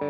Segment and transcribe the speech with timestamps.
[0.00, 0.08] Well,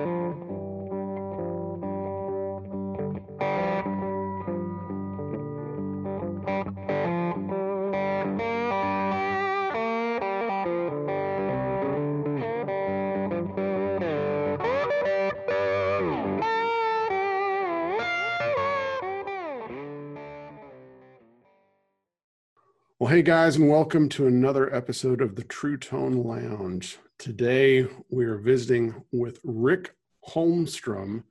[23.08, 26.98] hey guys, and welcome to another episode of the True Tone Lounge.
[27.20, 29.94] Today we are visiting with Rick
[30.26, 31.22] Holmstrom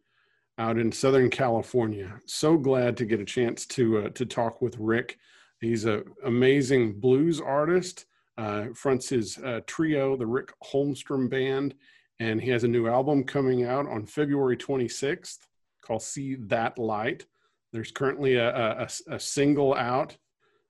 [0.60, 2.14] out in Southern California.
[2.28, 5.18] So glad to get a chance to uh, to talk with Rick.
[5.60, 8.06] He's an amazing blues artist.
[8.38, 11.74] Uh, fronts his uh, trio, the Rick Holmstrom Band,
[12.20, 15.40] and he has a new album coming out on February 26th
[15.82, 17.26] called "See That Light."
[17.74, 20.16] There's currently a, a, a single out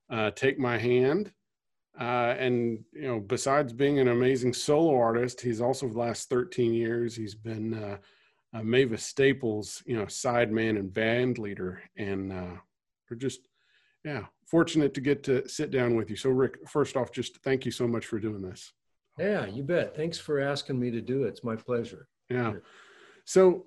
[0.10, 1.34] uh, Take My Hand.
[2.00, 6.30] Uh, and you know, besides being an amazing solo artist, he's also for the last
[6.30, 7.98] 13 years he's been uh,
[8.54, 12.56] uh, Mavis Staples, you know, sideman and band leader, and uh,
[13.10, 13.42] we're just
[14.06, 16.16] yeah fortunate to get to sit down with you.
[16.16, 18.72] So, Rick, first off, just thank you so much for doing this.
[19.18, 19.96] Yeah, you bet.
[19.96, 21.30] Thanks for asking me to do it.
[21.30, 22.08] It's my pleasure.
[22.30, 22.54] Yeah.
[23.26, 23.66] So,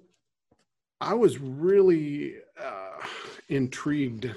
[1.00, 3.06] I was really uh,
[3.48, 4.32] intrigued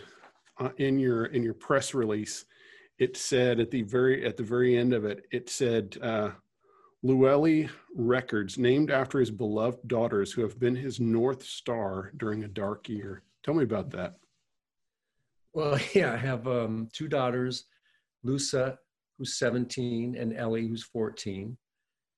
[0.59, 2.45] uh, in your in your press release,
[2.97, 6.31] it said at the very at the very end of it, it said uh,
[7.03, 12.47] Llewellyn Records, named after his beloved daughters who have been his north star during a
[12.47, 13.23] dark year.
[13.43, 14.15] Tell me about that.
[15.53, 17.65] Well, yeah, I have um, two daughters,
[18.25, 18.77] Lusa,
[19.17, 21.55] who's 17, and Ellie, who's 14.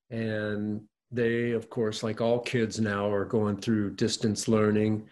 [0.09, 0.81] And
[1.11, 5.07] they, of course, like all kids now, are going through distance learning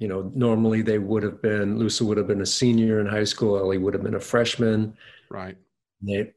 [0.00, 3.24] you know, normally they would have been, Lusa would have been a senior in high
[3.24, 4.96] school, Ellie would have been a freshman.
[5.28, 5.56] Right.
[6.02, 6.32] They,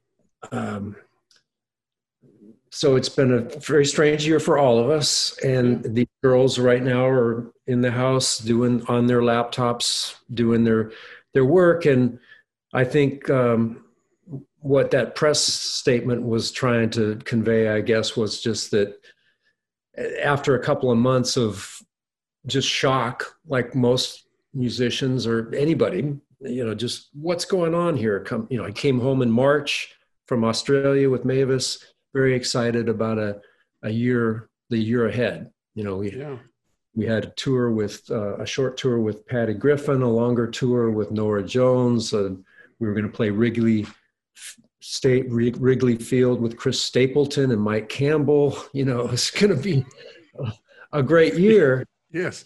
[0.51, 0.97] um,
[2.69, 5.37] so it's been a very strange year for all of us.
[5.43, 10.91] And the girls right now are in the house doing on their laptops, doing their
[11.33, 11.85] their work.
[11.85, 12.19] And
[12.73, 13.85] I think um,
[14.59, 18.99] what that press statement was trying to convey, I guess, was just that
[20.21, 21.82] after a couple of months of
[22.47, 28.19] just shock, like most musicians or anybody, you know, just what's going on here?
[28.19, 29.93] Come, you know, I came home in March
[30.27, 31.83] from Australia with Mavis,
[32.13, 33.39] very excited about a,
[33.83, 35.51] a year, the year ahead.
[35.75, 36.37] You know, we, yeah.
[36.93, 40.91] we had a tour with uh, a short tour with Patty Griffin, a longer tour
[40.91, 42.13] with Norah Jones.
[42.13, 42.35] Uh,
[42.79, 43.85] we were going to play Wrigley
[44.81, 48.57] State Wrigley Field with Chris Stapleton and Mike Campbell.
[48.73, 49.85] You know, it's going to be
[50.39, 50.51] a,
[50.99, 51.85] a great year.
[52.13, 52.45] Yes,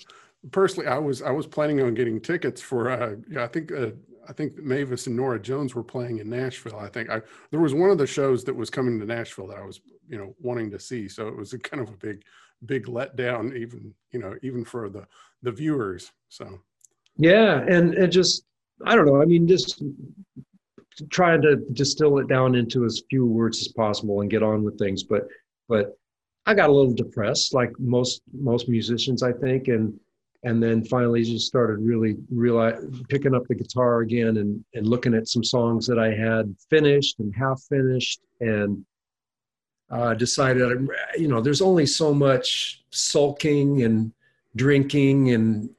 [0.51, 2.89] personally, I was I was planning on getting tickets for.
[2.89, 3.91] Uh, yeah, I think uh,
[4.27, 6.79] I think Mavis and Norah Jones were playing in Nashville.
[6.79, 9.57] I think I there was one of the shows that was coming to Nashville that
[9.57, 11.07] I was you know wanting to see.
[11.07, 12.23] So it was a kind of a big
[12.65, 15.05] big letdown, even you know even for the
[15.43, 16.11] the viewers.
[16.29, 16.59] So
[17.17, 18.43] yeah, and and just
[18.85, 19.21] I don't know.
[19.21, 19.83] I mean, just
[21.09, 24.77] trying to distill it down into as few words as possible and get on with
[24.77, 25.03] things.
[25.03, 25.27] But
[25.67, 25.97] but
[26.47, 29.99] I got a little depressed, like most most musicians, I think, and
[30.43, 35.13] and then finally just started really realize picking up the guitar again and and looking
[35.13, 38.85] at some songs that I had finished and half finished, and
[39.89, 40.87] uh, decided,
[41.17, 44.13] you know, there's only so much sulking and
[44.55, 45.69] drinking and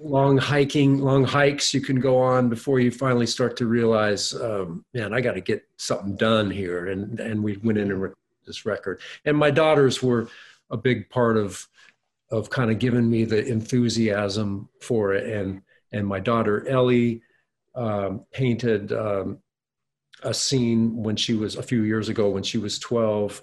[0.00, 4.84] long hiking, long hikes you can go on before you finally start to realize, um,
[4.94, 6.86] man, I got to get something done here.
[6.86, 8.14] And and we went in and
[8.48, 9.00] this record.
[9.24, 10.28] And my daughters were
[10.70, 11.68] a big part of
[12.30, 15.32] of kind of giving me the enthusiasm for it.
[15.32, 17.22] And and my daughter Ellie
[17.74, 19.38] um, painted um,
[20.22, 23.40] a scene when she was a few years ago when she was 12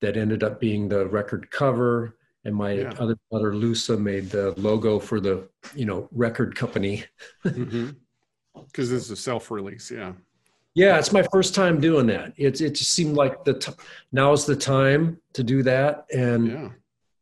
[0.00, 2.92] that ended up being the record cover and my yeah.
[2.98, 7.04] other daughter Lusa made the logo for the you know record company
[7.42, 7.90] because mm-hmm.
[8.74, 10.12] this is a self-release yeah
[10.74, 12.32] yeah, it's my first time doing that.
[12.36, 13.72] It it just seemed like the t-
[14.10, 16.68] now's the time to do that, and yeah.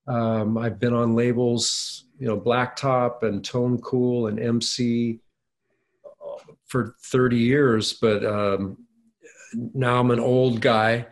[0.06, 5.20] um, I've been on labels, you know, Blacktop and Tone Cool and MC
[6.04, 8.78] uh, for 30 years, but um,
[9.74, 11.06] now I'm an old guy,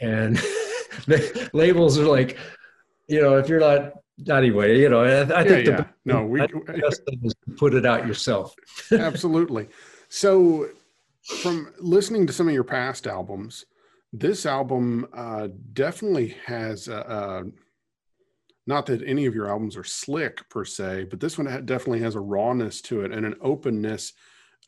[0.00, 0.36] and
[1.06, 2.36] the labels are like,
[3.06, 3.94] you know, if you're not
[4.30, 5.76] anyway, you know, I, I think yeah.
[5.76, 8.54] the no, we best thing is to put it out yourself.
[8.92, 9.68] Absolutely.
[10.08, 10.68] So
[11.28, 13.64] from listening to some of your past albums,
[14.12, 17.44] this album uh, definitely has a, a,
[18.66, 22.14] not that any of your albums are slick per se, but this one definitely has
[22.14, 24.14] a rawness to it and an openness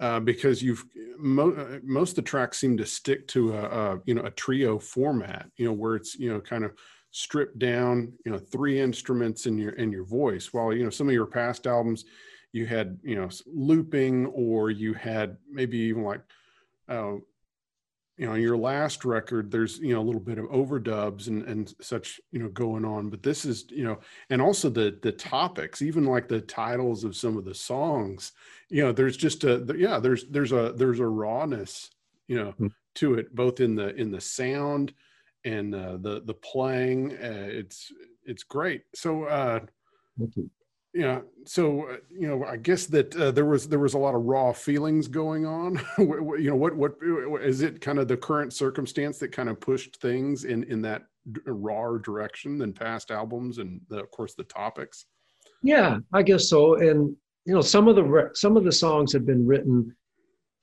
[0.00, 0.84] uh, because you've
[1.18, 4.78] mo- most of the tracks seem to stick to a, a, you know a trio
[4.78, 6.72] format, you know where it's you know kind of
[7.12, 10.52] stripped down, you know, three instruments in your in your voice.
[10.52, 12.04] While you know some of your past albums,
[12.52, 16.22] you had you know looping, or you had maybe even like,
[16.90, 17.16] uh,
[18.20, 21.75] you know, your last record, there's you know a little bit of overdubs and and
[21.81, 23.08] such you know going on.
[23.08, 27.16] But this is you know, and also the the topics, even like the titles of
[27.16, 28.32] some of the songs,
[28.69, 31.90] you know, there's just a yeah, there's there's a there's a rawness,
[32.28, 32.66] you know, mm-hmm.
[32.96, 34.92] to it both in the in the sound
[35.46, 37.12] and uh, the the playing.
[37.12, 37.90] Uh, it's
[38.26, 38.82] it's great.
[38.94, 39.60] So uh,
[40.92, 44.14] yeah, so uh, you know, I guess that uh, there was there was a lot
[44.14, 45.81] of raw feelings going on.
[45.98, 46.94] you know, what what
[47.42, 47.81] is it?
[47.81, 51.02] Kind of the current circumstance that kind of pushed things in in that
[51.46, 55.06] raw direction than past albums, and the, of course the topics.
[55.62, 56.76] Yeah, I guess so.
[56.76, 57.14] And
[57.44, 59.94] you know, some of the some of the songs have been written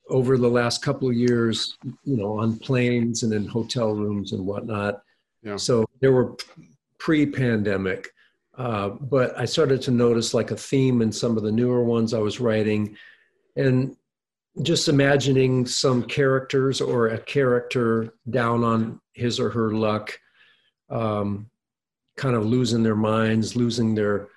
[0.10, 4.46] over the last couple of years, you know, on planes and in hotel rooms and
[4.46, 5.02] whatnot.
[5.44, 5.58] Yeah.
[5.58, 6.36] So there were
[6.98, 8.10] pre-pandemic,
[8.58, 12.14] uh, but I started to notice like a theme in some of the newer ones
[12.14, 12.98] I was writing,
[13.56, 13.96] and
[14.64, 20.20] just imagining some characters or a character down on his or her luck,
[20.90, 21.50] um,
[22.16, 24.30] kind of losing their minds, losing their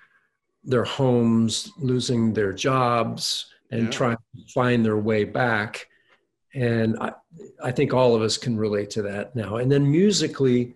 [0.63, 3.89] their homes, losing their jobs, and yeah.
[3.89, 5.87] trying to find their way back.
[6.53, 7.13] And I,
[7.63, 9.55] I think all of us can relate to that now.
[9.55, 10.75] And then musically,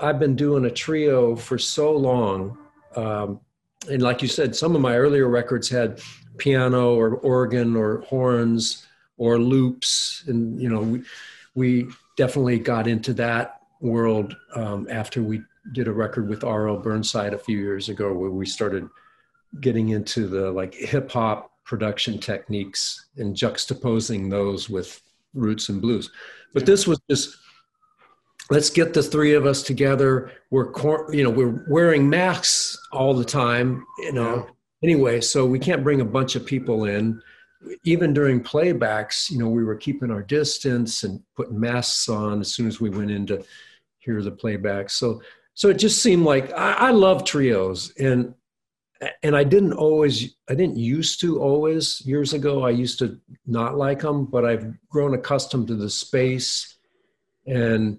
[0.00, 2.58] I've been doing a trio for so long.
[2.96, 3.40] Um,
[3.90, 6.00] and like you said, some of my earlier records had
[6.38, 10.24] piano or organ or horns or loops.
[10.26, 11.02] And, you know, we,
[11.54, 16.78] we definitely got into that world um, after we did a record with R.L.
[16.78, 18.88] Burnside a few years ago where we started
[19.60, 25.02] getting into the like hip hop production techniques and juxtaposing those with
[25.34, 26.10] roots and blues.
[26.54, 27.36] But this was just
[28.50, 30.32] let's get the three of us together.
[30.50, 30.72] We're
[31.12, 34.46] you know we're wearing masks all the time, you know.
[34.82, 37.20] Anyway, so we can't bring a bunch of people in.
[37.84, 42.52] Even during playbacks, you know, we were keeping our distance and putting masks on as
[42.52, 43.44] soon as we went in to
[43.98, 44.90] hear the playback.
[44.90, 45.22] So
[45.54, 48.34] so it just seemed like I, I love trios and
[49.22, 52.64] and I didn't always, I didn't used to always years ago.
[52.64, 56.78] I used to not like them, but I've grown accustomed to the space.
[57.46, 57.98] And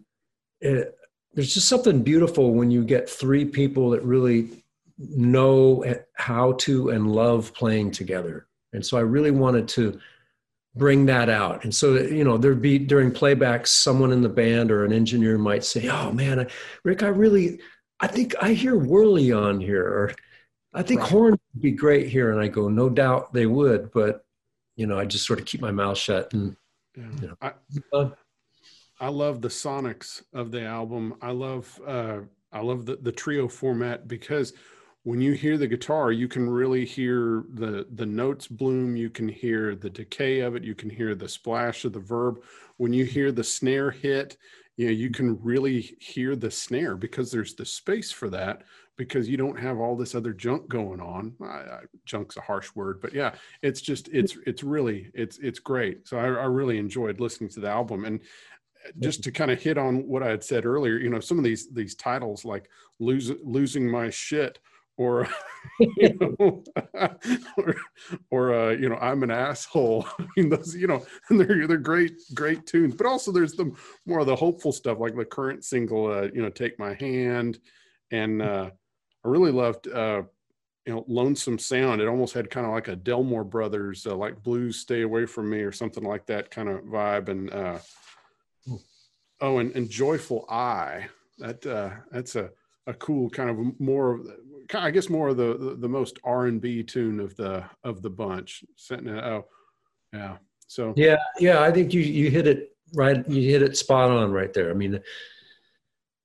[0.61, 0.97] it,
[1.33, 4.63] there's just something beautiful when you get three people that really
[4.97, 5.83] know
[6.15, 8.47] how to and love playing together.
[8.73, 9.99] And so I really wanted to
[10.75, 11.63] bring that out.
[11.63, 15.37] And so, you know, there'd be during playbacks, someone in the band or an engineer
[15.37, 16.47] might say, Oh man,
[16.83, 17.59] Rick, I really,
[17.99, 19.85] I think I hear Wurly on here.
[19.85, 20.13] Or,
[20.73, 21.09] I think right.
[21.09, 22.31] horn would be great here.
[22.31, 24.25] And I go, no doubt they would, but
[24.75, 26.55] you know, I just sort of keep my mouth shut and
[26.95, 27.03] yeah.
[27.21, 27.35] you know.
[27.41, 27.51] I,
[27.93, 28.09] uh,
[28.99, 31.15] I love the sonics of the album.
[31.21, 32.19] I love uh
[32.51, 34.53] I love the, the trio format because
[35.03, 39.27] when you hear the guitar, you can really hear the the notes bloom, you can
[39.27, 42.41] hear the decay of it, you can hear the splash of the verb.
[42.77, 44.37] When you hear the snare hit,
[44.75, 48.63] you know, you can really hear the snare because there's the space for that
[48.97, 51.33] because you don't have all this other junk going on.
[51.41, 55.59] I, I, junk's a harsh word, but yeah, it's just it's it's really it's it's
[55.59, 56.07] great.
[56.07, 58.19] So I, I really enjoyed listening to the album and
[58.99, 60.97] just to kind of hit on what I had said earlier.
[60.97, 62.69] You know, some of these these titles like
[62.99, 64.59] lose, losing my shit
[64.97, 65.27] or
[65.79, 66.63] you know,
[67.57, 67.75] or,
[68.31, 70.07] or uh, you know, I'm an asshole.
[70.19, 72.95] I mean, those, you know, and they're they're great, great tunes.
[72.95, 73.71] But also, there's the
[74.05, 77.59] more of the hopeful stuff, like the current single, uh, you know, "Take My Hand,"
[78.11, 78.71] and uh,
[79.23, 80.23] I really loved uh,
[80.85, 84.41] you know lonesome sound it almost had kind of like a delmore brothers uh, like
[84.41, 87.77] blues stay away from me or something like that kind of vibe and uh,
[89.41, 91.07] oh and, and joyful eye
[91.37, 92.49] that uh, that's a,
[92.87, 94.21] a cool kind of more
[94.73, 98.63] i guess more of the the, the most r&b tune of the of the bunch
[98.91, 99.45] oh
[100.13, 100.93] yeah so.
[100.97, 104.53] Yeah yeah i think you you hit it right you hit it spot on right
[104.53, 104.69] there.
[104.69, 104.99] I mean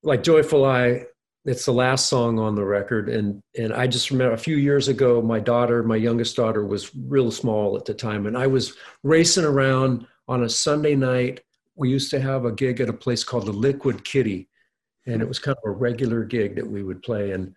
[0.03, 1.05] like joyful eye
[1.45, 4.87] it's the last song on the record and and i just remember a few years
[4.87, 8.75] ago my daughter my youngest daughter was real small at the time and i was
[9.03, 11.41] racing around on a sunday night
[11.75, 14.49] we used to have a gig at a place called the liquid kitty
[15.05, 17.31] and it was kind of a regular gig that we would play.
[17.31, 17.53] And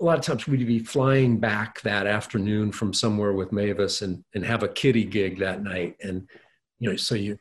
[0.00, 4.24] a lot of times we'd be flying back that afternoon from somewhere with mavis and
[4.34, 5.96] and have a kitty gig that night.
[6.02, 6.28] And
[6.78, 7.38] you know so you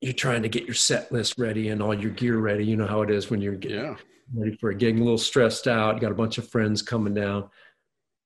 [0.00, 2.64] you're trying to get your set list ready and all your gear ready.
[2.64, 3.96] You know how it is when you're getting yeah.
[4.34, 7.48] ready for a gig, a little stressed out, got a bunch of friends coming down.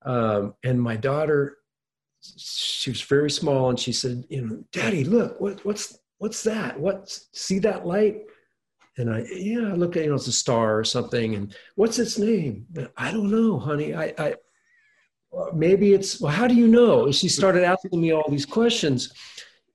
[0.02, 1.58] Um, and my daughter,
[2.20, 6.78] she was very small, and she said, "You know, Daddy, look, what, what's what's that?
[6.78, 7.18] What?
[7.32, 8.22] See that light?"
[9.00, 11.98] and I yeah, I look at you know it's a star or something, and what's
[11.98, 12.66] its name?
[12.96, 13.94] I don't know, honey.
[13.94, 14.34] I, I
[15.54, 17.10] maybe it's well, how do you know?
[17.10, 19.12] She started asking me all these questions,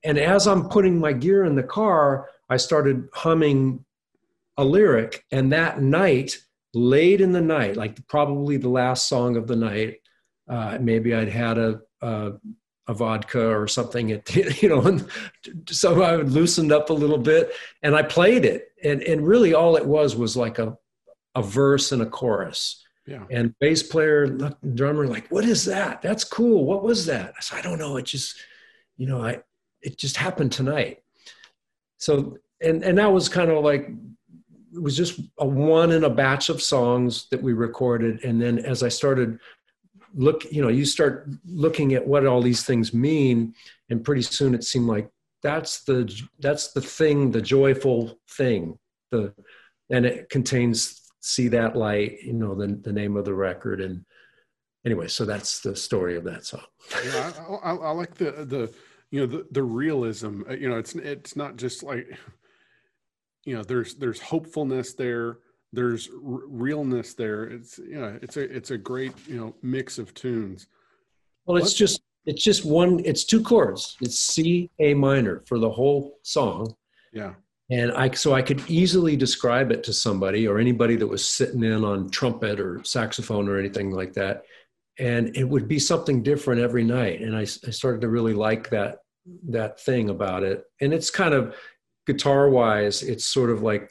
[0.03, 3.83] and as I'm putting my gear in the car, I started humming
[4.57, 6.37] a lyric, and that night,
[6.73, 9.97] late in the night, like probably the last song of the night,
[10.47, 12.33] uh, maybe I'd had a, a
[12.87, 15.09] a vodka or something at, you know and
[15.69, 17.51] so i loosened up a little bit
[17.81, 18.69] and i played it.
[18.83, 20.77] And and really all it was was like a
[21.33, 22.83] a verse and a chorus.
[23.05, 23.23] Yeah.
[23.29, 24.27] And bass player
[24.73, 26.01] drummer like what is that?
[26.01, 26.65] That's cool.
[26.65, 27.33] What was that?
[27.37, 27.97] I said i don't know.
[27.97, 28.37] It just
[28.97, 29.41] you know i
[29.81, 31.03] it just happened tonight.
[31.97, 33.89] So and and that was kind of like
[34.73, 38.23] it was just a one in a batch of songs that we recorded.
[38.23, 39.39] And then as i started
[40.15, 43.53] look you know you start looking at what all these things mean
[43.89, 45.09] and pretty soon it seemed like
[45.43, 48.77] that's the that's the thing the joyful thing
[49.11, 49.33] the
[49.89, 54.05] and it contains see that light you know the, the name of the record and
[54.85, 56.63] anyway so that's the story of that song.
[57.03, 58.73] Yeah, I, I, I, like the the
[59.11, 60.43] you know the, the realism.
[60.51, 62.07] You know it's it's not just like
[63.43, 65.39] you know there's there's hopefulness there
[65.75, 67.43] there's r- realness there.
[67.43, 70.67] It's yeah, it's a it's a great you know mix of tunes.
[71.45, 73.01] Well, it's just it's just one.
[73.05, 73.97] It's two chords.
[74.01, 76.75] It's C A minor for the whole song.
[77.13, 77.33] Yeah.
[77.71, 81.63] And I so I could easily describe it to somebody or anybody that was sitting
[81.63, 84.43] in on trumpet or saxophone or anything like that,
[84.99, 87.21] and it would be something different every night.
[87.21, 88.99] And I, I started to really like that
[89.49, 90.63] that thing about it.
[90.79, 91.55] And it's kind of
[92.05, 93.89] guitar wise, it's sort of like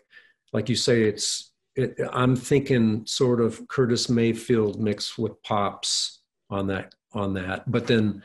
[0.52, 6.66] like you say, it's it, I'm thinking sort of Curtis Mayfield mixed with pops on
[6.68, 7.70] that on that.
[7.70, 8.22] But then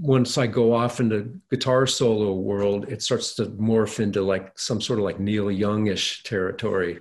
[0.00, 4.80] once I go off into guitar solo world, it starts to morph into like some
[4.80, 7.00] sort of like Neil Youngish territory.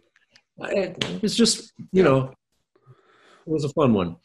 [0.59, 2.33] It's just you know,
[3.47, 4.17] it was a fun one.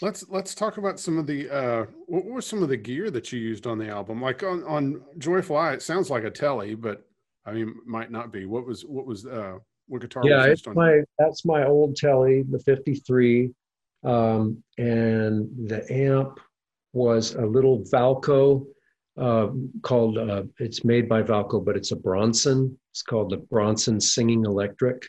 [0.00, 3.32] Let's let's talk about some of the uh, what was some of the gear that
[3.32, 4.22] you used on the album?
[4.22, 7.04] Like on on Joyful Eye, it sounds like a telly, but
[7.44, 8.44] I mean, might not be.
[8.44, 9.58] What was what was uh,
[9.88, 13.50] what guitar yeah it's my that's my old telly the 53
[14.04, 16.38] um, and the amp
[16.92, 18.64] was a little valco
[19.18, 19.48] uh,
[19.82, 22.78] called uh, it's made by valco but it's a bronson.
[22.92, 25.04] It's called the bronson singing electric.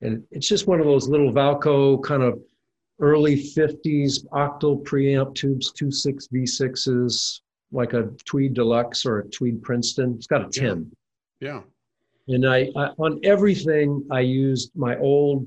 [0.00, 2.40] And it's just one of those little valco kind of
[3.00, 7.40] early 50s octal preamp tubes two six v6s
[7.70, 10.14] like a tweed deluxe or a tweed princeton.
[10.16, 10.90] It's got a 10
[11.40, 11.60] yeah, yeah.
[12.28, 15.46] And I, I, on everything, I used my old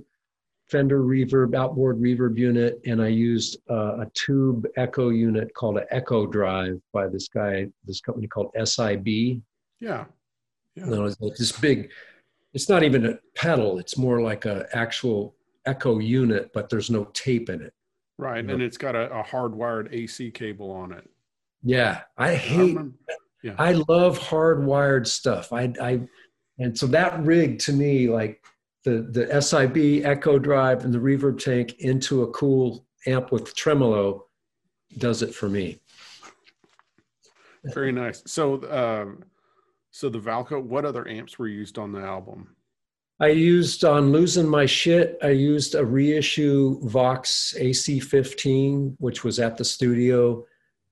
[0.71, 5.85] Fender reverb, outboard reverb unit, and I used uh, a tube echo unit called an
[5.91, 9.05] Echo Drive by this guy, this company called SIB.
[9.81, 10.05] Yeah.
[10.75, 10.85] Yeah.
[10.85, 11.91] No, it's like this big,
[12.53, 15.35] it's not even a pedal, it's more like an actual
[15.65, 17.73] echo unit, but there's no tape in it.
[18.17, 18.49] Right.
[18.49, 21.09] And it's got a, a hardwired AC cable on it.
[21.63, 22.03] Yeah.
[22.17, 22.83] I hate, I,
[23.43, 23.55] yeah.
[23.57, 25.51] I love hardwired stuff.
[25.51, 26.01] I, I,
[26.61, 28.43] and so that rig to me, like
[28.83, 34.25] the, the SIB echo drive and the reverb tank into a cool amp with tremolo
[34.97, 35.79] does it for me.
[37.65, 38.23] Very nice.
[38.25, 39.23] So, um,
[39.91, 42.55] so the Valco, what other amps were used on the album?
[43.19, 49.57] I used on Losing My Shit, I used a reissue Vox AC15, which was at
[49.57, 50.45] the studio.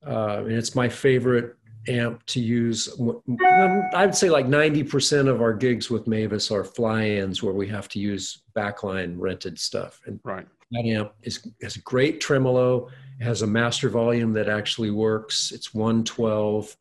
[0.06, 1.56] Uh, and it's my favorite
[1.90, 2.90] amp to use.
[3.00, 7.68] Um, I would say like 90% of our gigs with Mavis are fly-ins where we
[7.68, 10.00] have to use backline rented stuff.
[10.06, 10.48] And right.
[10.72, 12.90] that amp is has a great tremolo.
[13.20, 15.52] It has a master volume that actually works.
[15.52, 16.78] It's 112.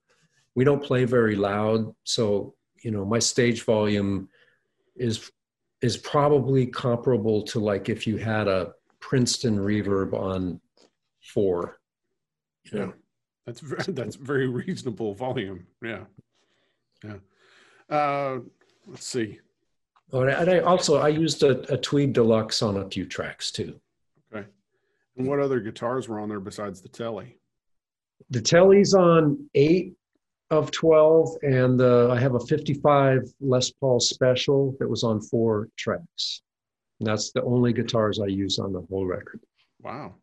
[0.55, 4.29] We don't play very loud, so you know my stage volume
[4.97, 5.31] is
[5.81, 10.61] is probably comparable to like if you had a Princeton reverb on
[11.23, 11.79] four.
[12.65, 12.85] You know?
[12.87, 12.93] Yeah.
[13.49, 15.67] That's very, that's very reasonable volume.
[15.83, 16.05] Yeah,
[17.03, 17.17] yeah.
[17.89, 18.41] Uh,
[18.87, 19.41] let's see.
[20.13, 23.81] Oh, and I also I used a, a Tweed Deluxe on a few tracks too.
[24.31, 24.47] Okay.
[25.17, 27.39] And what other guitars were on there besides the Telly?
[28.29, 29.95] The Telly's on eight
[30.51, 35.69] of 12 and uh, i have a 55 les paul special that was on four
[35.77, 36.41] tracks
[37.01, 39.41] and that's the only guitars i use on the whole record
[39.83, 40.15] wow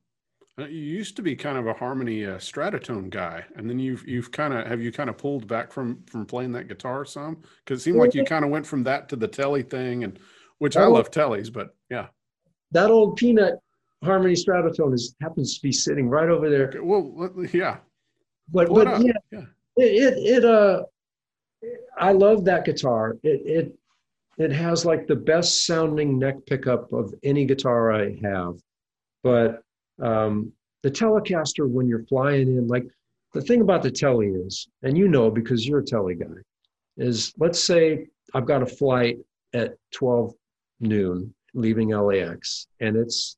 [0.58, 4.32] you used to be kind of a harmony uh, stratotone guy, and then you've you've
[4.32, 7.82] kind of have you kind of pulled back from from playing that guitar some because
[7.82, 10.18] it seemed like you kind of went from that to the telly thing, and
[10.60, 12.08] which I love tellies, but yeah,
[12.72, 13.60] that old peanut
[14.04, 16.70] harmony stratotone is happens to be sitting right over there.
[16.70, 17.78] Okay, well, yeah,
[18.52, 19.40] but Pull but yeah, yeah,
[19.76, 20.84] it, it it uh,
[21.98, 23.18] I love that guitar.
[23.24, 23.80] It it
[24.38, 28.56] it has like the best sounding neck pickup of any guitar I have.
[29.22, 29.65] But
[30.02, 30.52] um,
[30.84, 32.86] the Telecaster, when you're flying in, like
[33.34, 36.36] the thing about the Tele is, and you know because you're a Tele guy,
[36.98, 39.18] is let's say I've got a flight
[39.54, 40.34] at 12
[40.80, 43.38] noon leaving LAX and it's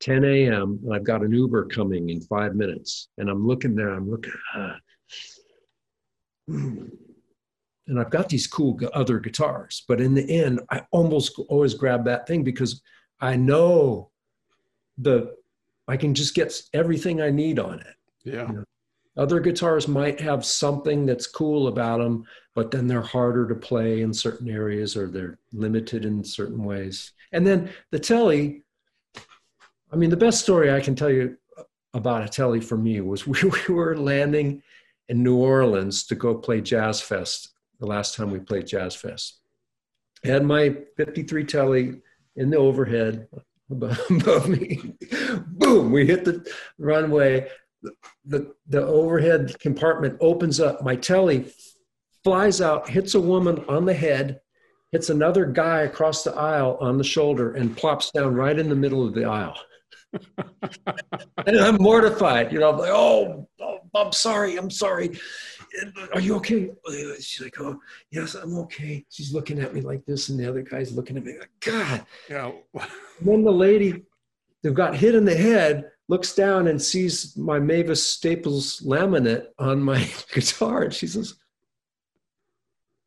[0.00, 0.78] 10 a.m.
[0.84, 4.32] and I've got an Uber coming in five minutes and I'm looking there, I'm looking,
[6.48, 12.04] and I've got these cool other guitars, but in the end, I almost always grab
[12.04, 12.82] that thing because
[13.20, 14.10] I know
[14.98, 15.34] the
[15.88, 17.94] I can just get everything I need on it.
[18.24, 18.48] Yeah.
[18.48, 18.64] You know?
[19.16, 22.24] Other guitars might have something that's cool about them,
[22.54, 27.12] but then they're harder to play in certain areas or they're limited in certain ways.
[27.32, 28.62] And then the Tele,
[29.92, 31.62] I mean, the best story I can tell you uh,
[31.94, 34.62] about a Tele for me was we, we were landing
[35.08, 39.40] in New Orleans to go play Jazz Fest the last time we played Jazz Fest.
[40.24, 42.00] I had my 53 Tele
[42.36, 43.28] in the overhead
[43.70, 44.94] above me.
[45.36, 46.46] Boom, we hit the
[46.78, 47.48] runway.
[47.82, 47.92] The,
[48.24, 50.82] the, the overhead compartment opens up.
[50.82, 51.52] My telly
[52.24, 54.40] flies out, hits a woman on the head,
[54.92, 58.74] hits another guy across the aisle on the shoulder, and plops down right in the
[58.74, 59.56] middle of the aisle.
[61.46, 65.18] and I'm mortified, you know, I'm like, oh, oh, I'm sorry, I'm sorry.
[66.14, 66.70] Are you okay?
[67.20, 67.78] She's like, oh,
[68.10, 69.04] yes, I'm okay.
[69.10, 72.04] She's looking at me like this, and the other guy's looking at me like, God.
[72.28, 72.52] Yeah.
[73.20, 74.02] then the lady
[74.66, 79.80] who got hit in the head looks down and sees my Mavis Staples laminate on
[79.80, 81.34] my guitar, and she says,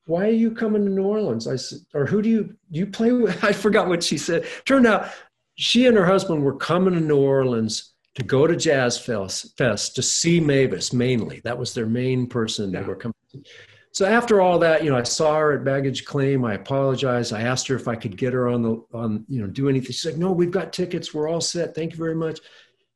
[0.05, 1.47] why are you coming to New Orleans?
[1.47, 3.43] I said, or who do you do you play with?
[3.43, 4.47] I forgot what she said.
[4.65, 5.11] Turned out
[5.55, 9.95] she and her husband were coming to New Orleans to go to Jazz Fest, Fest
[9.95, 11.41] to see Mavis mainly.
[11.43, 12.81] That was their main person yeah.
[12.81, 13.13] they were coming.
[13.33, 13.43] To.
[13.91, 16.45] So after all that, you know, I saw her at baggage claim.
[16.45, 17.33] I apologized.
[17.33, 19.87] I asked her if I could get her on the on, you know, do anything.
[19.87, 21.13] She said, "No, we've got tickets.
[21.13, 21.73] We're all set.
[21.73, 22.39] Thank you very much."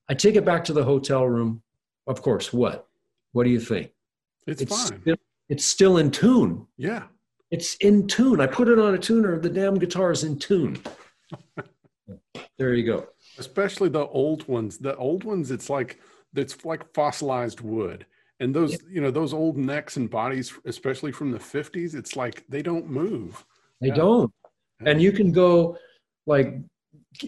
[0.10, 1.62] I take it back to the hotel room.
[2.06, 2.88] Of course, what?
[3.32, 3.92] What do you think?
[4.46, 5.02] It's, it's fine.
[5.02, 5.16] Still,
[5.50, 6.68] it's still in tune.
[6.78, 7.04] Yeah.
[7.52, 8.42] It's in tune.
[8.42, 9.40] I put it on a tuner.
[9.40, 10.82] The damn guitar is in tune.
[12.58, 13.08] there you go.
[13.38, 14.78] Especially the old ones.
[14.78, 16.00] The old ones, it's like
[16.36, 18.06] it's like fossilized wood.
[18.40, 22.44] And those, you know, those old necks and bodies, especially from the 50s, it's like
[22.50, 23.46] they don't move.
[23.80, 23.96] They yeah.
[23.96, 24.34] don't.
[24.86, 25.78] And you can go
[26.26, 26.56] like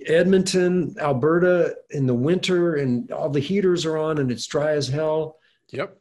[0.08, 4.88] Edmonton, Alberta in the winter, and all the heaters are on and it's dry as
[4.88, 5.38] hell.
[5.72, 5.98] Yep.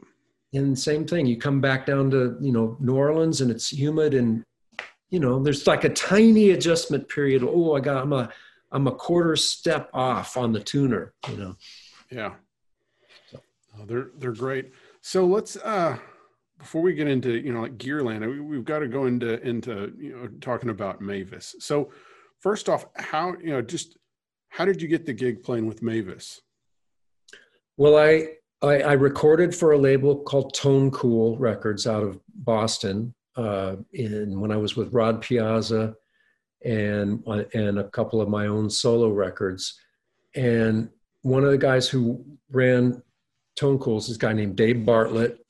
[0.52, 4.14] And same thing, you come back down to, you know, New Orleans and it's humid
[4.14, 4.42] and,
[5.10, 7.42] you know, there's like a tiny adjustment period.
[7.44, 8.30] Oh, I got, I'm a,
[8.74, 11.56] I'm a quarter step off on the tuner, you know.
[12.10, 12.34] Yeah.
[13.30, 13.40] So.
[13.78, 14.72] Oh, they're they're great.
[15.06, 15.98] So let's uh
[16.58, 19.92] before we get into you know like Gearland, we, have got to go into into
[19.98, 21.54] you know talking about Mavis.
[21.60, 21.90] So
[22.40, 23.98] first off, how you know just
[24.48, 26.40] how did you get the gig playing with Mavis?
[27.76, 28.28] Well, I
[28.62, 34.40] I, I recorded for a label called Tone Cool Records out of Boston uh, in
[34.40, 35.94] when I was with Rod Piazza
[36.64, 39.78] and and a couple of my own solo records.
[40.34, 40.88] And
[41.20, 43.02] one of the guys who ran
[43.56, 45.44] Tone Cools this guy named Dave Bartlett,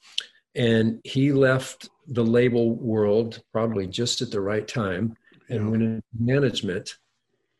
[0.55, 5.17] and he left the label world probably just at the right time
[5.49, 6.97] and went into management.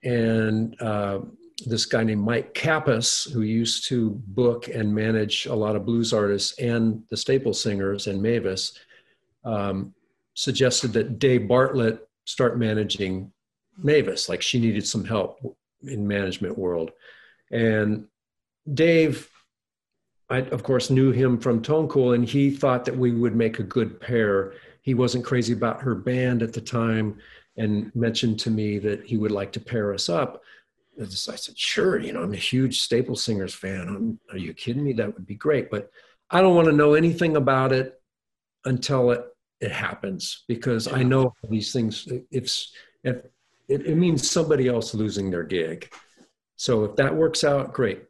[0.03, 1.21] And uh,
[1.67, 6.13] this guy named Mike Kappus, who used to book and manage a lot of blues
[6.13, 8.79] artists and the staple singers and Mavis,
[9.45, 9.95] um,
[10.35, 13.33] suggested that Dave Bartlett start managing
[13.79, 15.39] Mavis, like she needed some help
[15.83, 16.91] in management world.
[17.51, 18.07] And
[18.73, 19.29] Dave,
[20.31, 23.59] I of course knew him from Tone Cool, and he thought that we would make
[23.59, 24.55] a good pair.
[24.83, 27.19] He wasn't crazy about her band at the time,
[27.57, 30.43] and mentioned to me that he would like to pair us up.
[31.01, 33.89] I said, sure, you know, I'm a huge Staple Singers fan.
[33.89, 34.93] I'm, are you kidding me?
[34.93, 35.71] That would be great.
[35.71, 35.91] But
[36.31, 38.01] I don't want to know anything about it
[38.65, 39.25] until it,
[39.61, 42.67] it happens because I know these things, if,
[43.03, 43.17] if
[43.69, 45.93] it, it means somebody else losing their gig.
[46.57, 48.05] So if that works out, great.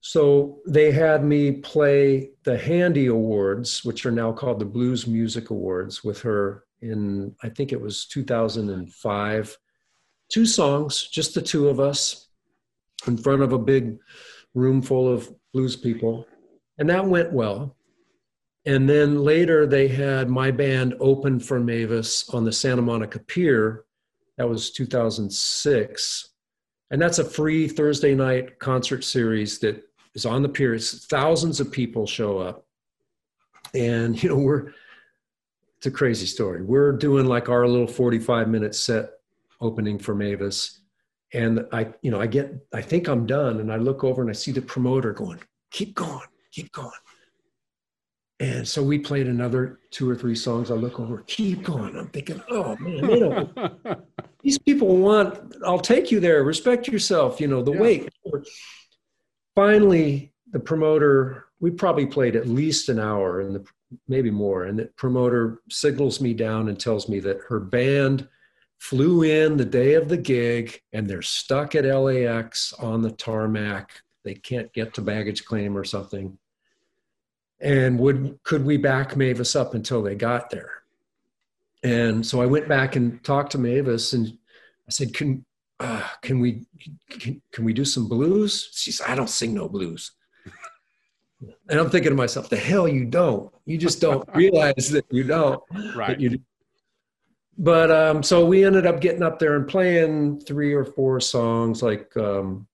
[0.00, 5.50] So they had me play the Handy Awards, which are now called the Blues Music
[5.50, 9.58] Awards, with her in, I think it was 2005.
[10.30, 12.28] Two songs, just the two of us,
[13.06, 13.98] in front of a big
[14.54, 16.26] room full of blues people.
[16.78, 17.76] And that went well.
[18.66, 23.84] And then later they had my band open for Mavis on the Santa Monica Pier
[24.36, 26.28] that was 2006.
[26.90, 29.82] And that's a free Thursday night concert series that
[30.14, 30.74] is on the pier.
[30.74, 32.66] It's thousands of people show up.
[33.74, 34.72] And, you know, we're,
[35.76, 36.62] it's a crazy story.
[36.62, 39.10] We're doing like our little 45 minute set
[39.60, 40.80] opening for Mavis.
[41.32, 43.60] And I, you know, I get, I think I'm done.
[43.60, 45.40] And I look over and I see the promoter going,
[45.70, 46.90] keep going, keep going.
[48.40, 50.70] And so we played another two or three songs.
[50.70, 51.96] I look over, keep going.
[51.96, 54.02] I'm thinking, oh man, they don't,
[54.42, 57.80] these people want, I'll take you there, respect yourself, you know, the yeah.
[57.80, 58.08] wait.
[59.58, 63.64] Finally, the promoter, we probably played at least an hour and the,
[64.06, 64.64] maybe more.
[64.64, 68.28] And the promoter signals me down and tells me that her band
[68.78, 74.02] flew in the day of the gig and they're stuck at LAX on the tarmac.
[74.22, 76.38] They can't get to baggage claim or something
[77.60, 80.82] and would could we back Mavis up until they got there?
[81.82, 84.28] And so I went back and talked to Mavis, and
[84.86, 85.44] I said, "Can
[85.80, 86.66] uh, can we
[87.10, 90.12] can, can we do some blues?" She said, "I don't sing no blues."
[91.68, 93.52] And I'm thinking to myself, "The hell you don't!
[93.64, 95.62] You just don't realize that you don't."
[95.94, 96.18] Right.
[96.18, 96.38] You do.
[97.56, 101.82] But um, so we ended up getting up there and playing three or four songs,
[101.82, 102.66] like um,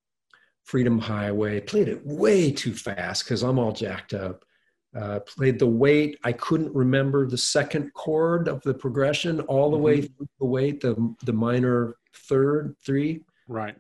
[0.63, 4.45] "Freedom Highway." Played it way too fast because I'm all jacked up
[4.95, 6.19] uh, played the weight.
[6.23, 9.85] I couldn't remember the second chord of the progression all the mm-hmm.
[9.85, 13.23] way through the weight, the, the minor third, three.
[13.49, 13.77] Right.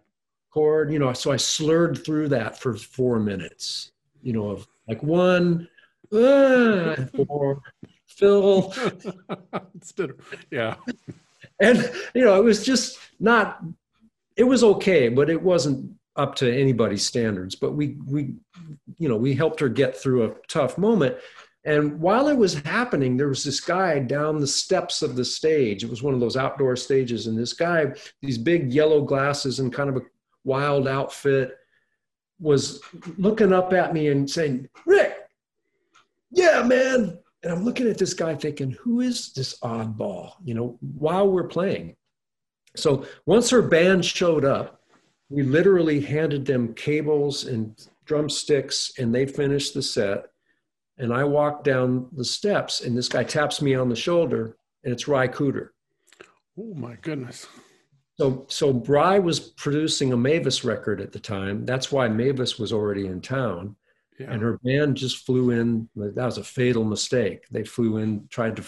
[0.50, 5.02] Chord, you know, so I slurred through that for four minutes, you know, of like
[5.02, 5.68] one,
[6.12, 7.62] uh, four.
[9.74, 10.16] Instead of,
[10.50, 10.76] yeah.
[11.60, 13.62] And, you know, it was just not,
[14.36, 17.54] it was okay, but it wasn't up to anybody's standards.
[17.54, 18.34] But we, we
[18.98, 21.16] you know, we helped her get through a tough moment.
[21.64, 25.82] And while it was happening, there was this guy down the steps of the stage.
[25.82, 27.26] It was one of those outdoor stages.
[27.26, 27.86] And this guy,
[28.20, 30.02] these big yellow glasses and kind of a
[30.44, 31.56] wild outfit,
[32.40, 32.82] was
[33.16, 35.14] looking up at me and saying, Rick,
[36.30, 37.18] yeah, man.
[37.42, 41.48] And I'm looking at this guy thinking, who is this oddball, you know, while we're
[41.48, 41.96] playing?
[42.76, 44.82] So once her band showed up,
[45.34, 50.26] we literally handed them cables and drumsticks and they finished the set.
[50.98, 54.92] And I walk down the steps and this guy taps me on the shoulder and
[54.92, 55.70] it's Ry Cooder.
[56.56, 57.46] Oh my goodness.
[58.16, 61.66] So so Ry was producing a Mavis record at the time.
[61.66, 63.74] That's why Mavis was already in town.
[64.20, 64.30] Yeah.
[64.30, 65.88] And her band just flew in.
[65.96, 67.46] That was a fatal mistake.
[67.50, 68.64] They flew in, tried to,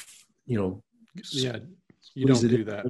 [0.47, 0.83] you know,
[1.31, 1.59] yeah,
[2.15, 2.87] you don't do that.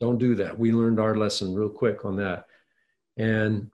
[0.00, 0.58] Don't do that.
[0.58, 2.46] We learned our lesson real quick on that.
[3.16, 3.70] And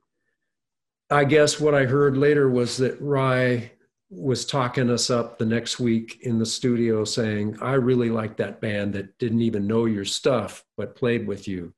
[1.10, 3.70] I guess what I heard later was that Ry
[4.10, 8.60] was talking us up the next week in the studio saying, I really like that
[8.60, 11.74] band that didn't even know your stuff, but played with you.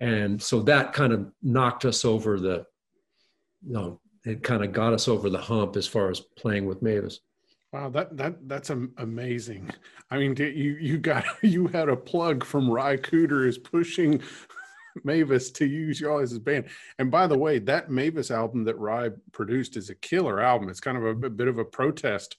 [0.00, 2.66] And so that kind of knocked us over the,
[3.64, 6.82] you know, it kind of got us over the hump as far as playing with
[6.82, 7.20] Mavis.
[7.72, 9.70] Wow, that that that's amazing.
[10.10, 14.20] I mean, you you got you had a plug from Ry Cooder is pushing
[15.04, 16.66] Mavis to use y'all as his band.
[16.98, 20.68] And by the way, that Mavis album that Ry produced is a killer album.
[20.68, 22.36] It's kind of a, a bit of a protest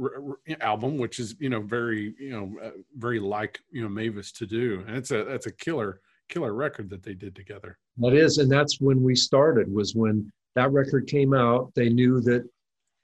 [0.00, 0.10] r-
[0.48, 4.32] r- album, which is you know very you know uh, very like you know Mavis
[4.32, 7.78] to do, and it's a that's a killer killer record that they did together.
[7.98, 9.72] That is, and that's when we started.
[9.72, 11.72] Was when that record came out.
[11.74, 12.48] They knew that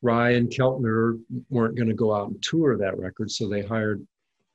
[0.03, 4.07] Ry and Keltner weren't going to go out and tour that record, so they hired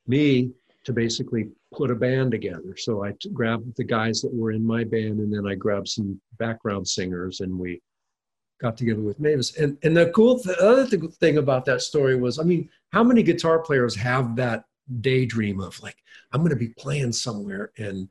[0.08, 0.51] me
[0.85, 2.75] to basically put a band together.
[2.77, 6.19] So I grabbed the guys that were in my band, and then I grabbed some
[6.37, 7.81] background singers, and we
[8.61, 9.57] got together with Mavis.
[9.57, 12.69] And and the cool th- the other th- thing about that story was, I mean,
[12.93, 14.65] how many guitar players have that
[15.01, 15.97] daydream of like,
[16.31, 18.07] I'm going to be playing somewhere, and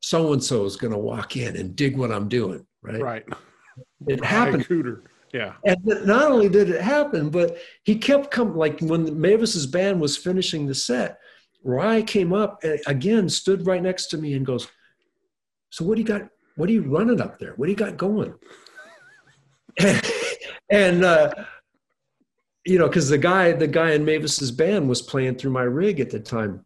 [0.00, 3.00] so and so is going to walk in and dig what I'm doing, right?
[3.00, 3.24] Right.
[4.08, 4.66] It happened.
[4.66, 5.02] Cooder.
[5.32, 5.54] Yeah.
[5.64, 8.54] And not only did it happen, but he kept coming.
[8.54, 11.18] Like when Mavis's band was finishing the set,
[11.64, 14.68] Ry came up and again, stood right next to me and goes,
[15.70, 16.28] So what do you got?
[16.56, 17.54] What are you running up there?
[17.56, 18.34] What do you got going?
[20.70, 21.32] and, uh,
[22.64, 26.00] you know, because the guy, the guy in Mavis's band was playing through my rig
[26.00, 26.64] at the time.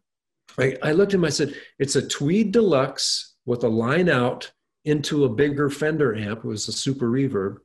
[0.59, 4.51] I, I looked at him, I said, It's a Tweed Deluxe with a line out
[4.85, 6.39] into a bigger Fender amp.
[6.39, 7.57] It was a super reverb.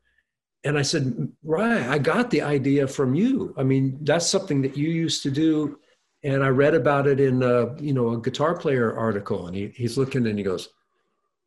[0.63, 3.55] And I said, Ry, I got the idea from you.
[3.59, 5.79] I mean, that's something that you used to do
[6.25, 9.69] and I read about it in a, you know a guitar player article, and he,
[9.69, 10.71] he's looking and he goes,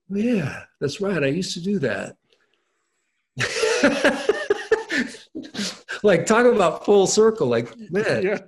[0.10, 1.24] "Yeah, that's right.
[1.24, 2.16] I used to do that."
[6.04, 7.48] like talk about full circle.
[7.48, 8.40] Like man, yeah,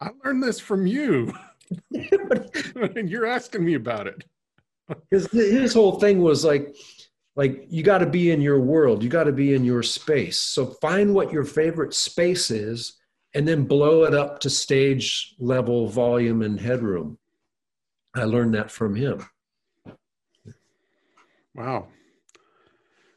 [0.00, 1.32] I learned this from you,
[1.94, 4.24] and you're asking me about it.
[5.10, 6.76] His his whole thing was like,
[7.36, 9.02] like you got to be in your world.
[9.02, 10.36] You got to be in your space.
[10.36, 12.98] So find what your favorite space is
[13.34, 17.18] and then blow it up to stage level volume and headroom.
[18.14, 19.24] I learned that from him.
[21.54, 21.88] Wow.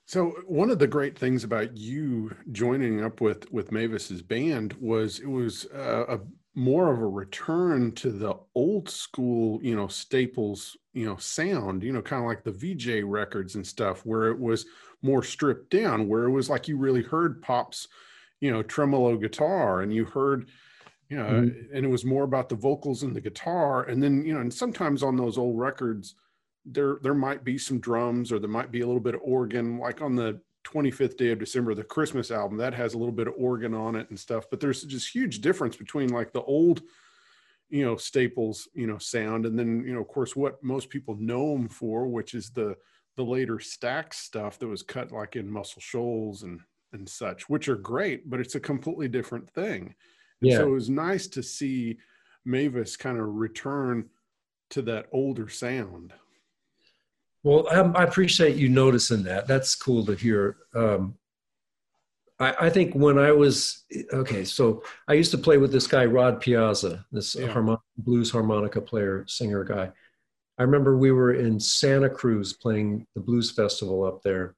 [0.06, 5.20] So one of the great things about you joining up with with Mavis's band was
[5.20, 6.20] it was uh, a
[6.58, 11.92] more of a return to the old school, you know, staples, you know, sound, you
[11.92, 14.66] know, kind of like the Vee-Jay records and stuff, where it was
[15.02, 17.90] more stripped down, where it was like you really heard Pop's,
[18.40, 20.50] you know, tremolo guitar and you heard,
[21.10, 21.76] you know, mm-hmm.
[21.76, 23.84] and it was more about the vocals and the guitar.
[23.84, 26.16] And then, you know, and sometimes on those old records,
[26.66, 29.78] there there might be some drums or there might be a little bit of organ,
[29.78, 33.28] like on the 25th day of December, the Christmas album that has a little bit
[33.28, 34.46] of organ on it and stuff.
[34.50, 36.82] But there's just huge difference between like the old,
[37.70, 41.16] you know, Staples, you know, sound, and then you know, of course, what most people
[41.20, 42.76] know them for, which is the
[43.16, 46.60] the later Stax stuff that was cut like in Muscle Shoals and
[46.96, 49.94] and such, which are great, but it's a completely different thing.
[50.42, 50.58] And yeah.
[50.58, 51.98] So it was nice to see
[52.46, 54.10] Mavis kind of return
[54.72, 56.14] to that older sound.
[57.44, 59.48] Well, I appreciate you noticing that.
[59.48, 60.58] That's cool to hear.
[60.74, 61.14] Um,
[62.40, 66.06] I, I, think when I was okay, so I used to play with this guy
[66.06, 67.48] Rod Piazza, this yeah.
[67.48, 69.92] harmon- blues harmonica player, singer guy.
[70.58, 74.56] I remember we were in Santa Cruz playing the blues festival up there,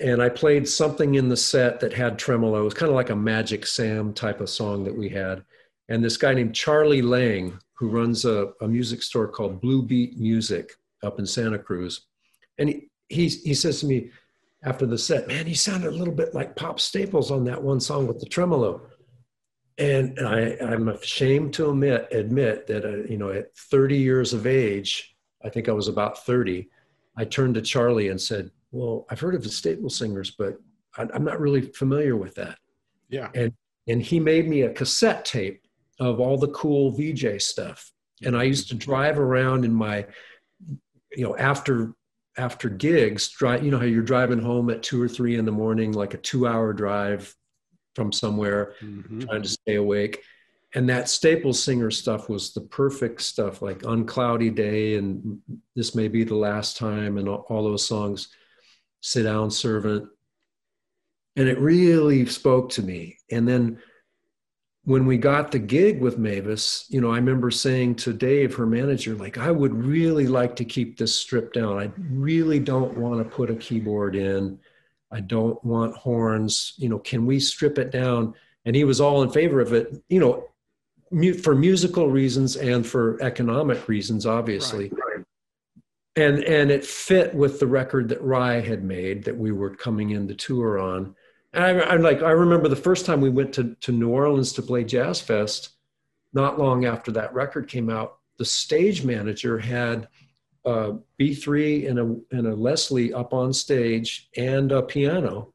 [0.00, 2.60] and I played something in the set that had tremolo.
[2.60, 5.44] It was kind of like a Magic Sam type of song that we had.
[5.88, 10.18] And this guy named Charlie Lang, who runs a, a music store called Blue Beat
[10.18, 10.72] Music,
[11.04, 12.06] up in Santa Cruz.
[12.58, 14.10] And he, he, he says to me
[14.64, 17.80] after the set, man, he sounded a little bit like Pop Staples on that one
[17.80, 18.82] song with the tremolo.
[19.76, 24.46] And I, I'm ashamed to admit, admit that, uh, you know, at 30 years of
[24.46, 26.68] age, I think I was about 30,
[27.16, 30.58] I turned to Charlie and said, well, I've heard of the Staple singers, but
[30.96, 32.58] I, I'm not really familiar with that.
[33.08, 33.30] Yeah.
[33.34, 33.52] And,
[33.88, 35.62] and he made me a cassette tape
[36.00, 37.92] of all the cool Vee-Jay stuff.
[38.24, 40.06] And I used to drive around in my
[41.16, 41.94] you know after
[42.36, 45.52] after gigs drive you know how you're driving home at two or three in the
[45.52, 47.34] morning like a two hour drive
[47.94, 49.20] from somewhere mm-hmm.
[49.20, 50.22] trying to stay awake
[50.74, 55.38] and that staples singer stuff was the perfect stuff like on cloudy day and
[55.76, 58.28] this may be the last time and all, all those songs
[59.04, 60.08] sit down servant
[61.36, 63.78] and it really spoke to me and then
[64.84, 68.66] when we got the gig with Mavis, you know, I remember saying to Dave, her
[68.66, 71.78] manager, like, I would really like to keep this stripped down.
[71.78, 74.58] I really don't want to put a keyboard in.
[75.10, 76.74] I don't want horns.
[76.76, 78.34] You know, can we strip it down?
[78.66, 80.48] And he was all in favor of it, you know,
[81.42, 84.90] for musical reasons and for economic reasons, obviously.
[84.90, 85.23] Right,
[86.16, 90.10] And and it fit with the record that Ry had made that we were coming
[90.10, 91.14] in the tour on
[91.54, 94.52] and I, am like, I remember the first time we went to, to New Orleans
[94.54, 95.70] to play Jazz Fest,
[96.32, 100.08] not long after that record came out, the stage manager had
[100.66, 105.54] uh, a B3 and a, and a Leslie up on stage and a piano.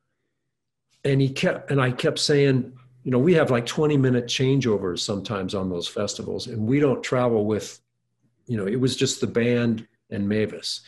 [1.03, 2.71] And he kept, and I kept saying,
[3.03, 7.03] you know, we have like 20 minute changeovers sometimes on those festivals and we don't
[7.03, 7.81] travel with,
[8.45, 10.81] you know, it was just the band and Mavis.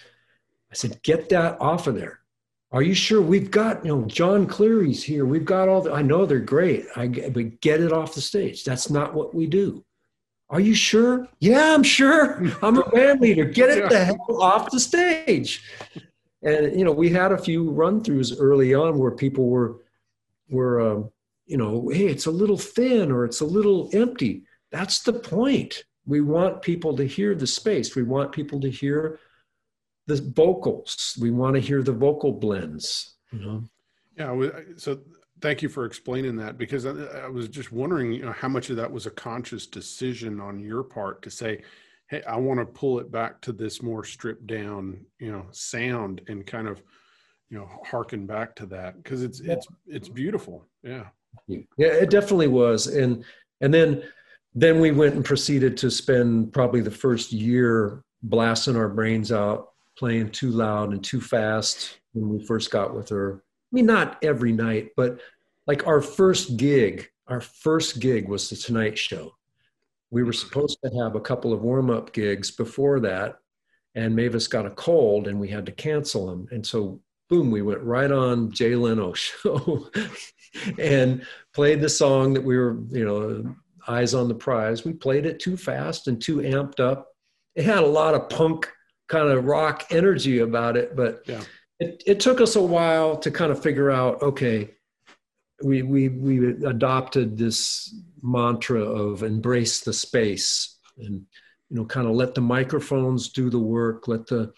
[0.72, 2.22] I said, get that off of there.
[2.74, 3.22] Are you sure?
[3.22, 5.26] We've got you know Jon Cleary's here.
[5.26, 6.86] We've got all the i know they're great.
[6.96, 8.64] I but get it off the stage.
[8.64, 9.84] That's not what we do.
[10.50, 11.28] Are you sure?
[11.40, 12.42] Yeah i'm sure.
[12.62, 13.46] I'm a band leader.
[13.46, 15.62] Get it the hell off the stage.
[16.44, 19.82] And you know we had a few run throughs early on where people were
[20.50, 21.12] were um,
[21.46, 24.44] you know hey it's a little thin or it's a little empty.
[24.72, 29.20] That's the point we want people to hear the space we want people to hear
[30.08, 31.18] the vocals.
[31.20, 33.16] We want to hear the vocal blends.
[33.32, 33.64] You know.
[34.18, 34.50] Yeah.
[34.78, 35.00] So
[35.42, 38.76] thank you for explaining that because I, was just wondering, you know, how much of
[38.76, 41.64] that was a conscious decision on your part to say,
[42.10, 46.22] "Hey, I want to pull it back to this more stripped down, you know, sound
[46.28, 46.82] and kind of."
[47.50, 51.08] you know harken back to that because it's it's it's beautiful yeah
[51.50, 53.26] yeah it definitely was and
[53.60, 54.02] and then
[54.54, 59.70] then we went and proceeded to spend probably the first year blasting our brains out
[59.98, 63.44] playing too loud and too fast when we first got with her.
[63.72, 65.20] I mean, not every night, but
[65.68, 69.34] like our first gig, our first gig was the Tonight Show.
[70.10, 73.38] We were supposed to have a couple of warm up gigs before that,
[73.96, 76.48] and Mavis got a cold and we had to cancel them.
[76.52, 79.90] And so, boom, we went right on Jay Leno show
[80.78, 83.56] and played the song that we were, you know,
[83.88, 84.86] eyes on the prize.
[84.86, 87.08] We played it too fast and too amped up.
[87.56, 88.72] It had a lot of punk
[89.08, 90.96] kind of rock energy about it.
[90.96, 91.41] But yeah.
[91.80, 94.72] it, it took us a while to kind of figure out, okay,
[95.63, 101.26] we we we adopted this mantra of embrace the space and
[101.70, 104.52] you know kind of let the microphones do the work let the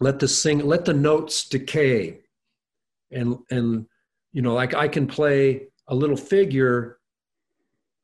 [0.00, 2.20] let the sing let the notes decay
[3.10, 3.86] and and
[4.32, 6.98] you know like i can play a little figure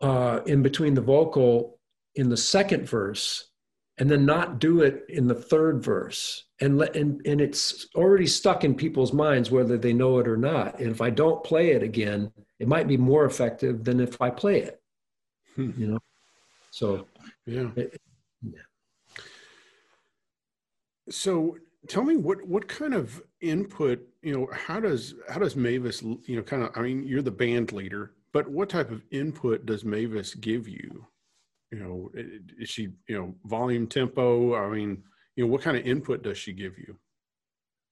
[0.01, 1.79] uh, in between the vocal
[2.15, 3.51] in the second verse
[3.99, 6.45] and then not do it in the third verse.
[6.61, 10.37] And let and, and it's already stuck in people's minds whether they know it or
[10.37, 10.81] not.
[10.81, 14.31] And if i don't play it again it might be more effective than if i
[14.31, 14.81] play it
[15.55, 15.71] hmm.
[15.77, 15.99] you know?
[16.71, 17.07] So
[17.47, 17.71] yeah.
[17.77, 18.01] It,
[18.43, 18.61] yeah.
[21.11, 21.57] So
[21.89, 26.37] tell me what what kind of input you know how does how does mavis you
[26.37, 29.85] know kind of i mean you're the band leader but what type of input does
[29.85, 31.07] mavis give you?
[31.71, 32.11] You know
[32.59, 34.55] is she you know volume tempo?
[34.55, 35.03] I mean
[35.37, 36.97] you know what kind of input does she give you?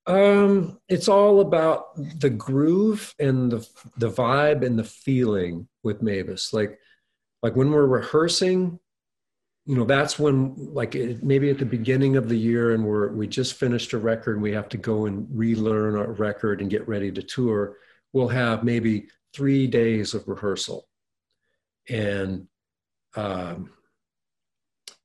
[0.06, 6.52] Um it's all about the groove and the the vibe and the feeling with mavis.
[6.52, 6.78] Like
[7.42, 8.78] like when we're rehearsing
[9.66, 13.12] you know that's when like it, maybe at the beginning of the year and we're
[13.12, 16.70] we just finished a record and we have to go and relearn our record and
[16.70, 17.76] get ready to tour
[18.12, 20.88] we'll have maybe three days of rehearsal.
[21.88, 22.48] And
[23.14, 23.70] um,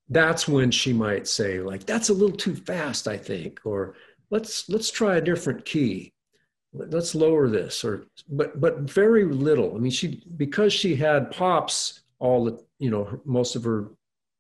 [0.10, 3.96] that's when she might say like that's a little too fast i think or
[4.32, 6.14] let's let's try a different key.
[6.74, 9.76] Let's lower this or but but very little.
[9.76, 13.90] I mean she because she had pops all the you know most of her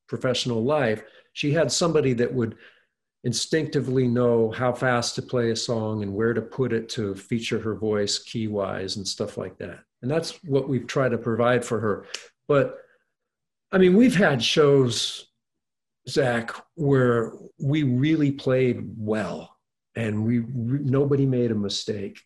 [0.08, 2.56] professional life, she had somebody that would
[3.24, 7.60] instinctively know how fast to play a song and where to put it to feature
[7.60, 9.80] her voice key wise and stuff like that.
[10.02, 12.06] And that's what we've tried to provide for her.
[12.48, 12.78] But
[13.72, 15.28] I mean, we've had shows,
[16.10, 19.56] Zach, where we really played well
[19.96, 22.22] and we nobody made a mistake.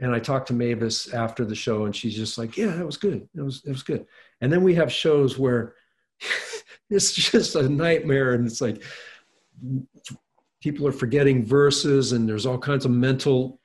[0.00, 2.96] And I talked to Mavis after the show and she's just like, yeah, that was
[2.96, 3.28] good.
[3.36, 4.06] It was, it was good.
[4.40, 5.74] And then we have shows where
[6.90, 8.32] it's just a nightmare.
[8.32, 8.82] And it's like
[10.60, 13.60] people are forgetting verses and there's all kinds of mental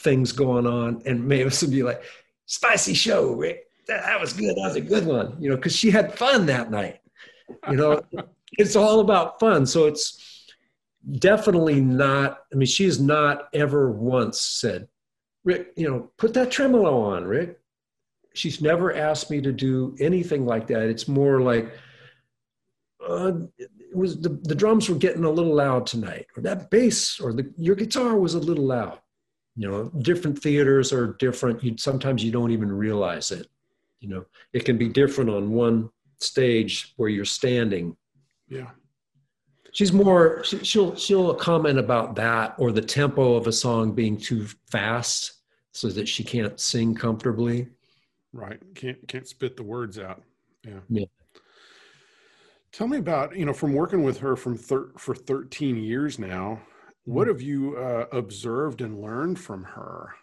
[0.00, 1.02] things going on.
[1.06, 2.02] And Mavis would be like,
[2.46, 3.66] spicy show, Rick.
[3.88, 4.54] That, that was good.
[4.56, 5.36] That was a good one.
[5.40, 7.00] You know, because she had fun that night.
[7.68, 8.02] You know,
[8.58, 9.66] it's all about fun.
[9.66, 10.46] So it's
[11.18, 14.88] definitely not, I mean, she has not ever once said,
[15.44, 17.58] Rick, you know, put that tremolo on, Rick.
[18.34, 20.82] She's never asked me to do anything like that.
[20.82, 21.72] It's more like,
[23.06, 23.32] uh,
[23.94, 27.52] was the, the drums were getting a little loud tonight, or that bass or the,
[27.56, 28.98] your guitar was a little loud.
[29.56, 31.62] You know, different theaters are different.
[31.62, 33.48] You sometimes you don't even realize it.
[34.00, 37.96] You know, it can be different on one stage where you're standing.
[38.48, 38.70] Yeah.
[39.72, 44.46] She's more she'll she'll comment about that or the tempo of a song being too
[44.70, 47.68] fast so that she can't sing comfortably.
[48.32, 48.60] Right.
[48.74, 50.22] Can't can't spit the words out.
[50.64, 50.80] Yeah.
[50.88, 51.04] Yeah.
[52.72, 56.60] Tell me about you know from working with her from thir- for 13 years now.
[57.04, 57.32] What mm-hmm.
[57.32, 60.14] have you uh, observed and learned from her?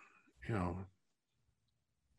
[0.48, 0.78] You know,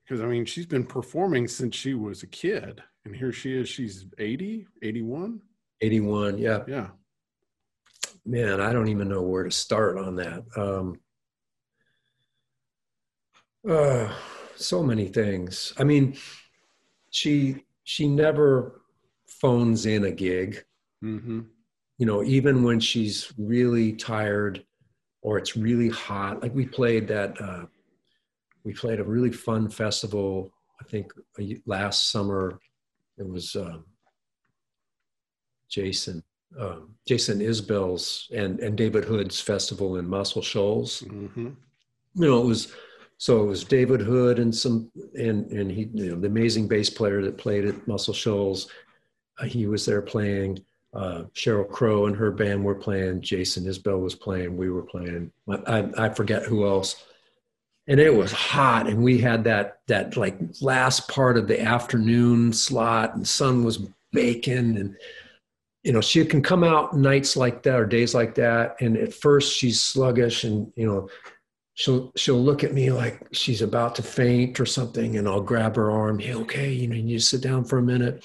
[0.05, 3.69] because I mean she's been performing since she was a kid, and here she is.
[3.69, 5.41] She's 80, 81.
[5.81, 6.89] 81, yeah, yeah.
[8.25, 10.45] Man, I don't even know where to start on that.
[10.57, 11.01] Um,
[13.69, 14.13] uh,
[14.55, 15.73] so many things.
[15.79, 16.17] I mean,
[17.11, 18.80] she she never
[19.41, 20.65] phones in a gig.
[21.03, 21.41] Mm-hmm.
[21.99, 24.65] You know, even when she's really tired
[25.23, 26.43] or it's really hot.
[26.43, 27.67] Like we played that, uh,
[28.65, 30.53] we played a really fun festival.
[30.81, 31.13] I think
[31.67, 32.59] last summer.
[33.19, 33.85] It was um,
[35.69, 36.23] Jason,
[36.59, 41.03] um, Jason Isbell's and and David Hood's festival in Muscle Shoals.
[41.03, 41.49] Mm-hmm.
[42.15, 42.73] You know, it was
[43.19, 46.89] so it was David Hood and some and and he you know the amazing bass
[46.89, 48.69] player that played at Muscle Shoals
[49.45, 50.61] he was there playing.
[50.93, 53.21] Uh, Sheryl Crow and her band were playing.
[53.21, 54.57] Jason Isbell was playing.
[54.57, 55.31] We were playing.
[55.49, 57.05] I, I forget who else.
[57.87, 62.53] And it was hot, and we had that that like last part of the afternoon
[62.53, 64.97] slot, and sun was baking, and
[65.83, 69.15] you know she can come out nights like that or days like that, and at
[69.15, 71.09] first she's sluggish, and you know
[71.75, 75.75] she'll she'll look at me like she's about to faint or something, and I'll grab
[75.75, 76.19] her arm.
[76.19, 78.23] Hey, okay, you know, you sit down for a minute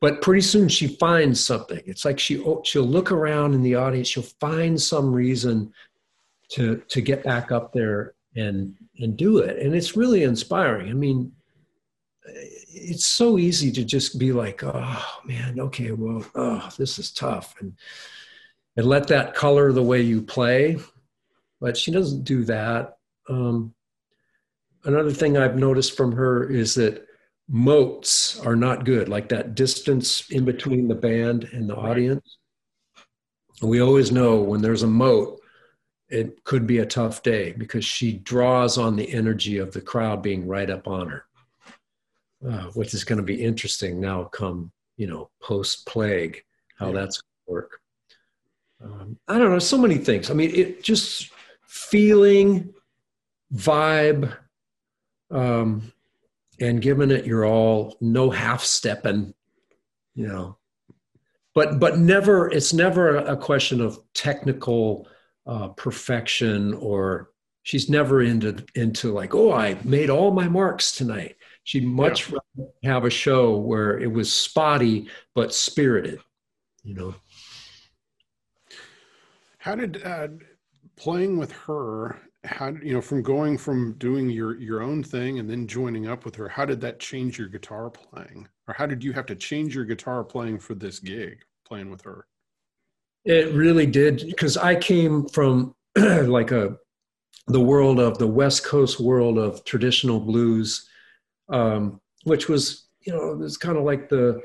[0.00, 1.80] but pretty soon she finds something.
[1.86, 5.72] It's like she oh, she'll look around in the audience she'll find some reason
[6.50, 9.58] to to get back up there and and do it.
[9.58, 10.90] And it's really inspiring.
[10.90, 11.32] I mean
[12.70, 17.54] it's so easy to just be like oh man okay well oh this is tough
[17.60, 17.72] and
[18.76, 20.76] and let that color the way you play.
[21.60, 22.98] But she doesn't do that.
[23.28, 23.74] Um,
[24.84, 27.07] another thing I've noticed from her is that
[27.48, 32.38] moats are not good, like that distance in between the band and the audience.
[33.62, 35.40] We always know when there's a moat,
[36.08, 40.22] it could be a tough day because she draws on the energy of the crowd
[40.22, 41.24] being right up on her,
[42.48, 46.42] uh, which is going to be interesting now come, you know, post plague,
[46.78, 47.80] how that's going to work.
[48.82, 50.30] Um, I don't know, so many things.
[50.30, 51.30] I mean, it just
[51.66, 52.72] feeling,
[53.54, 54.34] vibe,
[55.30, 55.92] um,
[56.60, 59.34] and giving it your all, no half stepping,
[60.14, 60.58] you know.
[61.54, 65.08] But but never, it's never a question of technical
[65.46, 67.30] uh, perfection or
[67.62, 71.36] she's never into into like, oh, I made all my marks tonight.
[71.64, 72.38] She'd much yeah.
[72.56, 76.20] rather have a show where it was spotty but spirited,
[76.82, 77.14] you know.
[79.58, 80.28] How did uh,
[80.96, 82.18] playing with her
[82.48, 86.24] how you know from going from doing your your own thing and then joining up
[86.24, 88.48] with her how did that change your guitar playing?
[88.66, 92.02] Or how did you have to change your guitar playing for this gig playing with
[92.02, 92.26] her?
[93.24, 96.76] It really did because i came from like a
[97.46, 100.88] the world of the west coast world of traditional blues
[101.50, 104.40] um, which was you know it was kind of like the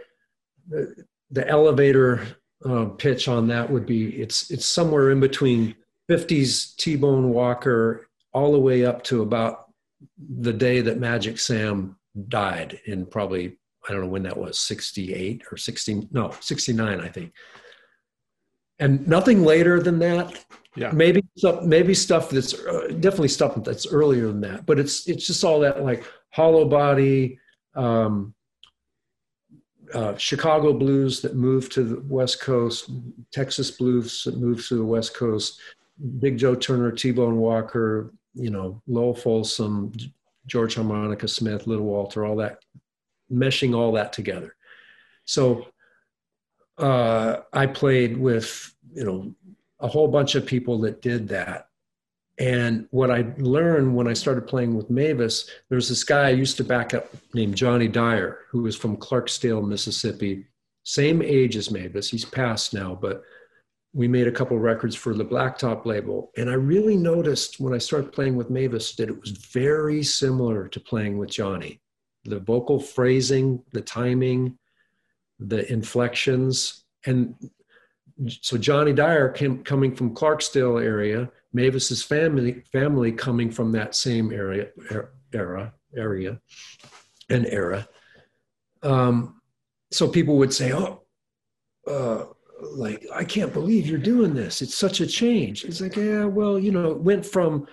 [0.69, 0.95] the,
[1.31, 2.25] the elevator
[2.65, 5.75] uh, pitch on that would be it's it's somewhere in between
[6.13, 9.69] 50s T-Bone Walker all the way up to about
[10.37, 11.97] the day that Magic Sam
[12.27, 13.57] died in probably
[13.87, 17.33] I don't know when that was 68 or 60 no 69 I think.
[18.79, 20.45] And nothing later than that.
[20.75, 20.91] Yeah.
[20.91, 25.25] Maybe stuff maybe stuff that's uh, definitely stuff that's earlier than that but it's it's
[25.25, 27.39] just all that like hollow body
[27.75, 28.35] um,
[29.93, 32.89] uh, Chicago blues that moved to the West Coast,
[33.31, 35.59] Texas blues that moved to the West Coast,
[36.19, 39.93] Big Joe Turner, T-Bone Walker, you know, Lowell Fulson,
[40.47, 42.59] George Harmonica Smith, Little Walter, all that,
[43.31, 44.55] meshing all that together.
[45.25, 45.67] So
[46.77, 49.35] uh, I played with, you know,
[49.79, 51.67] a whole bunch of people that did that.
[52.39, 56.31] And what I learned when I started playing with Mavis, there was this guy I
[56.31, 60.47] used to back up named Johnny Dyer, who was from Clarksdale, Mississippi,
[60.83, 62.09] same age as Mavis.
[62.09, 63.23] He's passed now, but
[63.93, 66.31] we made a couple records for the Blacktop label.
[66.35, 70.67] And I really noticed when I started playing with Mavis that it was very similar
[70.67, 71.79] to playing with Johnny.
[72.25, 74.57] The vocal phrasing, the timing,
[75.39, 76.85] the inflections.
[77.05, 77.35] And
[78.27, 84.31] so Johnny Dyer came coming from Clarksdale area, Mavis's family family coming from that same
[84.31, 84.69] area
[85.33, 86.39] era area
[87.29, 87.87] and era.
[88.81, 89.41] Um,
[89.91, 91.03] so people would say, "Oh,
[91.87, 92.25] uh,
[92.61, 94.61] like i can't believe you're doing this.
[94.61, 95.65] It's such a change.
[95.65, 97.67] It's like yeah well you know it went from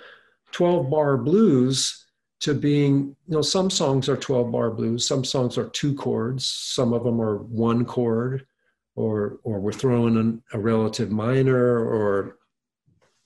[0.52, 2.06] 12 bar blues
[2.40, 6.46] to being you know some songs are 12 bar blues some songs are two chords
[6.46, 8.46] some of them are one chord
[8.96, 12.38] or or we're throwing in a relative minor or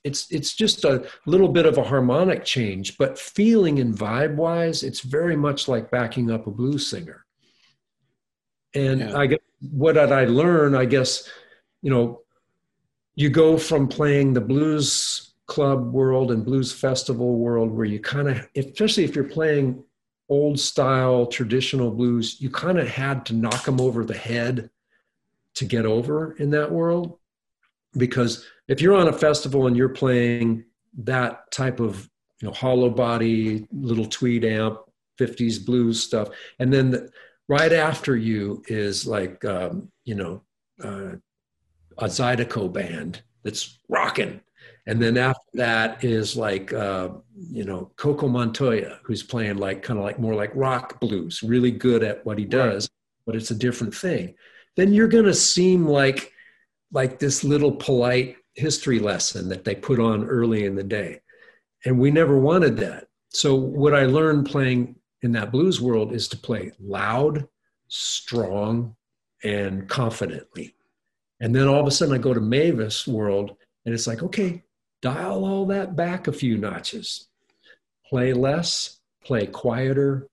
[0.03, 4.83] it's it's just a little bit of a harmonic change but feeling and vibe wise
[4.83, 7.25] it's very much like backing up a blues singer.
[8.75, 9.17] And yeah.
[9.17, 9.39] i guess
[9.71, 11.29] what did i learn i guess
[11.85, 12.22] you know,
[13.14, 18.26] you go from playing the blues club world and blues festival world where you kind
[18.26, 19.85] of, especially if you're playing
[20.30, 24.70] old style traditional blues, you kind of had to knock them over the head
[25.57, 27.18] to get over in that world.
[27.99, 30.64] Because if you're on a festival and you're playing
[31.03, 32.09] that type of
[32.41, 34.78] you know hollow body little tweed amp
[35.20, 36.28] 50s blues stuff
[36.59, 37.11] and then the,
[37.49, 40.43] right after you is like um, you know
[40.82, 41.12] uh,
[41.99, 44.41] a Zydeco band that's rocking.
[44.87, 49.99] And then after that is like, uh, you know, Coco Montoya, who's playing like kind
[49.99, 53.25] of like more like rock blues, really good at what he does, right.
[53.27, 54.35] but it's a different thing.
[54.77, 56.33] Then you're going to seem like,
[56.93, 61.21] like this little polite history lesson that they put on early in the day.
[61.85, 63.09] And we never wanted that.
[63.31, 67.49] So what I learned playing in that blues world is to play loud,
[67.89, 68.95] strong,
[69.43, 70.75] and confidently.
[71.41, 74.62] And then all of a sudden I go to Mavis world and it's like, okay,
[75.03, 77.28] dial all that back a few notches.
[78.09, 80.28] Play less, play quieter,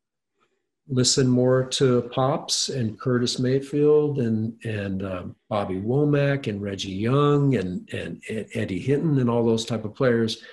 [0.87, 7.55] listen more to Pops and Curtis Mayfield and, and um, Bobby Womack and Reggie Young
[7.55, 10.43] and, and, and Eddie Hinton and all those type of players.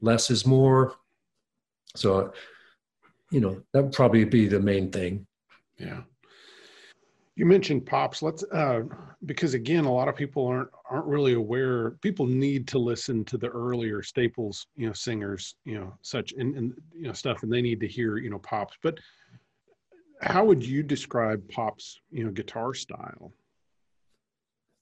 [0.00, 0.94] Less is more.
[1.94, 2.32] So,
[3.30, 5.26] you know, that would probably be the main thing.
[5.78, 6.02] Yeah.
[7.36, 8.22] You mentioned pops.
[8.22, 8.82] Let's uh,
[9.26, 11.92] because again, a lot of people aren't aren't really aware.
[12.02, 16.56] People need to listen to the earlier staples, you know, singers, you know, such and,
[16.56, 18.76] and you know stuff, and they need to hear you know pops.
[18.82, 18.98] But
[20.20, 23.32] how would you describe pops, you know, guitar style?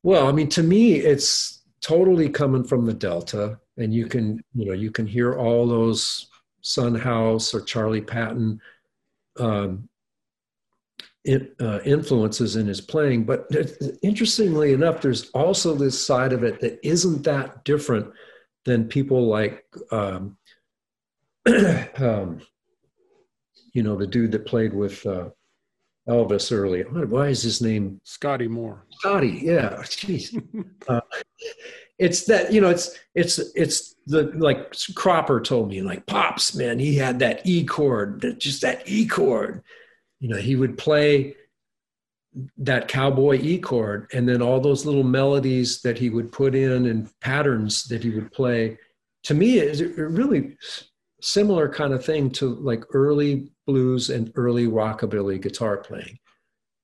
[0.03, 4.67] Well, I mean, to me, it's totally coming from the Delta, and you can you
[4.67, 6.29] know you can hear all those
[6.63, 8.61] Son House or Charlie Patton
[9.39, 9.89] um,
[11.25, 13.25] it, uh, influences in his playing.
[13.25, 13.47] But
[14.03, 18.13] interestingly enough, there's also this side of it that isn't that different
[18.65, 20.37] than people like, um,
[21.99, 22.41] um,
[23.73, 25.31] you know, the dude that played with uh,
[26.09, 26.83] Elvis early.
[26.83, 28.87] Why is his name Scotty Moore?
[28.91, 29.77] Scotty, yeah.
[29.83, 30.43] Jeez.
[30.89, 31.01] uh,
[31.99, 36.79] it's that you know, it's it's it's the like Cropper told me, like pops, man,
[36.79, 39.63] he had that E chord, just that E chord
[40.21, 41.35] you know, he would play
[42.59, 46.87] that cowboy E chord and then all those little melodies that he would put in
[46.87, 48.79] and patterns that he would play.
[49.25, 50.57] To me, is really
[51.21, 56.19] similar kind of thing to like early blues and early rockabilly guitar playing.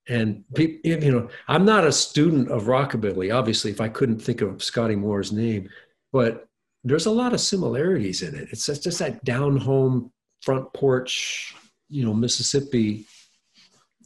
[0.08, 3.34] And people, you know, I'm not a student of rockabilly.
[3.34, 5.68] Obviously, if I couldn't think of Scotty Moore's name,
[6.12, 6.46] but
[6.84, 8.48] there's a lot of similarities in it.
[8.52, 10.12] It's just that down home
[10.42, 11.54] front porch,
[11.88, 13.06] you know, Mississippi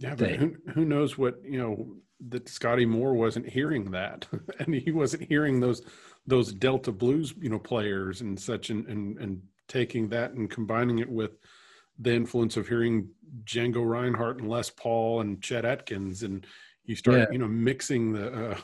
[0.01, 1.95] yeah, but who, who knows what you know
[2.29, 4.27] that Scotty Moore wasn't hearing that,
[4.59, 5.83] and he wasn't hearing those
[6.27, 10.99] those Delta blues you know players and such, and and and taking that and combining
[10.99, 11.33] it with
[11.99, 13.09] the influence of hearing
[13.45, 16.47] Django Reinhardt and Les Paul and Chet Atkins, and
[16.85, 17.27] you start yeah.
[17.31, 18.59] you know mixing the uh,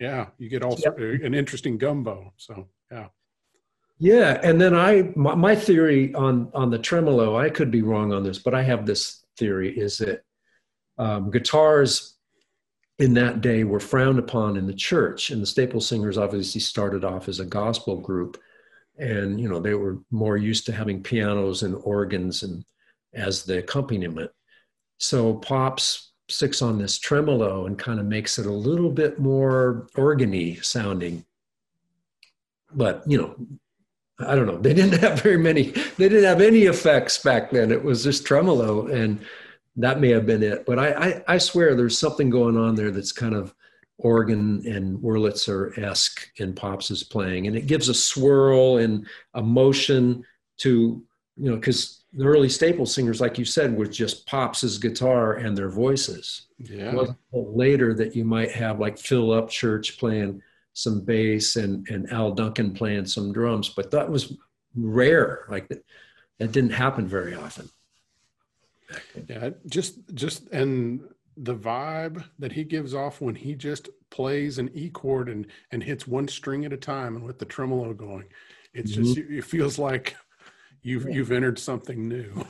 [0.00, 1.22] yeah, you get also yep.
[1.22, 2.32] an interesting gumbo.
[2.38, 3.08] So yeah.
[4.00, 8.12] Yeah, and then I my, my theory on on the tremolo, I could be wrong
[8.12, 10.22] on this, but I have this theory is that
[10.98, 12.18] um, guitars
[12.98, 17.04] in that day were frowned upon in the church and the staple singers obviously started
[17.04, 18.40] off as a gospel group.
[18.98, 22.64] And you know they were more used to having pianos and organs and
[23.14, 24.32] as the accompaniment.
[24.98, 29.86] So pops sticks on this tremolo and kind of makes it a little bit more
[29.96, 31.24] organy sounding.
[32.74, 33.36] But you know
[34.26, 34.58] i don't know.
[34.58, 37.70] They didn't have very many they didn't have any effects back then.
[37.70, 38.88] It was just tremolo.
[38.88, 39.24] And
[39.78, 40.66] that may have been it.
[40.66, 43.54] But I, I, I swear there's something going on there that's kind of
[43.98, 50.24] organ and Wurlitzer esque in Pops's playing, and it gives a swirl and a motion
[50.58, 51.02] to
[51.36, 55.56] you know because the early staple singers, like you said, were just Pops's guitar and
[55.56, 56.46] their voices.
[56.58, 56.90] Yeah.
[56.90, 62.10] It wasn't later that you might have like Phil Upchurch playing some bass and and
[62.12, 64.36] Al Duncan playing some drums, but that was
[64.74, 65.46] rare.
[65.48, 65.84] Like that,
[66.38, 67.68] that didn't happen very often.
[69.28, 71.02] Yeah, just just and
[71.36, 75.82] the vibe that he gives off when he just plays an E chord and and
[75.82, 78.24] hits one string at a time and with the tremolo going,
[78.74, 79.04] it's mm-hmm.
[79.04, 80.16] just it feels like
[80.82, 81.14] you've yeah.
[81.14, 82.44] you've entered something new.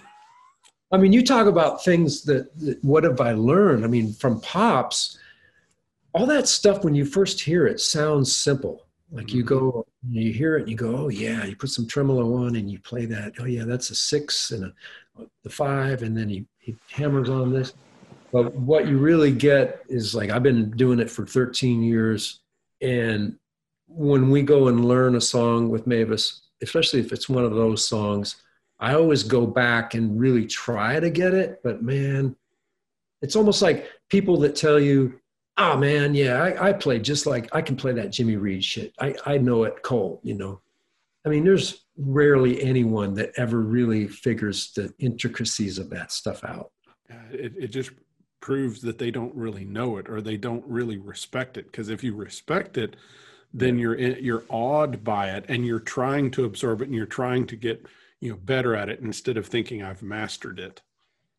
[0.91, 3.85] I mean, you talk about things that, that what have I learned?
[3.85, 5.19] I mean, from pops,
[6.15, 8.88] all that stuff when you first hear it sounds simple.
[9.11, 12.35] Like you go, you hear it, and you go, oh yeah, you put some tremolo
[12.45, 13.35] on, and you play that.
[13.39, 14.73] Oh yeah, that's a six and a,
[15.43, 17.73] the five, and then he, he hammers on this.
[18.31, 22.41] But what you really get is like I've been doing it for 13 years,
[22.83, 23.39] and
[23.87, 27.87] when we go and learn a song with Mavis, especially if it's one of those
[27.89, 28.37] songs,
[28.79, 31.61] I always go back and really try to get it.
[31.65, 32.37] But man,
[33.23, 35.19] it's almost like people that tell you,
[35.59, 38.95] "Oh man, yeah, I, I play just like I can play that Jimmy Reed shit.
[38.99, 40.61] I I know it cold, you know."
[41.27, 46.71] I mean, there's rarely anyone that ever really figures the intricacies of that stuff out.
[47.31, 47.91] It, it just
[48.41, 51.67] proves that they don't really know it or they don't really respect it.
[51.67, 52.97] Because if you respect it,
[53.53, 57.07] then you're in, you're awed by it and you're trying to absorb it and you're
[57.07, 57.85] trying to get
[58.21, 60.83] you know better at it instead of thinking I've mastered it.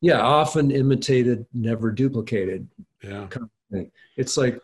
[0.01, 2.67] Yeah, often imitated, never duplicated.
[3.03, 3.27] Yeah,
[4.17, 4.59] it's like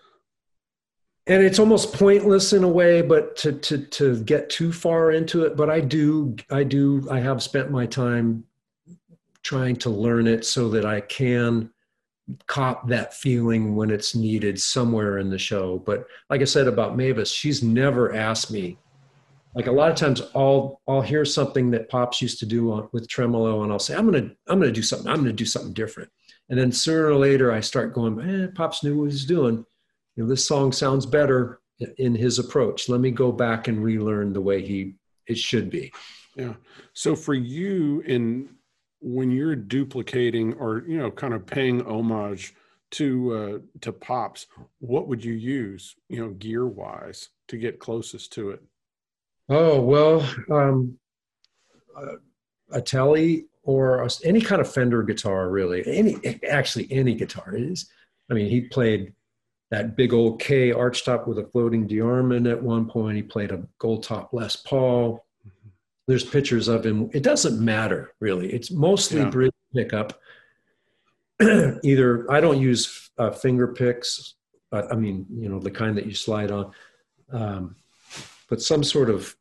[1.28, 5.44] and it's almost pointless in a way but to to to get too far into
[5.44, 8.44] it but i do i do i have spent my time
[9.44, 11.70] trying to learn it so that i can
[12.48, 15.78] cop that feeling when it's needed somewhere in the show.
[15.86, 18.78] But like i said about mavis she's never asked me
[19.54, 22.90] like a lot of times i'll i'll hear something that pops used to do on,
[22.92, 25.74] with tremolo and i'll say i'm gonna i'm gonna do something i'm gonna do something
[25.74, 26.10] different
[26.50, 29.66] and then sooner or later i start going eh, pops knew what he's doing
[30.16, 31.60] you know, this song sounds better
[31.98, 32.88] in his approach.
[32.88, 34.96] Let me go back and relearn the way he
[35.28, 35.92] it should be.
[36.36, 36.54] Yeah.
[36.94, 38.50] So for you in
[39.02, 42.54] when you're duplicating or you know kind of paying homage
[42.92, 44.48] to uh, to pops,
[44.80, 48.64] what would you use, you know, gear wise, to get closest to it?
[49.50, 50.98] Oh well, um,
[52.72, 55.84] a telly or any kind of Fender guitar, really.
[55.86, 57.90] Any actually any guitar is.
[58.30, 59.14] I mean, he played
[59.72, 63.18] that big old Kay archtop with a floating DeArmond at one point.
[63.18, 65.26] He played a gold top Les Paul.
[65.46, 65.70] Mm-hmm.
[66.08, 67.10] There's pictures of him.
[67.14, 68.54] It doesn't matter really.
[68.54, 69.30] It's mostly yeah.
[69.30, 70.14] bridge pickup.
[71.42, 74.36] Either I don't use uh, finger picks.
[74.72, 76.72] Uh, I mean, you know, the kind that you slide on,
[77.32, 77.76] um,
[78.48, 79.36] but some sort of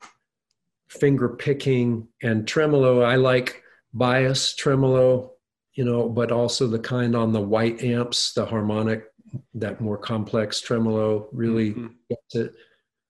[0.88, 3.02] finger picking and tremolo.
[3.02, 3.63] I like
[3.94, 5.32] bias tremolo,
[5.74, 9.06] you know, but also the kind on the white amps, the harmonic,
[9.54, 11.86] that more complex tremolo really mm-hmm.
[12.08, 12.54] gets it.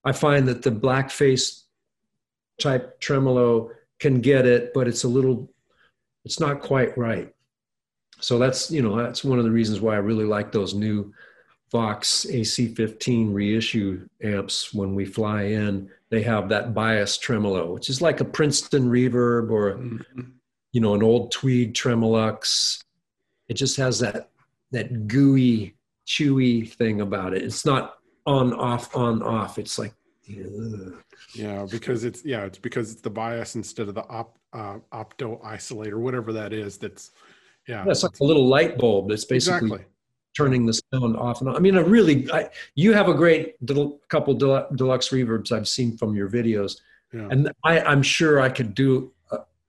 [0.05, 1.63] I find that the blackface
[2.61, 5.51] type tremolo can get it, but it's a little,
[6.25, 7.35] it's not quite right.
[8.21, 11.13] So that's, you know, that's one of the reasons why I really like those new
[11.73, 18.01] Vox AC15 reissue amps when we fly in they have that bias tremolo, which is
[18.01, 20.21] like a Princeton reverb or, mm-hmm.
[20.75, 22.83] You know, an old Tweed Tremolux.
[23.49, 24.31] It just has that
[24.73, 27.43] that gooey, chewy thing about it.
[27.43, 29.57] It's not on off on off.
[29.57, 29.95] It's like
[30.29, 30.95] ugh.
[31.33, 35.41] yeah, because it's yeah, it's because it's the bias instead of the op, uh, opto
[35.45, 36.77] isolator, whatever that is.
[36.77, 37.13] That's
[37.69, 39.13] yeah, yeah it's like a little light bulb.
[39.13, 39.87] It's basically exactly
[40.37, 41.55] turning the sound off and on.
[41.55, 45.69] I mean, I really, I, you have a great del- couple del- deluxe reverbs I've
[45.69, 46.81] seen from your videos,
[47.13, 47.29] yeah.
[47.31, 49.13] and I, I'm sure I could do.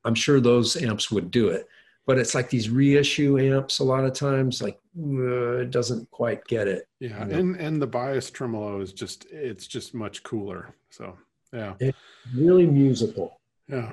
[0.05, 1.67] I'm sure those amps would do it,
[2.05, 3.79] but it's like these reissue amps.
[3.79, 6.87] A lot of times, like uh, it doesn't quite get it.
[6.99, 7.37] Yeah, you know?
[7.37, 10.75] and and the bias tremolo is just it's just much cooler.
[10.89, 11.17] So
[11.51, 11.97] yeah, it's
[12.33, 13.41] really musical.
[13.67, 13.91] Yeah.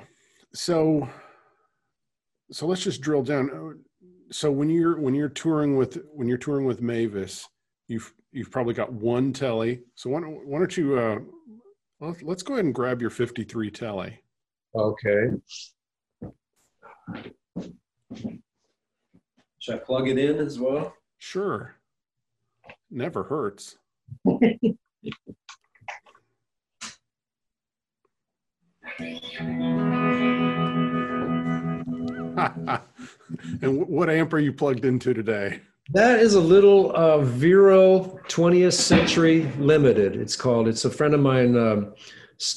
[0.53, 1.09] So
[2.51, 3.79] so let's just drill down
[4.33, 7.47] so when you're when you're touring with when you're touring with Mavis,
[7.87, 9.81] you've you've probably got one telly.
[9.95, 11.19] So why don't, why don't you uh,
[12.21, 14.19] let's go ahead and grab your 53 telly.
[14.75, 15.25] Okay.
[19.59, 20.93] Should I plug it in as well?
[21.17, 21.75] Sure.
[22.91, 23.77] Never hurts.
[33.61, 35.61] and what amp are you plugged into today?
[35.91, 40.15] That is a little uh, Vero 20th Century Limited.
[40.15, 40.67] It's called.
[40.67, 41.93] It's a friend of mine um,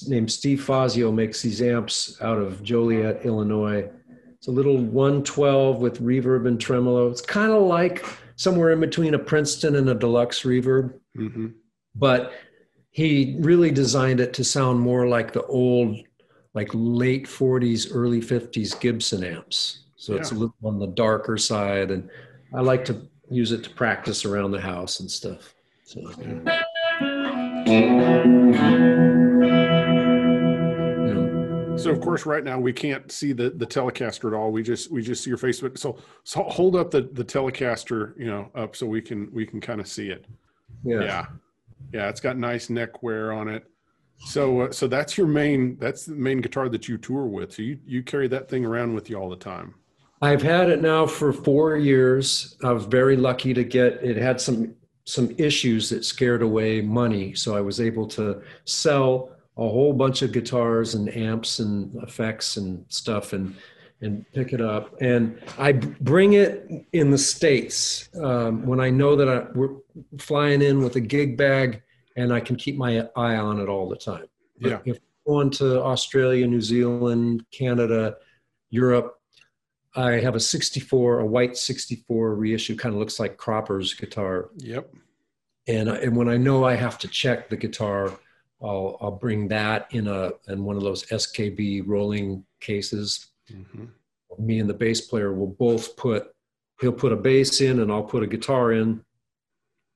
[0.06, 3.88] named Steve Fazio makes these amps out of Joliet, Illinois.
[4.36, 7.10] It's a little 112 with reverb and tremolo.
[7.10, 8.04] It's kind of like
[8.36, 11.48] somewhere in between a Princeton and a deluxe reverb, mm-hmm.
[11.94, 12.32] but
[12.90, 15.96] he really designed it to sound more like the old
[16.54, 19.80] like late 40s, early 50s Gibson amps.
[19.96, 20.20] So yeah.
[20.20, 21.90] it's a little on the darker side.
[21.90, 22.08] And
[22.54, 25.54] I like to use it to practice around the house and stuff.
[25.84, 26.00] So,
[27.66, 28.95] yeah.
[31.86, 34.50] So of course, right now we can't see the the Telecaster at all.
[34.50, 35.60] We just we just see your face.
[35.60, 39.46] But so so hold up the the Telecaster, you know, up so we can we
[39.46, 40.26] can kind of see it.
[40.84, 41.02] Yeah.
[41.02, 41.26] yeah,
[41.92, 42.08] yeah.
[42.08, 43.64] It's got nice neck wear on it.
[44.18, 45.76] So, uh, so that's your main.
[45.78, 47.52] That's the main guitar that you tour with.
[47.52, 49.74] So you you carry that thing around with you all the time.
[50.22, 52.56] I've had it now for four years.
[52.64, 54.16] I was very lucky to get it.
[54.16, 54.74] Had some
[55.04, 60.22] some issues that scared away money, so I was able to sell a whole bunch
[60.22, 63.54] of guitars and amps and effects and stuff and
[64.02, 64.94] and pick it up.
[65.00, 69.76] And I bring it in the states um, when I know that I, we're
[70.18, 71.82] flying in with a gig bag
[72.16, 74.26] and I can keep my eye on it all the time.
[74.60, 74.78] But yeah.
[74.84, 78.16] If I'm going to Australia, New Zealand, Canada,
[78.70, 79.18] Europe,
[79.94, 84.50] I have a 64, a white 64 reissue, kind of looks like Cropper's guitar.
[84.58, 84.92] Yep.
[85.68, 88.12] And, and when I know I have to check the guitar,
[88.62, 93.28] I'll, I'll bring that in a in one of those SKB rolling cases.
[93.52, 93.84] Mm-hmm.
[94.38, 96.34] Me and the bass player will both put
[96.80, 99.04] he'll put a bass in and I'll put a guitar in,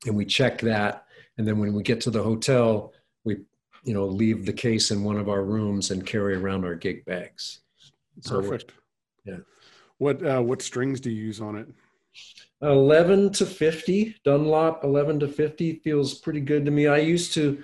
[0.07, 1.05] and we check that.
[1.39, 2.93] And then when we get to the hotel
[3.25, 3.39] we
[3.85, 7.05] you know leave the case in one of our rooms and carry around our gig
[7.05, 7.61] bags.
[8.21, 8.73] So perfect.
[9.25, 9.39] Yeah.
[9.99, 11.69] What uh, what strings do you use on it?
[12.63, 16.87] 11 to 50 dunlop 11 to 50 feels pretty good to me.
[16.89, 17.63] I used to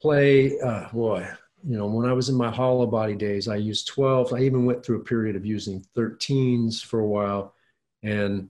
[0.00, 1.26] play uh, boy
[1.66, 4.64] you know when i was in my hollow body days i used 12 i even
[4.64, 7.54] went through a period of using 13s for a while
[8.02, 8.48] and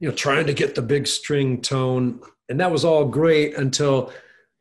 [0.00, 4.12] you know trying to get the big string tone and that was all great until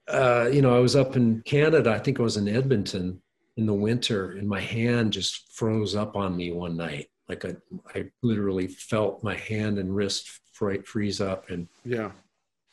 [0.07, 1.91] uh, you know I was up in Canada.
[1.91, 3.21] I think I was in Edmonton
[3.57, 7.07] in the winter, and my hand just froze up on me one night.
[7.27, 7.55] Like I,
[7.93, 12.11] I literally felt my hand and wrist freeze up, and yeah,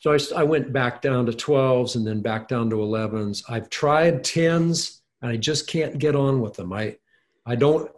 [0.03, 3.41] So I, I went back down to 12s and then back down to 11s.
[3.47, 6.73] I've tried 10s and I just can't get on with them.
[6.73, 6.97] I,
[7.45, 7.89] I don't,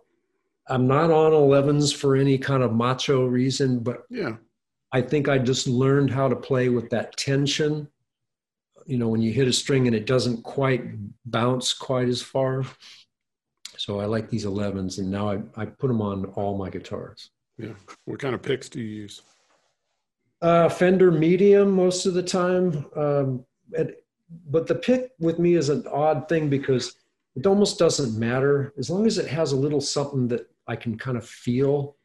[0.67, 4.35] I'm not on 11s for any kind of macho reason, but yeah,
[4.91, 7.87] I think I just learned how to play with that tension.
[8.85, 10.83] You know, when you hit a string and it doesn't quite
[11.25, 12.65] bounce quite as far.
[13.77, 17.31] So I like these 11s, and now I, I put them on all my guitars.
[17.57, 17.73] Yeah.
[18.05, 19.23] What kind of picks do you use?
[20.45, 22.85] Uh, Fender medium most of the time.
[22.95, 23.43] Um,
[23.75, 23.95] and,
[24.47, 26.93] but the pick with me is an odd thing because
[27.35, 30.99] it almost doesn't matter as long as it has a little something that I can
[30.99, 31.97] kind of feel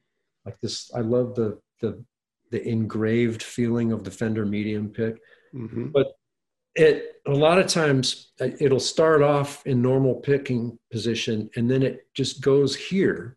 [0.46, 0.90] like this.
[0.94, 2.02] I love the the
[2.50, 5.20] the engraved feeling of the Fender medium pick,
[5.54, 5.88] mm-hmm.
[5.88, 6.06] but
[6.74, 11.82] it a lot of times uh, it'll start off in normal picking position and then
[11.82, 13.36] it just goes here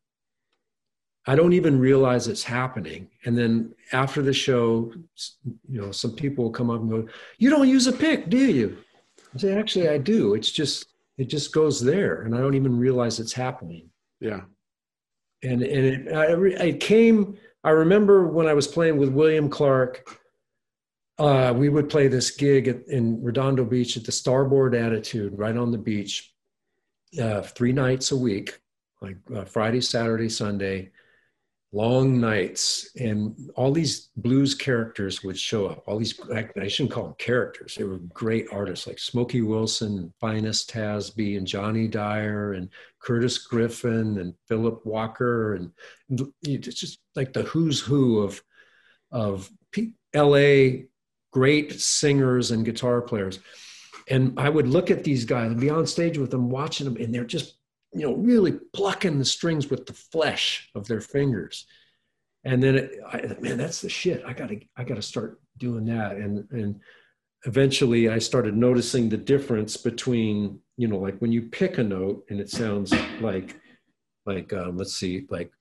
[1.26, 3.10] I don't even realize it's happening.
[3.26, 4.92] And then after the show,
[5.70, 7.08] you know, some people will come up and go,
[7.38, 8.78] "You don't use a pick, do you?"
[9.34, 10.34] I say, "Actually, I do.
[10.34, 14.42] It's just it just goes there, and I don't even realize it's happening." Yeah.
[15.44, 17.38] And and it, I, it came.
[17.64, 20.20] I remember when I was playing with William Clarke.
[21.20, 25.56] Uh, we would play this gig at, in Redondo Beach at the Starboard Attitude, right
[25.56, 26.34] on the beach,
[27.22, 28.60] uh, three nights a week,
[29.00, 30.92] like uh, Friday, Saturday, Sunday
[31.74, 35.84] long nights and all these blues characters would show up.
[35.88, 37.76] All these i shouldn't call them characters.
[37.76, 42.70] They were great artists like smokey wilson finis tasby and johnny dyer and
[43.00, 45.72] curtis griffin and philip walker and
[46.44, 48.42] it's just like the who's who of
[49.12, 49.50] of
[50.14, 50.70] la
[51.32, 53.40] great singers and guitar players.
[54.08, 57.02] And i would look at these guys and be on stage with them watching them
[57.02, 57.56] and they're just
[57.94, 61.66] you know, really plucking the strings with the flesh of their fingers.
[62.44, 64.24] And then, it, I, man, that's the shit.
[64.26, 66.18] I gotta, I gotta start doing that.
[66.18, 66.82] And and
[67.46, 72.26] eventually, I started noticing the difference between, you know, like when you pick a note
[72.30, 73.60] and it sounds like,
[74.26, 75.52] like um, let's see, like,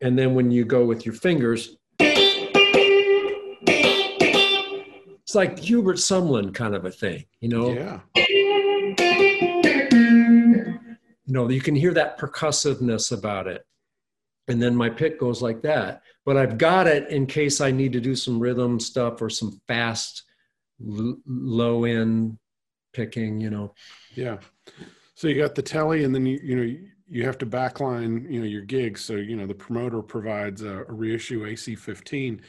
[0.00, 1.76] and then when you go with your fingers,
[5.22, 7.72] it's like Hubert Sumlin kind of a thing, you know?
[7.72, 8.00] Yeah.
[11.32, 13.64] You know, you can hear that percussiveness about it.
[14.48, 16.02] And then my pick goes like that.
[16.26, 19.58] But I've got it in case I need to do some rhythm stuff or some
[19.66, 20.24] fast,
[20.86, 22.36] l- low end
[22.92, 23.72] picking, you know.
[24.14, 24.40] Yeah.
[25.14, 26.76] So you got the telly, and then you, you know,
[27.08, 29.02] you have to backline, you know, your gigs.
[29.02, 32.40] So, you know, the promoter provides a, a reissue AC15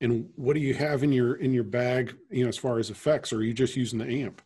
[0.00, 2.88] and what do you have in your in your bag you know as far as
[2.88, 4.40] effects or are you just using the amp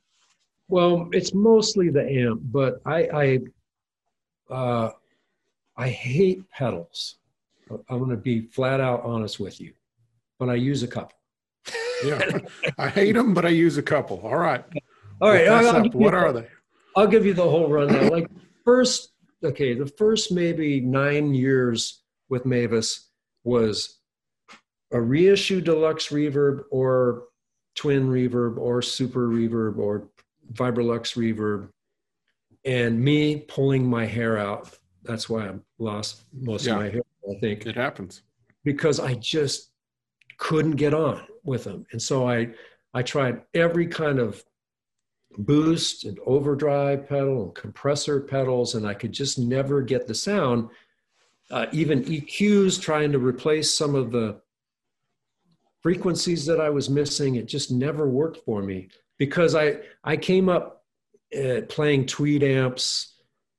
[0.67, 3.39] well it's mostly the amp but i i
[4.51, 4.91] uh
[5.77, 7.17] i hate pedals.
[7.71, 9.73] I'm going to be flat out honest with you
[10.39, 11.17] but i use a couple.
[12.05, 12.39] Yeah.
[12.79, 14.21] I hate them but i use a couple.
[14.21, 14.65] All right.
[15.21, 16.47] All right what are they?
[16.97, 18.09] I'll give you the whole rundown.
[18.09, 18.29] Like
[18.65, 19.13] first
[19.45, 23.11] okay the first maybe nine years with mavis
[23.45, 24.01] was
[24.93, 27.25] a reissue deluxe reverb or
[27.75, 30.09] twin reverb or super reverb or
[30.53, 31.69] vibrolux reverb
[32.65, 36.73] and me pulling my hair out that's why i lost most yeah.
[36.73, 38.23] of my hair i think it happens
[38.65, 39.71] because i just
[40.39, 42.49] couldn't get on with them and so i
[42.95, 44.43] i tried every kind of
[45.39, 50.69] boost and overdrive pedal and compressor pedals and i could just never get the sound
[51.51, 54.41] uh, even eqs trying to replace some of the
[55.85, 57.35] frequencies that I was missing.
[57.35, 58.89] It just never worked for me
[59.19, 60.74] because I I came up
[61.35, 63.15] uh, playing tweed amps.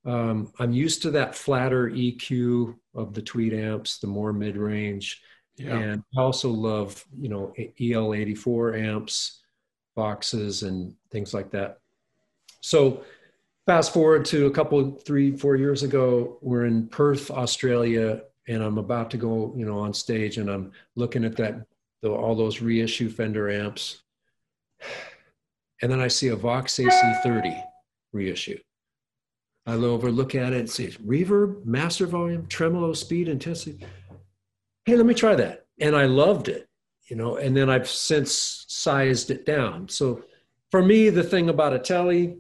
[0.06, 5.22] Um, I'm used to that flatter EQ of the tweed amps, the more mid range,
[5.58, 5.78] yeah.
[5.78, 9.42] and I also love you know EL84 amps,
[9.98, 11.80] Voxes, and things like that.
[12.62, 13.04] So
[13.66, 18.78] fast forward to a couple three four years ago we're in perth australia and i'm
[18.78, 21.66] about to go you know on stage and i'm looking at that
[22.06, 24.04] the, all those reissue Fender amps.
[25.86, 27.64] And then I see a Vox AC30
[28.12, 28.58] reissue.
[29.68, 33.86] I over, look at it, and see reverb, master volume, tremolo, speed, intensity.
[34.86, 35.68] Hey, let me try that.
[35.80, 36.68] And I loved it,
[37.08, 39.88] you know, and then I've since sized it down.
[39.88, 40.24] So
[40.72, 42.38] for me, the thing about a Telly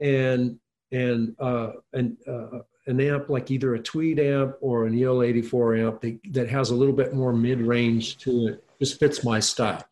[0.00, 0.58] and
[0.90, 6.00] and uh, and uh, an amp like either a Tweed amp or an EL84 amp
[6.00, 9.86] that, that has a little bit more mid range to it just fits my style.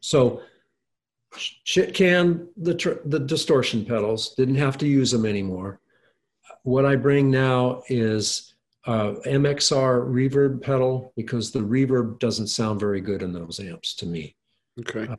[0.00, 0.42] So
[1.36, 5.80] shit can the tr- the distortion pedals didn't have to use them anymore.
[6.62, 8.54] What I bring now is
[8.86, 14.06] uh, MXR reverb pedal because the reverb doesn't sound very good in those amps to
[14.06, 14.36] me.
[14.80, 15.06] Okay.
[15.06, 15.16] Uh,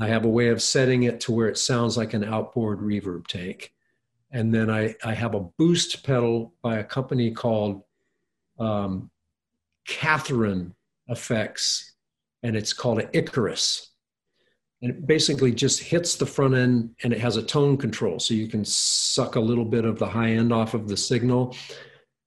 [0.00, 3.26] I have a way of setting it to where it sounds like an outboard reverb
[3.26, 3.72] tank.
[4.30, 7.82] And then I, I have a boost pedal by a company called
[8.58, 9.10] um,
[9.86, 10.74] Catherine
[11.08, 11.94] Effects,
[12.42, 13.87] and it's called an Icarus.
[14.80, 18.20] And it basically just hits the front end and it has a tone control.
[18.20, 21.56] So you can suck a little bit of the high end off of the signal.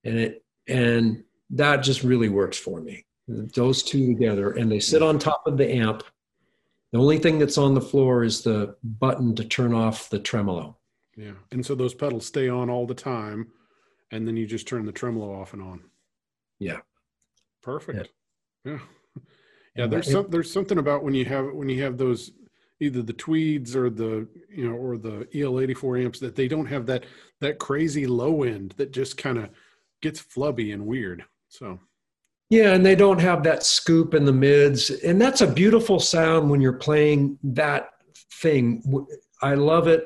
[0.04, 3.04] And it and that just really works for me.
[3.28, 6.02] Those two together, and they sit on top of the amp.
[6.92, 10.76] The only thing that's on the floor is the button to turn off the tremolo.
[11.16, 11.32] Yeah.
[11.50, 13.48] And so those pedals stay on all the time,
[14.10, 15.84] and then you just turn the tremolo off and on.
[16.58, 16.78] Yeah.
[17.62, 18.10] Perfect.
[18.64, 18.72] Yeah.
[18.72, 18.78] Yeah.
[19.76, 22.32] yeah there's some there's something about when you have when you have those
[22.82, 26.84] either the tweeds or the you know or the EL84 amps that they don't have
[26.86, 27.04] that
[27.40, 29.48] that crazy low end that just kind of
[30.02, 31.24] gets flubby and weird.
[31.48, 31.78] So
[32.50, 34.90] yeah, and they don't have that scoop in the mids.
[34.90, 37.90] And that's a beautiful sound when you're playing that
[38.34, 39.06] thing.
[39.40, 40.04] I love it,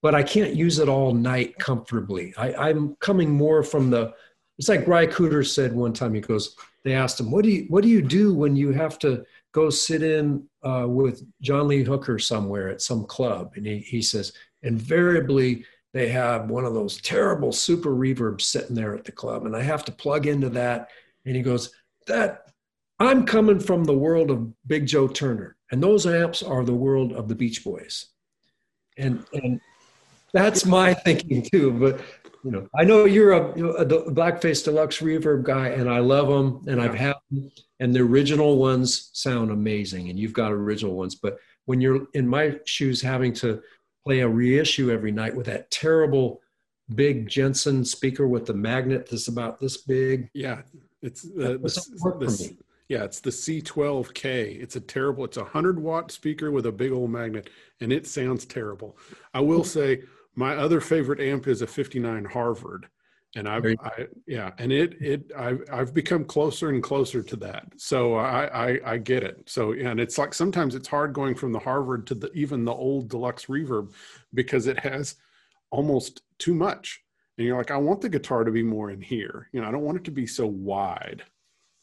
[0.00, 2.32] but I can't use it all night comfortably.
[2.36, 4.12] I, am coming more from the
[4.58, 6.54] it's like Ry Cooder said one time, he goes,
[6.84, 9.70] they asked him, What do you what do you do when you have to go
[9.70, 13.52] sit in uh, with John Lee Hooker somewhere at some club?
[13.56, 14.32] And he, he says,
[14.62, 19.46] invariably they have one of those terrible super reverbs sitting there at the club.
[19.46, 20.88] And i have to plug into that.
[21.26, 21.72] And he goes
[22.06, 22.46] that
[22.98, 25.56] i'm coming from the world of big joe turner.
[25.70, 28.06] And those amps are the world of the beach boys.
[28.98, 29.60] And and
[30.32, 31.72] that's my thinking too.
[31.72, 32.00] But
[32.44, 36.62] you know i know you're a, a blackface deluxe reverb guy and i love them
[36.66, 41.14] and i've had them and the original ones sound amazing and you've got original ones
[41.14, 43.62] but when you're in my shoes having to
[44.04, 46.40] play a reissue every night with that terrible
[46.94, 50.28] big Jensen speaker with the magnet that's about this big.
[50.34, 50.62] Yeah,
[51.02, 52.52] it's uh, this,
[52.88, 54.60] yeah, it's the C12K.
[54.60, 55.24] It's a terrible.
[55.24, 58.96] It's a hundred watt speaker with a big old magnet, and it sounds terrible.
[59.32, 60.02] I will say
[60.34, 62.88] my other favorite amp is a 59 Harvard,
[63.36, 67.64] and I've, I, yeah, and it, it, I've, I've become closer and closer to that.
[67.76, 69.42] So I, I, I get it.
[69.46, 72.72] So, and it's like, sometimes it's hard going from the Harvard to the, even the
[72.72, 73.92] old deluxe reverb
[74.34, 75.14] because it has
[75.70, 77.02] almost too much.
[77.38, 79.48] And you're like, I want the guitar to be more in here.
[79.52, 81.22] You know, I don't want it to be so wide.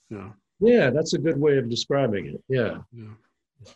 [0.10, 0.34] You know?
[0.60, 2.44] Yeah, that's a good way of describing it.
[2.50, 2.80] Yeah.
[2.94, 3.14] Yeah.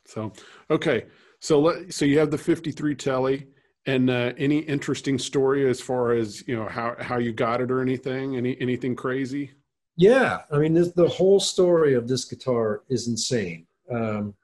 [0.05, 0.33] So,
[0.69, 1.05] okay.
[1.39, 3.47] So let, so you have the 53 telly
[3.85, 7.71] and uh, any interesting story as far as you know how how you got it
[7.71, 8.37] or anything?
[8.37, 9.51] Any anything crazy?
[9.95, 13.65] Yeah, I mean this, the whole story of this guitar is insane.
[13.91, 14.35] Um,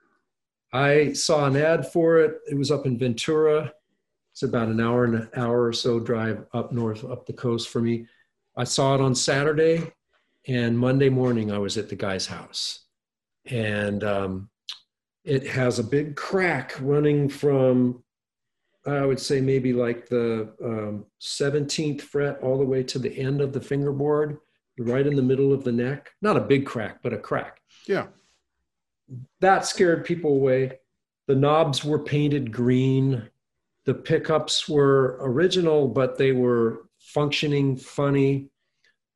[0.73, 2.39] I saw an ad for it.
[2.49, 3.73] It was up in Ventura.
[4.33, 7.69] It's about an hour and an hour or so drive up north, up the coast
[7.69, 8.05] for me.
[8.55, 9.91] I saw it on Saturday,
[10.47, 12.85] and Monday morning I was at the guy's house,
[13.45, 14.49] and um,
[15.23, 18.03] it has a big crack running from
[18.87, 23.41] I would say maybe like the um, 17th fret all the way to the end
[23.41, 24.37] of the fingerboard,
[24.79, 26.11] right in the middle of the neck.
[26.21, 27.59] Not a big crack, but a crack.
[27.85, 28.07] Yeah.
[29.41, 30.79] That scared people away.
[31.27, 33.29] The knobs were painted green.
[33.85, 38.49] The pickups were original, but they were functioning funny.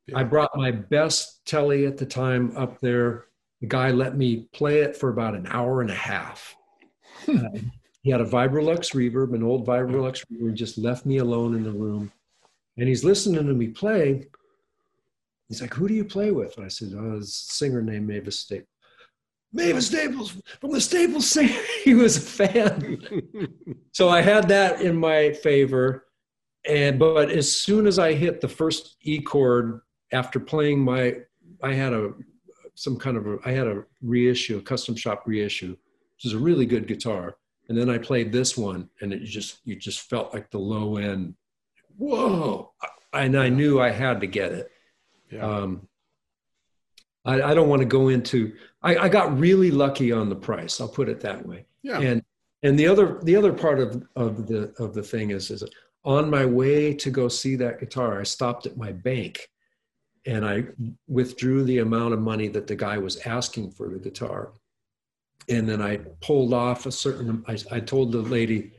[0.07, 0.19] Yeah.
[0.19, 3.25] I brought my best telly at the time up there.
[3.61, 6.55] The guy let me play it for about an hour and a half.
[8.01, 11.71] He had a Vibrolux reverb, an old Vibrolux reverb, just left me alone in the
[11.71, 12.11] room.
[12.77, 14.27] And he's listening to me play.
[15.47, 16.57] He's like, Who do you play with?
[16.57, 18.67] And I said, Oh, a singer named Mavis Staples.
[19.53, 21.59] Mavis Staples from the Staples Singer.
[21.83, 23.01] he was a fan.
[23.91, 26.07] so I had that in my favor.
[26.67, 29.81] And but as soon as I hit the first E chord
[30.11, 31.17] after playing my,
[31.61, 32.13] I had a
[32.73, 35.71] some kind of a, I had a reissue, a custom shop reissue,
[36.15, 37.35] which is a really good guitar
[37.69, 40.97] and then I played this one, and it just you just felt like the low
[40.97, 41.35] end.
[41.97, 42.73] Whoa!
[43.13, 44.71] And I knew I had to get it.
[45.29, 45.45] Yeah.
[45.45, 45.87] Um,
[47.23, 48.53] I, I, don't want to go into.
[48.81, 50.81] I, I, got really lucky on the price.
[50.81, 51.65] I'll put it that way.
[51.83, 51.99] Yeah.
[51.99, 52.23] And
[52.63, 55.63] and the other the other part of of the of the thing is is
[56.03, 59.47] on my way to go see that guitar, I stopped at my bank,
[60.25, 60.65] and I
[61.07, 64.51] withdrew the amount of money that the guy was asking for the guitar
[65.51, 67.43] and then I pulled off a certain.
[67.47, 68.71] I, I told the lady,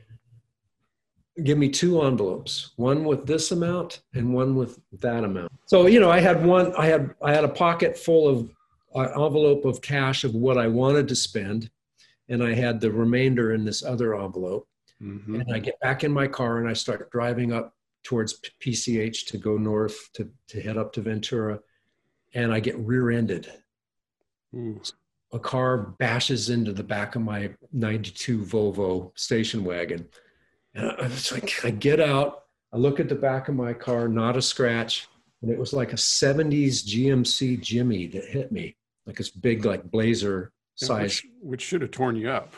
[1.43, 5.99] "Give me two envelopes, one with this amount and one with that amount." So you
[5.99, 6.73] know, I had one.
[6.75, 8.49] I had I had a pocket full of
[8.95, 11.69] uh, envelope of cash of what I wanted to spend,
[12.27, 14.67] and I had the remainder in this other envelope.
[15.01, 15.41] Mm-hmm.
[15.41, 19.37] And I get back in my car and I start driving up towards PCH to
[19.37, 21.59] go north to to head up to Ventura
[22.33, 23.51] and I get rear-ended.
[24.55, 24.81] Ooh.
[25.33, 30.07] A car bashes into the back of my 92 Volvo station wagon.
[30.75, 34.07] And I was like, I get out, I look at the back of my car,
[34.07, 35.07] not a scratch.
[35.41, 38.75] And it was like a 70s GMC Jimmy that hit me,
[39.05, 41.21] like this big, like blazer size.
[41.21, 42.53] Which, which should have torn you up.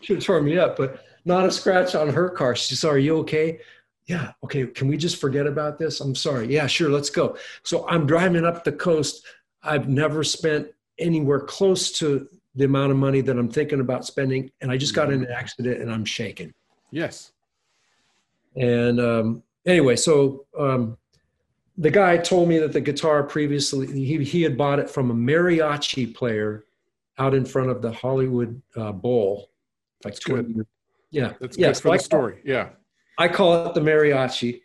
[0.00, 2.54] Should have torn me up, but not a scratch on her car.
[2.54, 3.60] She said, Are you okay?
[4.06, 4.66] Yeah, okay.
[4.66, 6.00] Can we just forget about this?
[6.00, 6.52] I'm sorry.
[6.52, 6.88] Yeah, sure.
[6.88, 7.36] Let's go.
[7.62, 9.24] So I'm driving up the coast.
[9.62, 10.68] I've never spent
[11.00, 14.50] anywhere close to the amount of money that I'm thinking about spending.
[14.60, 16.52] And I just got in an accident and I'm shaking.
[16.90, 17.32] Yes.
[18.56, 20.98] And um, anyway, so um,
[21.78, 25.14] the guy told me that the guitar previously, he, he had bought it from a
[25.14, 26.64] mariachi player
[27.18, 29.50] out in front of the Hollywood uh, Bowl.
[30.04, 30.52] Like That's good.
[30.52, 30.68] 20
[31.10, 31.32] Yeah.
[31.40, 32.40] That's yeah, good so for I the story.
[32.44, 32.70] Yeah.
[33.18, 34.62] I call it the mariachi,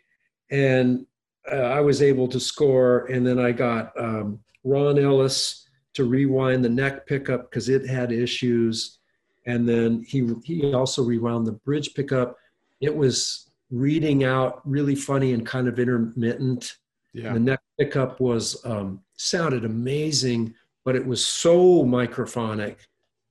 [0.50, 1.06] and
[1.52, 3.04] uh, I was able to score.
[3.06, 5.65] And then I got um, Ron Ellis
[5.96, 8.98] to rewind the neck pickup because it had issues,
[9.46, 12.36] and then he he also rewound the bridge pickup.
[12.80, 16.76] It was reading out really funny and kind of intermittent.
[17.14, 17.32] Yeah.
[17.32, 22.76] The neck pickup was um, sounded amazing, but it was so microphonic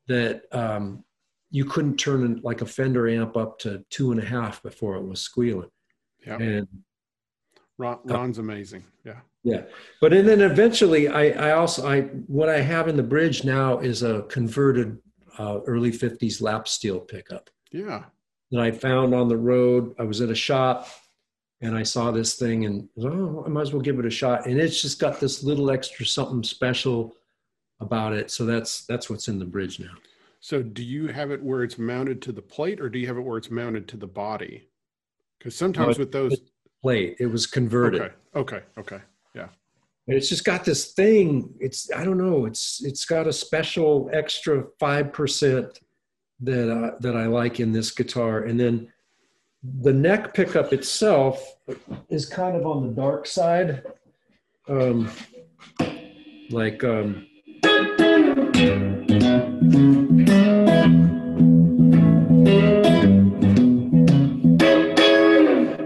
[0.08, 1.04] that um,
[1.52, 5.04] you couldn't turn like a Fender amp up to two and a half before it
[5.06, 5.70] was squealing.
[6.26, 6.38] Yeah.
[6.38, 6.68] And
[7.78, 8.86] Ron, Ron's amazing.
[9.04, 9.20] Yeah.
[9.46, 9.62] Yeah,
[10.02, 13.80] but and then eventually, I I also I what I have in the bridge now
[13.80, 14.98] is a converted
[15.38, 18.04] uh, early '50s lap steel pickup Yeah.
[18.52, 19.94] that I found on the road.
[20.00, 20.88] I was at a shop
[21.62, 24.46] and I saw this thing and oh, I might as well give it a shot.
[24.48, 27.16] And it's just got this little extra something special
[27.80, 28.32] about it.
[28.32, 29.94] So that's that's what's in the bridge now.
[30.40, 33.18] So do you have it where it's mounted to the plate or do you have
[33.18, 34.70] it where it's mounted to the body?
[35.38, 36.40] Because sometimes it- with those,
[36.82, 37.16] Plate.
[37.20, 38.00] It was converted.
[38.02, 39.00] okay, okay, okay.
[40.08, 41.54] And it's just got this thing.
[41.60, 42.46] It's I don't know.
[42.46, 45.80] It's it's got a special extra five percent
[46.42, 48.44] that uh, that I like in this guitar.
[48.44, 48.92] And then
[49.82, 51.56] the neck pickup itself
[52.10, 53.82] is kind of on the dark side.
[54.68, 55.10] Um,
[56.52, 57.26] like um,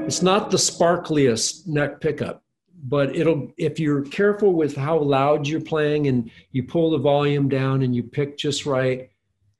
[0.05, 2.43] it's not the sparkliest neck pickup
[2.83, 7.49] but it'll if you're careful with how loud you're playing and you pull the volume
[7.49, 9.09] down and you pick just right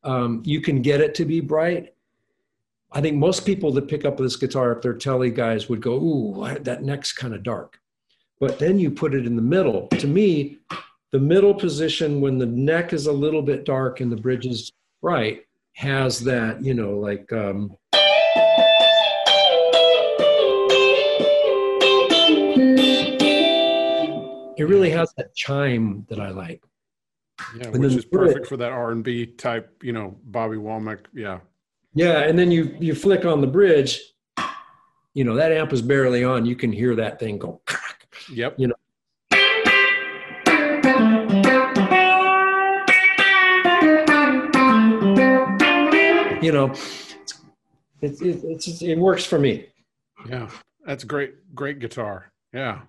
[0.04, 1.94] um, you can get it to be bright.
[2.92, 5.94] I think most people that pick up this guitar if they're telly guys would go
[5.96, 7.80] ooh that neck's kind of dark.
[8.40, 9.88] But then you put it in the middle.
[9.88, 10.58] To me
[11.12, 14.72] the middle position when the neck is a little bit dark and the bridge is
[15.02, 17.76] bright has that you know like um,
[24.60, 26.62] it really has that chime that I like.
[27.58, 30.18] Yeah, And which is put it- perfect for that R and B type, you know,
[30.26, 31.06] Bobby Womack.
[31.14, 31.40] Yeah,
[31.94, 34.02] Yeah, and then you you flick on the bridge,
[35.14, 36.46] you know that amp is barely on.
[36.46, 37.62] You can hear that thing go.
[37.66, 38.08] crack.
[38.32, 38.76] yep, You know.
[46.42, 46.72] You know,
[48.02, 49.68] it, it, it's it works for me.
[50.28, 50.50] yeah.
[50.86, 52.32] That's great, great guitar.
[52.54, 52.80] Yeah,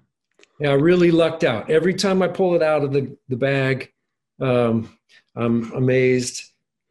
[0.60, 1.70] Yeah, I really lucked out.
[1.70, 3.90] Every time I pull it out of the, the bag,
[4.40, 4.94] um,
[5.34, 6.42] I'm amazed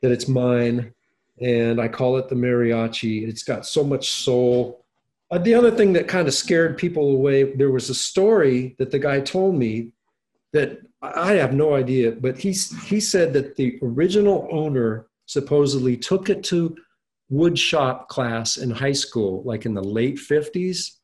[0.01, 0.91] that it's mine.
[1.39, 3.27] And I call it the mariachi.
[3.27, 4.83] It's got so much soul.
[5.29, 8.89] Uh, the other thing that kind of scared people away, there was a story that
[8.89, 9.91] the guy told me
[10.51, 16.29] that I have no idea, but he, he said that the original owner supposedly took
[16.29, 16.75] it to
[17.31, 20.98] woodshop class in high school, like in the late 50s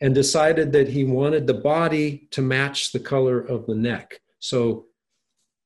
[0.00, 4.20] and decided that he wanted the body to match the color of the neck.
[4.38, 4.86] So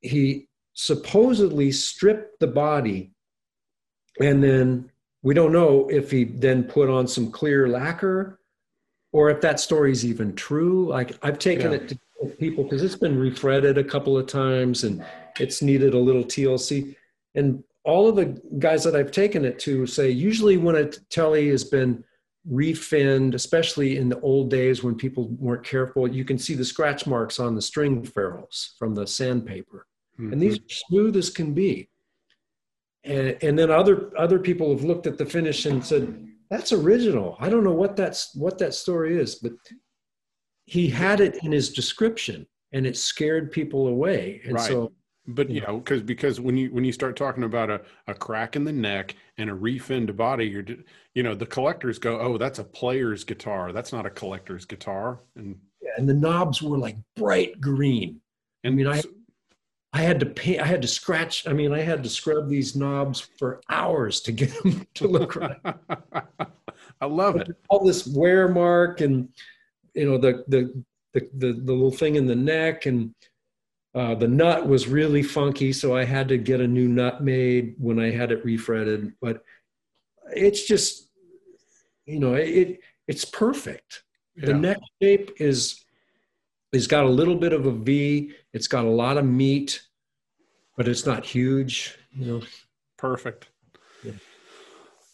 [0.00, 3.12] he supposedly stripped the body
[4.20, 4.90] and then
[5.22, 8.40] we don't know if he then put on some clear lacquer
[9.12, 10.88] or if that story is even true.
[10.88, 11.78] Like I've taken Yeah.
[11.78, 11.98] it to
[12.38, 15.04] people because it's been refretted a couple of times and
[15.38, 16.94] it's needed a little TLC.
[17.34, 21.48] And all of the guys that I've taken it to say usually when a telly
[21.50, 22.04] has been
[22.50, 27.06] refinned, especially in the old days when people weren't careful, you can see the scratch
[27.06, 29.86] marks on the string ferrules from the sandpaper.
[30.18, 30.66] And these mm-hmm.
[30.66, 31.88] are smooth as can be.
[33.04, 37.36] And, and then other other people have looked at the finish and said, that's original.
[37.40, 39.52] I don't know what that's what that story is, but
[40.66, 44.40] he had it in his description and it scared people away.
[44.44, 44.68] And Right.
[44.68, 44.92] so
[45.26, 48.14] But you you know, because because when you when you start talking about a, a
[48.14, 50.64] crack in the neck and a refinned body, you're
[51.14, 53.72] you know the collectors go, oh, that's a player's guitar.
[53.72, 55.20] That's not a collector's guitar.
[55.36, 55.58] And
[55.96, 58.20] and the knobs were like bright green.
[58.64, 59.02] And I mean, I
[59.94, 61.46] I had to pay, I had to scratch.
[61.46, 65.36] I mean, I had to scrub these knobs for hours to get them to look
[65.36, 65.56] right.
[67.00, 67.48] I love it.
[67.68, 69.28] All this wear mark and
[69.94, 73.14] you know the the the the, the little thing in the neck and
[73.94, 77.76] uh, the nut was really funky, so I had to get a new nut made
[77.78, 79.12] when I had it refretted.
[79.20, 79.44] But
[80.34, 81.10] it's just,
[82.04, 84.02] you know, it it's perfect.
[84.36, 84.46] Yeah.
[84.46, 85.84] The neck shape is
[86.72, 88.32] it's got a little bit of a V.
[88.52, 89.80] It's got a lot of meat,
[90.76, 91.96] but it's not huge.
[92.12, 92.42] You know,
[92.98, 93.48] perfect.
[94.02, 94.12] Yeah.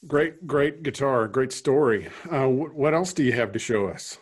[0.06, 1.28] Great, great guitar.
[1.28, 2.08] Great story.
[2.30, 4.18] Uh, what else do you have to show us?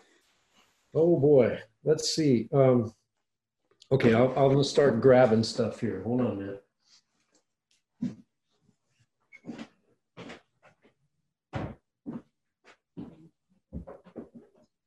[0.94, 2.48] Oh boy, let's see.
[2.52, 2.92] Um,
[3.91, 6.03] okay, I'll, I'll start grabbing stuff here.
[6.03, 6.64] Hold on a minute.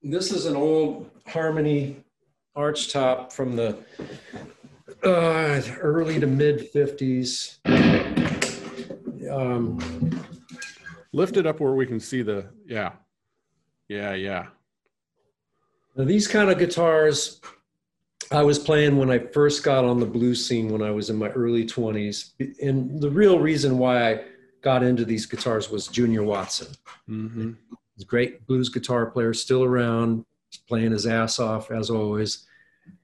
[0.04, 2.04] This is an old Harmony
[2.56, 3.78] arch top from the
[5.04, 7.60] uh, early to mid 50s.
[9.32, 9.80] Um,
[11.14, 12.93] Lift it up where we can see the, yeah.
[13.89, 14.47] Yeah, yeah.
[15.95, 17.41] Now these kind of guitars
[18.32, 21.17] I was playing when I first got on the blues scene when I was in
[21.17, 22.32] my early 20s.
[22.61, 24.23] And the real reason why I
[24.61, 26.67] got into these guitars was Junior Watson.
[27.09, 27.51] Mm-hmm.
[28.07, 30.25] Great blues guitar player, still around,
[30.67, 32.47] playing his ass off as always.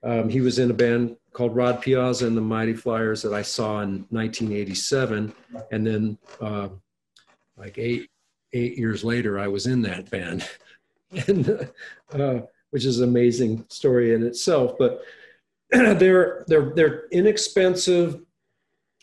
[0.04, 3.44] Um, he was in a band called Rod Piazza and the Mighty Flyers that I
[3.44, 5.34] saw in 1987,
[5.72, 6.70] and then uh,
[7.58, 8.10] like eight
[8.54, 10.50] eight years later, I was in that band,
[11.28, 11.70] and
[12.12, 12.42] uh,
[12.72, 14.74] which is an amazing story in itself.
[14.78, 15.04] But
[15.72, 18.22] they're they're they're inexpensive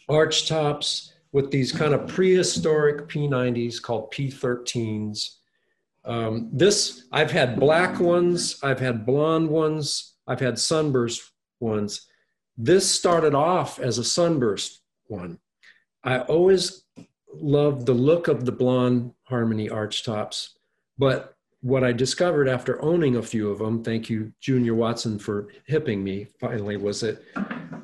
[0.08, 5.36] arch tops with these kind of prehistoric P90s called P13s
[6.04, 12.06] um, this, I've had black ones, I've had blonde ones, I've had sunburst ones.
[12.56, 15.38] This started off as a sunburst one.
[16.02, 16.84] I always
[17.32, 20.56] loved the look of the blonde Harmony arch tops,
[20.98, 21.33] but
[21.64, 26.04] what I discovered after owning a few of them, thank you, Junior Watson, for hipping
[26.04, 27.22] me finally, was that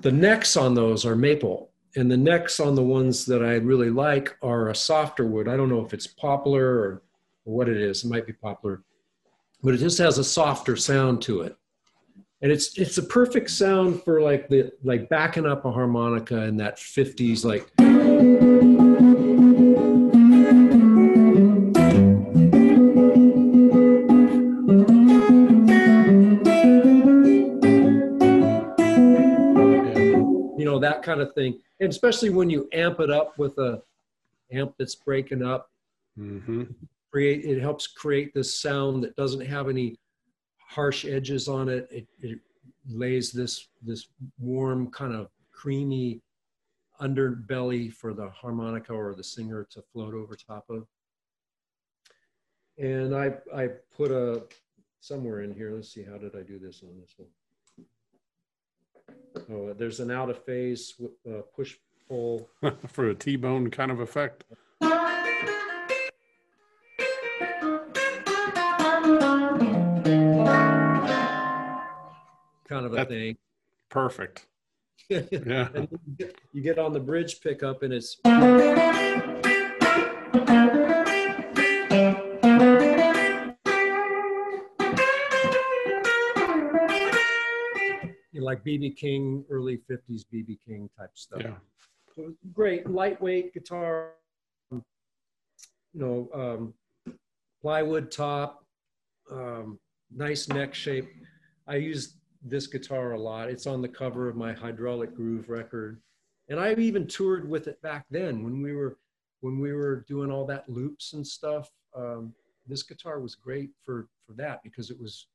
[0.02, 1.70] the necks on those are maple.
[1.96, 5.48] And the necks on the ones that I really like are a softer wood.
[5.48, 7.02] I don't know if it's poplar or
[7.44, 8.04] what it is.
[8.04, 8.82] It might be poplar,
[9.62, 11.56] but it just has a softer sound to it.
[12.42, 16.58] And it's it's a perfect sound for like the like backing up a harmonica in
[16.58, 17.99] that 50s like
[31.10, 33.82] kind of thing and especially when you amp it up with a
[34.52, 35.70] amp that's breaking up
[36.18, 36.64] mm-hmm
[37.10, 39.98] create it helps create this sound that doesn't have any
[40.70, 41.88] harsh edges on it.
[41.90, 42.38] It, it
[42.88, 44.08] lays this this
[44.38, 46.22] warm kind of creamy
[47.00, 50.86] underbelly for the harmonica or the singer to float over top of.
[52.78, 54.44] And I I put a
[55.00, 55.72] somewhere in here.
[55.72, 57.28] Let's see, how did I do this on this one?
[59.50, 60.94] Oh, there's an out of phase
[61.28, 61.76] uh, push
[62.08, 62.48] pull
[62.88, 64.44] for a T-bone kind of effect.
[72.70, 73.36] kind of a That's thing.
[73.88, 74.46] Perfect.
[75.08, 75.68] yeah.
[76.52, 78.16] you, get, on the bridge pickup and it's.
[88.50, 91.40] Like BB King, early 50s BB King type stuff.
[91.40, 91.54] Yeah.
[92.16, 94.14] So great, lightweight guitar,
[94.72, 94.82] you
[95.94, 96.74] know, um,
[97.62, 98.64] plywood top,
[99.30, 99.78] um,
[100.12, 101.08] nice neck shape.
[101.68, 103.50] I used this guitar a lot.
[103.50, 106.00] It's on the cover of my Hydraulic Groove record.
[106.48, 108.96] And I even toured with it back then when we were
[109.42, 111.70] when we were doing all that loops and stuff.
[111.96, 112.34] Um,
[112.66, 115.28] this guitar was great for for that because it was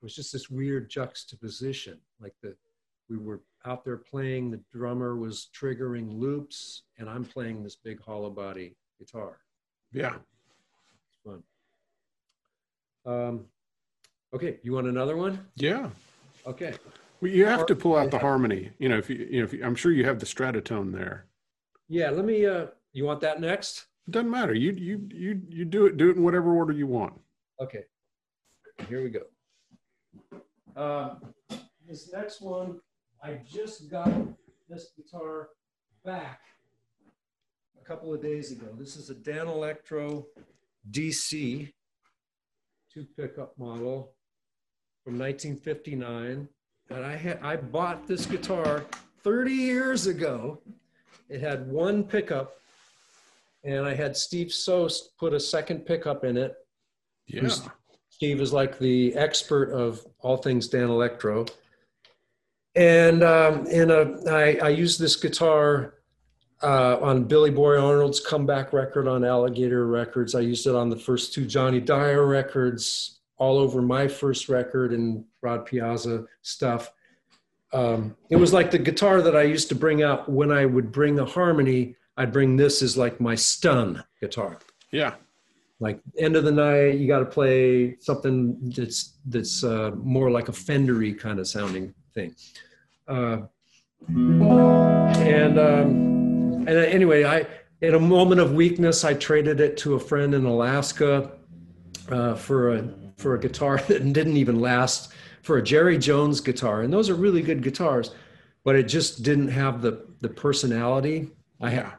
[0.00, 1.98] it was just this weird juxtaposition.
[2.20, 2.54] Like the
[3.10, 8.02] we were out there playing, the drummer was triggering loops, and I'm playing this big
[8.02, 9.38] hollow body guitar.
[9.92, 10.16] Yeah,
[11.08, 11.42] it's fun.
[13.06, 13.46] Um,
[14.34, 15.46] okay, you want another one?
[15.56, 15.88] Yeah.
[16.46, 16.74] Okay.
[17.20, 18.70] Well, you have to pull out the harmony.
[18.78, 21.24] You know, if you, you know, if you, I'm sure you have the stratotone there.
[21.88, 22.10] Yeah.
[22.10, 22.46] Let me.
[22.46, 23.86] Uh, you want that next?
[24.06, 24.54] It doesn't matter.
[24.54, 25.96] You you you you do it.
[25.96, 27.14] Do it in whatever order you want.
[27.60, 27.84] Okay.
[28.88, 29.22] Here we go.
[30.76, 31.34] Um,
[31.86, 32.80] this next one,
[33.22, 34.10] I just got
[34.68, 35.48] this guitar
[36.04, 36.40] back
[37.80, 38.66] a couple of days ago.
[38.78, 40.24] This is a Danelectro
[40.90, 41.72] DC
[42.92, 44.12] two pickup model
[45.04, 46.48] from 1959.
[46.90, 48.84] and I had I bought this guitar
[49.22, 50.60] 30 years ago.
[51.28, 52.54] It had one pickup,
[53.64, 56.54] and I had Steve Soest put a second pickup in it.
[57.26, 57.48] Yeah.
[58.18, 61.48] Steve is like the expert of all things Danelectro.
[62.74, 65.94] And um, in a, I, I used this guitar
[66.60, 70.34] uh, on Billy Boy Arnold's comeback record on Alligator Records.
[70.34, 74.92] I used it on the first two Johnny Dyer records, all over my first record
[74.92, 76.92] and Rod Piazza stuff.
[77.72, 80.90] Um, it was like the guitar that I used to bring out when I would
[80.90, 81.94] bring a harmony.
[82.16, 84.58] I'd bring this as like my stun guitar.
[84.90, 85.14] Yeah.
[85.80, 90.48] Like end of the night, you got to play something that's that's uh, more like
[90.48, 92.34] a Fendery kind of sounding thing.
[93.06, 93.42] Uh,
[94.08, 97.46] and um, and anyway, I
[97.80, 101.30] in a moment of weakness, I traded it to a friend in Alaska
[102.10, 106.82] uh, for a for a guitar that didn't even last for a Jerry Jones guitar,
[106.82, 108.14] and those are really good guitars,
[108.64, 111.30] but it just didn't have the the personality.
[111.60, 111.97] I have,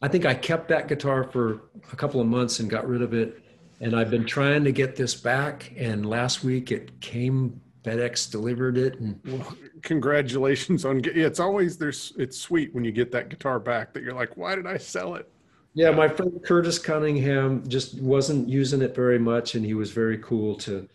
[0.00, 1.62] I think I kept that guitar for
[1.92, 3.42] a couple of months and got rid of it,
[3.80, 5.72] and I've been trying to get this back.
[5.76, 10.98] And last week it came, FedEx delivered it, and Well, congratulations on.
[10.98, 12.12] get- It's always there's.
[12.16, 13.92] It's sweet when you get that guitar back.
[13.94, 15.28] That you're like, why did I sell it?
[15.74, 20.18] Yeah, my friend Curtis Cunningham just wasn't using it very much, and he was very
[20.18, 20.88] cool to,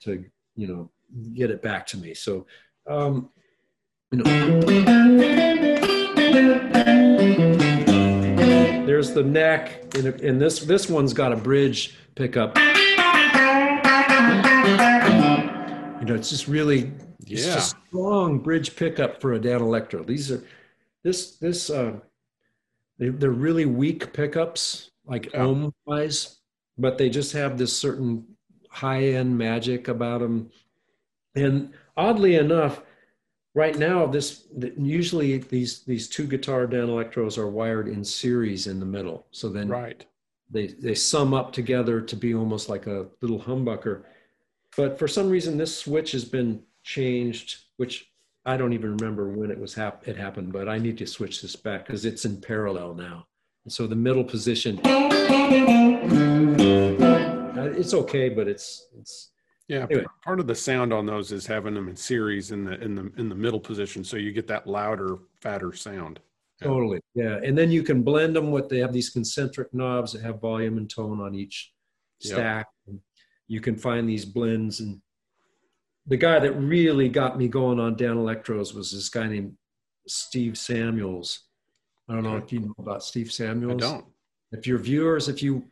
[0.00, 0.24] to
[0.56, 0.90] you know,
[1.34, 2.14] get it back to me.
[2.14, 2.46] So,
[2.86, 3.28] um,
[4.10, 5.71] you know,
[8.92, 12.58] there's the neck, and, and this this one's got a bridge pickup.
[12.58, 12.64] You
[16.08, 16.92] know, it's just really
[17.26, 17.54] it's Yeah.
[17.54, 20.06] just strong bridge pickup for a Danelectro.
[20.06, 20.44] These are
[21.02, 21.70] this this.
[21.70, 22.00] Uh,
[22.98, 25.44] they, they're really weak pickups, like Yeah.
[25.44, 26.40] ohm wise,
[26.76, 28.26] but they just have this certain
[28.68, 30.50] high end magic about them.
[31.34, 32.82] And oddly enough,
[33.54, 34.46] right now, this
[34.78, 39.26] usually these these two guitar Danelectros are wired in series in the middle.
[39.30, 40.04] So then Right.
[40.50, 44.04] they they sum up together to be almost like a little humbucker.
[44.76, 48.10] But for some reason, this switch has been changed, which
[48.44, 50.52] I don't even remember when it was hap- it happened.
[50.52, 53.26] But I need to switch this back because it's in parallel now.
[53.64, 54.80] And so the middle position,
[57.76, 59.31] it's okay, but it's it's
[59.68, 59.86] Yeah.
[59.90, 60.04] Anyway.
[60.24, 63.12] Part of the sound on those is having them in series in the in the
[63.16, 66.20] in the middle position, so you get that louder, fatter sound.
[66.60, 66.68] Yeah.
[66.68, 67.00] Totally.
[67.14, 67.40] Yeah.
[67.42, 70.76] And then you can blend them with, they have these concentric knobs that have volume
[70.78, 71.72] and tone on each
[72.20, 72.32] Yep.
[72.34, 72.66] stack.
[72.86, 73.00] And
[73.48, 74.78] you can find these blends.
[74.80, 75.00] And
[76.06, 79.56] the guy that really got me going on Danelectros was this guy named
[80.06, 81.40] Steve Samuels.
[82.08, 82.44] I don't know Okay.
[82.44, 83.82] if you know about Steve Samuels.
[83.82, 84.04] I don't.
[84.52, 85.64] If your viewers, if you,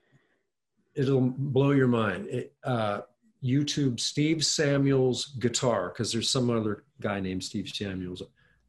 [0.95, 2.27] it'll blow your mind.
[2.29, 3.03] It, uh,
[3.43, 8.23] YouTube Steve Samuels guitar, because there's some other guy named Steve Samuels.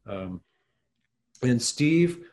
[0.06, 0.40] Um,
[1.42, 2.28] and Steve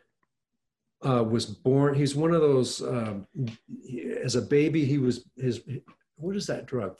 [1.06, 3.28] uh, was born, he's one of those, um,
[4.24, 5.62] as a baby, he was, his,
[6.16, 6.98] what is that drug?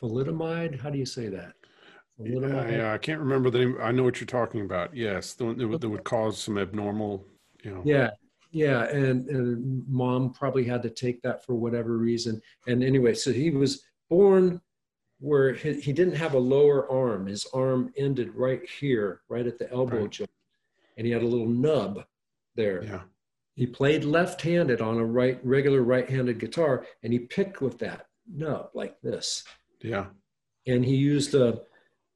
[0.00, 0.80] Thalidomide?
[0.80, 1.54] How do you say that?
[2.20, 2.72] Thalidomide?
[2.72, 3.76] yeah, I can't remember the name.
[3.80, 4.94] I know what you're talking about.
[4.94, 7.26] Yes, the one that would, that would cause some abnormal,
[7.62, 7.82] you know.
[7.84, 8.10] Yeah,
[8.50, 12.40] yeah, and, and mom probably had to take that for whatever reason.
[12.66, 14.60] And anyway, so he was born
[15.20, 17.26] where he, he didn't have a lower arm.
[17.26, 20.10] His arm ended right here, right at the elbow Right.
[20.10, 20.30] joint,
[20.96, 22.04] and he had a little nub
[22.54, 22.84] there.
[22.84, 23.02] Yeah.
[23.54, 28.70] He played left-handed on a right regular right-handed guitar, and he picked with that nub
[28.74, 29.42] like this.
[29.80, 30.06] Yeah.
[30.66, 31.62] And he used a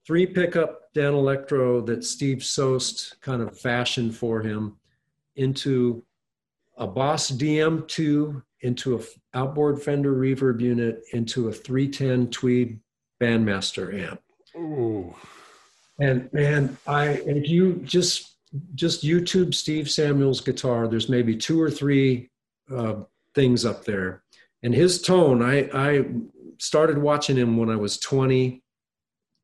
[0.06, 4.76] three pickup Danelectro that Steve Soest kind of fashioned for him
[5.36, 6.04] into
[6.76, 12.80] a Boss DM2, into a f- outboard Fender reverb unit, into a 310 Tweed
[13.20, 14.20] Bandmaster amp.
[14.56, 15.14] Ooh.
[16.00, 18.36] And man, I if you just
[18.74, 22.30] just YouTube Steve Samuel's guitar, there's maybe two or three
[22.74, 22.96] uh,
[23.34, 24.22] things up there.
[24.62, 26.04] And his tone, I I
[26.58, 28.62] started watching him when I was 20,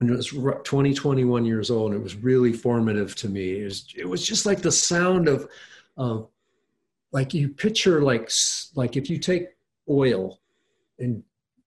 [0.00, 1.92] and it was r- 20, 21 years old.
[1.92, 3.60] And it was really formative to me.
[3.60, 5.48] It was it was just like the sound of
[5.96, 6.28] of
[7.12, 8.30] like you picture like
[8.74, 9.48] like if you take
[9.88, 10.40] oil
[10.98, 11.22] and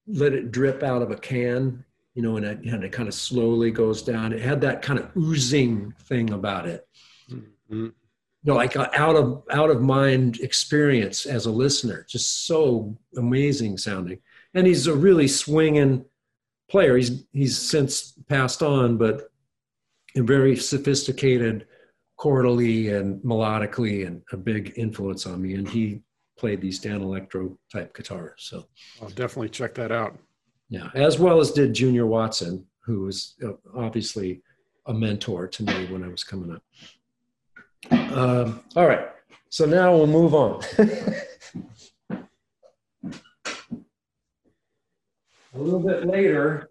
[0.08, 3.14] let it drip out of a can you know, and it, and it kind of
[3.14, 4.34] slowly goes down.
[4.34, 6.86] It had that kind of oozing thing about it,
[7.30, 7.46] Mhm.
[7.70, 7.94] you
[8.44, 12.06] know, like a out of out of mind experience as a listener.
[12.10, 14.20] Just so amazing sounding,
[14.54, 16.04] and he's a really swinging
[16.70, 16.98] player.
[16.98, 19.32] He's he's since passed on, but
[20.18, 21.66] a very sophisticated
[22.22, 25.56] chordally and melodically, and a big influence on me.
[25.56, 26.02] And he
[26.38, 28.34] played these Danelectro type guitars.
[28.38, 28.68] So.
[29.02, 30.18] I'll definitely check that out.
[30.70, 34.42] Yeah, as well as did Junior Watson, who was uh, obviously
[34.86, 36.64] a mentor to me when I was coming up.
[38.16, 39.10] Um, all right,
[39.50, 40.64] so now we'll move on.
[45.54, 46.70] a little bit later,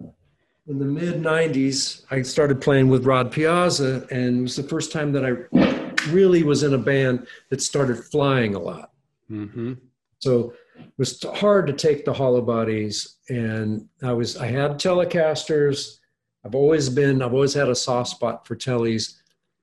[0.71, 4.93] in the mid 90s, I started playing with Rod Piazza, and it was the first
[4.93, 8.93] time that I really was in a band that started flying a lot.
[9.31, 9.75] Mm-hmm.
[10.21, 15.99] So it was hard to take the hollow bodies, and I was I had Telecasters.
[16.45, 19.17] I've always been I've always had a soft spot for Tellies,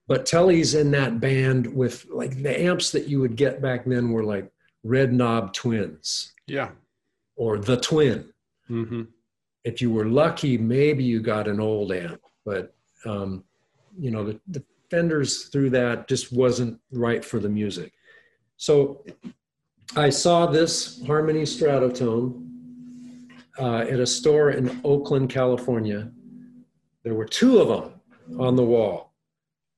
[0.08, 4.12] but Tellies in that band with like the amps that you would get back then
[4.12, 4.52] were like
[4.84, 6.70] Red Knob Twins Yeah.
[7.36, 8.32] or the Twin
[8.70, 9.04] Mm-hmm.
[9.64, 12.74] If you were lucky, maybe you got an old amp, but
[13.06, 13.44] um,
[14.00, 17.94] you know the, the fenders through that just wasn't right for the music.
[18.58, 19.06] So
[19.96, 22.44] I saw this Harmony Stratotone
[23.60, 26.12] uh, at a store in Oakland, California.
[27.04, 29.14] There were two of them on the wall.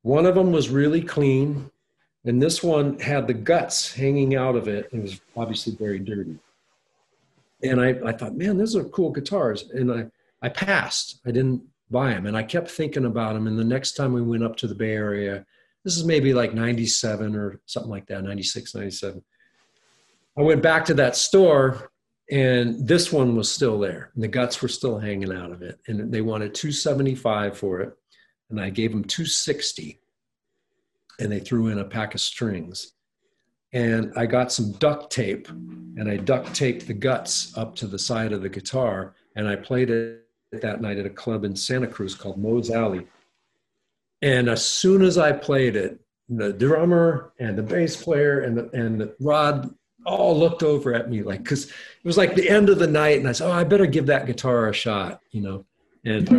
[0.02, 1.70] One of them was really clean,
[2.26, 4.90] and this one had the guts hanging out of it.
[4.92, 6.40] It was obviously very dirty
[7.62, 9.70] and I, I thought, man, those are cool guitars.
[9.72, 10.06] And I,
[10.42, 11.20] I passed.
[11.26, 11.62] I didn't
[11.92, 12.26] buy them.
[12.26, 13.48] And I kept thinking about them.
[13.48, 15.46] And the next time we went up to the Bay Area,
[15.84, 19.24] this is maybe like 97 or something like that, 96, 97.
[20.38, 21.92] I went back to that store
[22.32, 24.12] and this one was still there.
[24.14, 25.80] And the guts were still hanging out of it.
[25.88, 27.94] And they wanted 275 for it.
[28.50, 30.00] And I gave them 260.
[31.20, 32.94] And they threw in a pack of strings
[33.74, 38.00] and I got some duct tape and I duct taped the guts up to the
[38.00, 41.88] side of the guitar and I played it that night at a club in Santa
[41.88, 43.06] Cruz called Moe's Alley.
[44.22, 48.70] And as soon as I played it, the drummer and the bass player and the,
[48.72, 49.74] and the Rod
[50.06, 51.74] all looked over at me like because it
[52.04, 54.26] was like the end of the night and I said, oh, I better give that
[54.26, 55.66] guitar a shot, you know.
[56.06, 56.34] And uh,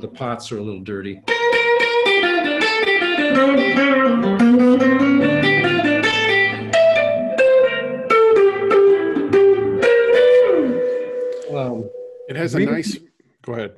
[0.00, 1.22] the pots are a little dirty.
[11.52, 11.90] Um,
[12.28, 12.96] It has a nice.
[13.42, 13.72] Go ahead.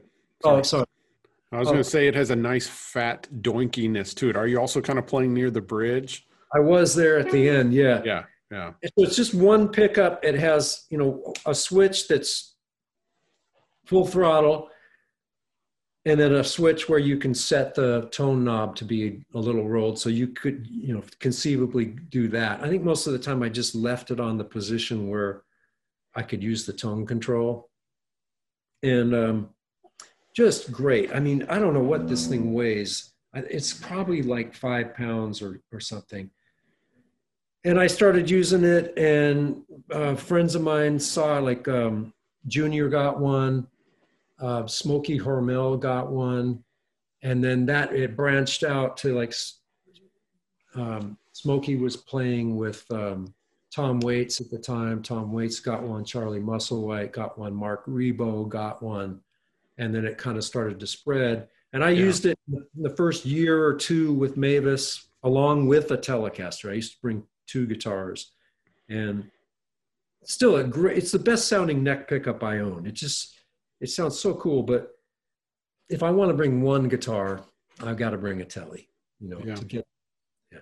[0.45, 0.85] oh, sorry.
[1.53, 1.73] I was Oh.
[1.73, 4.37] going to say it has a nice fat doinkiness to it.
[4.37, 6.27] Are you also kind of playing near the bridge?
[6.55, 7.73] I was there at the end.
[7.73, 8.03] Yeah.
[8.05, 8.24] Yeah.
[8.51, 8.73] Yeah.
[8.85, 10.23] So it's just one pickup.
[10.24, 12.55] It has, you know, a switch that's
[13.87, 14.69] full throttle
[16.05, 19.69] and then a switch where you can set the tone knob to be a little
[19.69, 19.99] rolled.
[19.99, 22.62] So you could, you know, conceivably do that.
[22.62, 25.43] I think most of the time I just left it on the position where
[26.15, 27.70] I could use the tone control.
[28.83, 29.51] And um,
[30.35, 31.15] just great.
[31.15, 33.12] I mean, I don't know what this thing weighs.
[33.35, 36.31] It's probably like five pounds or, or something
[37.65, 42.12] and I started using it, and uh, friends of mine saw like um,
[42.47, 43.69] Junior got one,
[44.43, 46.62] uh, Smokey Hormel got one,
[47.23, 49.32] and then that it branched out to like
[50.74, 53.32] um, Smokey was playing with um,
[53.74, 55.02] Tom Waits at the time.
[55.02, 59.20] Tom Waits got one, Charlie Musselwhite got one, Marc Ribot got one,
[59.78, 61.48] and then it kind of started to spread.
[61.73, 62.05] And I Yeah.
[62.05, 66.70] used it in the first year or two with Mavis, along with a Telecaster.
[66.70, 68.32] I used to bring two guitars,
[68.89, 69.31] and
[70.24, 70.98] still a great.
[70.98, 72.86] It's the best sounding neck pickup I own.
[72.86, 73.36] It just
[73.82, 74.62] it sounds so cool.
[74.62, 74.92] But
[75.90, 77.42] if I want to bring one guitar,
[77.82, 78.88] I've got to bring a Telly.
[79.20, 79.56] You know, Yeah.
[79.56, 79.84] to get
[80.50, 80.60] yeah.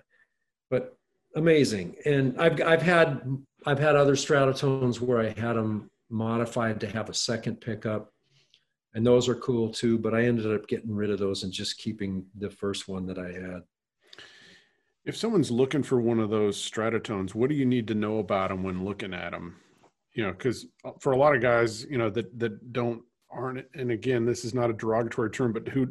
[0.69, 0.97] But
[1.35, 3.21] amazing, and I've I've had
[3.65, 8.11] I've had other Stratotones where I had them modified to have a second pickup.
[8.93, 11.77] And those are cool too, but I ended up getting rid of those and just
[11.77, 13.61] keeping the first one that I had.
[15.05, 18.49] If someone's looking for one of those Stratotones, what do you need to know about
[18.49, 19.55] them when looking at them?
[20.13, 23.65] You know, because uh, for a lot of guys, you know, that that don't aren't,
[23.73, 25.87] and again, this is not a derogatory term, but who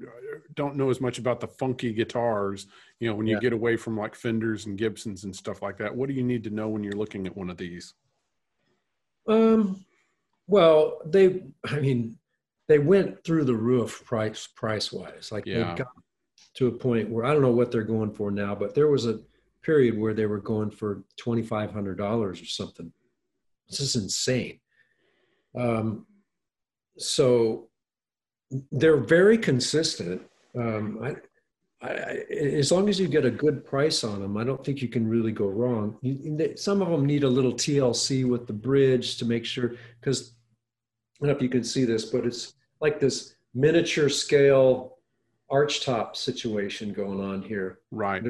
[0.54, 2.66] don't know as much about the funky guitars.
[2.98, 3.40] You know, when you Yeah.
[3.40, 6.44] get away from like Fenders and Gibsons and stuff like that, what do you need
[6.44, 7.94] to know when you're looking at one of these?
[9.26, 9.84] Um,
[10.46, 12.18] well, they, I mean,
[12.68, 15.30] they went through the roof price price wise.
[15.32, 15.70] Like Yeah.
[15.72, 15.88] they got
[16.54, 19.06] to a point where I don't know what they're going for now, but there was
[19.06, 19.20] a
[19.62, 22.92] period where they were going for twenty five hundred dollars or something.
[23.68, 24.60] This is insane.
[25.54, 26.06] Um,
[27.00, 27.68] so
[28.72, 30.22] they're very consistent.
[30.56, 31.16] Um, I,
[31.82, 31.92] I,
[32.32, 35.08] as long as you get a good price on them, I don't think you can
[35.08, 35.96] really go wrong.
[36.02, 40.34] You, some of them need a little TLC with the bridge to make sure, because
[41.16, 44.98] I don't know if you can see this, but it's like this miniature scale
[45.48, 47.78] arch top situation going on here.
[47.90, 48.24] Right,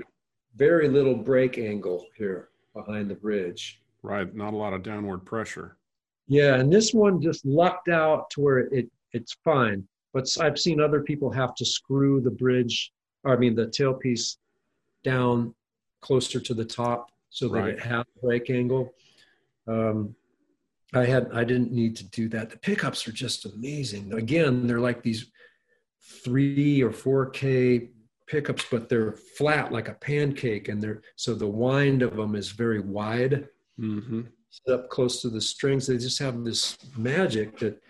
[0.56, 3.82] Very little break angle here behind the bridge.
[4.02, 4.32] right.
[4.34, 5.76] Not a lot of downward pressure.
[6.30, 9.86] Yeah, and this one just lucked out to where it it's fine.
[10.14, 12.92] But I've seen other people have to screw the bridge,
[13.24, 14.36] or I mean the tailpiece
[15.02, 15.54] down
[16.00, 17.74] closer to the top so that Right.
[17.74, 18.94] it has a brake angle.
[19.66, 20.14] Um,
[20.94, 22.50] I had I didn't need to do that.
[22.50, 24.12] The pickups are just amazing.
[24.12, 25.30] Again, they're like these
[26.24, 27.90] three or four K
[28.28, 32.50] pickups, but they're flat like a pancake, and they're so the wind of them is
[32.50, 33.48] very wide
[33.80, 34.22] Mm-hmm.
[34.50, 35.86] Set up close to the strings.
[35.86, 37.80] They just have this magic that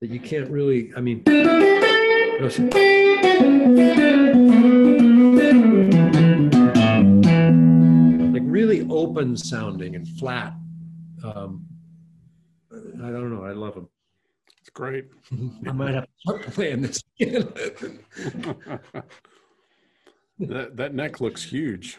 [0.00, 0.92] that you can't really.
[0.96, 1.22] I mean,
[8.32, 10.54] like really open sounding and flat.
[11.24, 11.66] Um,
[12.72, 13.44] I don't know.
[13.44, 13.88] I love them.
[14.60, 15.06] It's great.
[15.66, 17.48] I might have to start playing this again.
[20.38, 21.98] that that neck looks huge.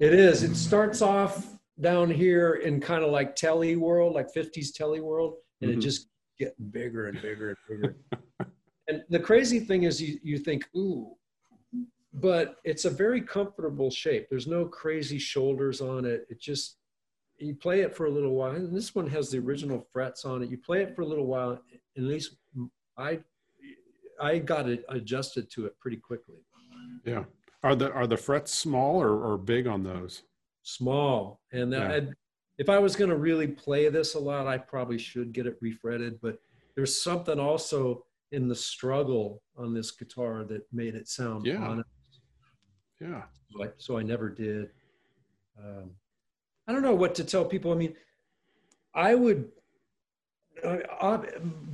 [0.00, 0.42] It is.
[0.42, 5.36] It starts off down here in kind of like telly world, like 50s telly world,
[5.60, 5.74] and Mhm.
[5.76, 6.08] it just
[6.38, 7.96] getting bigger and bigger and bigger.
[8.88, 11.16] and the crazy thing is you, you think, ooh,
[12.14, 14.28] but it's a very comfortable shape.
[14.30, 16.26] There's no crazy shoulders on it.
[16.30, 16.78] It just
[17.38, 18.52] you play it for a little while.
[18.54, 20.48] And this one has the original frets on it.
[20.48, 21.60] You play it for a little while,
[21.96, 22.36] at least
[22.96, 23.22] I
[24.18, 26.36] I got it adjusted to it pretty quickly.
[27.04, 27.24] Yeah.
[27.62, 30.22] Are the are the frets small or, or big on those?
[30.66, 32.00] Small and Yeah.
[32.58, 35.56] If i was going to really play this a lot i probably should get it
[35.60, 36.38] refretted but
[36.74, 41.62] there's something also in the struggle on this guitar that made it sound Yeah.
[41.64, 41.88] honest
[43.00, 43.22] Yeah.
[43.48, 44.70] so I, so I never did
[45.56, 45.90] um,
[46.66, 47.94] i don't know what to tell people i mean
[48.92, 49.52] i would
[50.64, 51.18] I, I,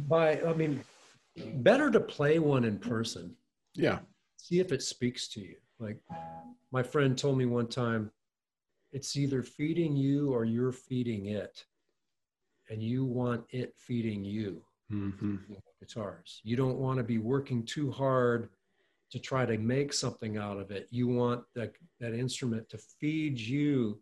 [0.06, 0.84] by i mean
[1.54, 3.36] better to play one in person
[3.74, 4.00] Yeah.
[4.36, 5.56] see if it speaks to you.
[5.78, 5.98] Like
[6.72, 8.10] my friend told me one time,
[8.92, 11.64] it's either feeding you or you're feeding it.
[12.70, 14.62] And you want it feeding you
[14.92, 15.36] Mm-hmm.
[15.80, 16.40] guitars.
[16.44, 18.50] You don't want to be working too hard
[19.10, 20.86] to try to make something out of it.
[20.90, 24.00] You want that, that instrument to feed you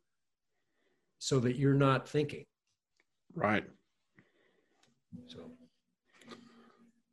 [1.18, 2.44] so that you're not thinking.
[3.34, 3.64] Right.
[5.28, 5.38] So,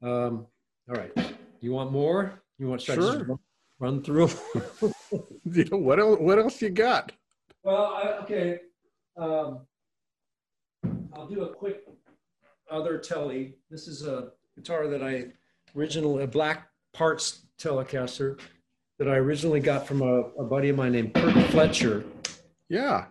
[0.02, 0.48] um,
[0.90, 1.12] all right.
[1.62, 2.42] You want more?
[2.58, 3.24] You want just Sure.
[3.24, 3.40] run-
[3.80, 4.30] run through?
[5.72, 6.20] What else?
[6.20, 7.12] What else you got?
[7.68, 8.60] Well, I, okay.
[9.18, 9.60] Um,
[11.14, 11.84] I'll do a quick
[12.72, 13.56] other telly.
[13.70, 15.26] This is a guitar that I
[15.76, 18.40] original a black parts Telecaster
[19.00, 22.06] that I originally got from a, a buddy of mine named Kirk Fletcher.
[22.70, 23.08] Yeah.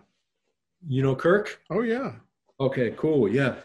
[0.87, 1.61] You know Kirk?
[1.69, 2.13] Oh yeah.
[2.59, 3.29] Okay, cool.
[3.29, 3.57] Yeah.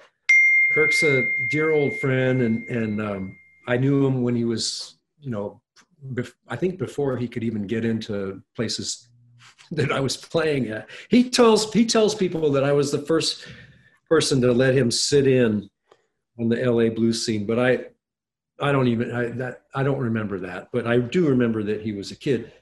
[0.74, 5.30] Kirk's a dear old friend, and and um, I knew him when he was, you
[5.30, 5.58] know,
[6.12, 9.08] bef- I think before he could even get into places
[9.72, 10.88] that I was playing at.
[11.08, 13.46] He tells he tells people that I was the first
[14.08, 15.68] person to let him sit in
[16.38, 17.86] on the LA blues scene, but I
[18.60, 21.92] I don't even I that I don't remember that, but I do remember that he
[21.92, 22.52] was a kid.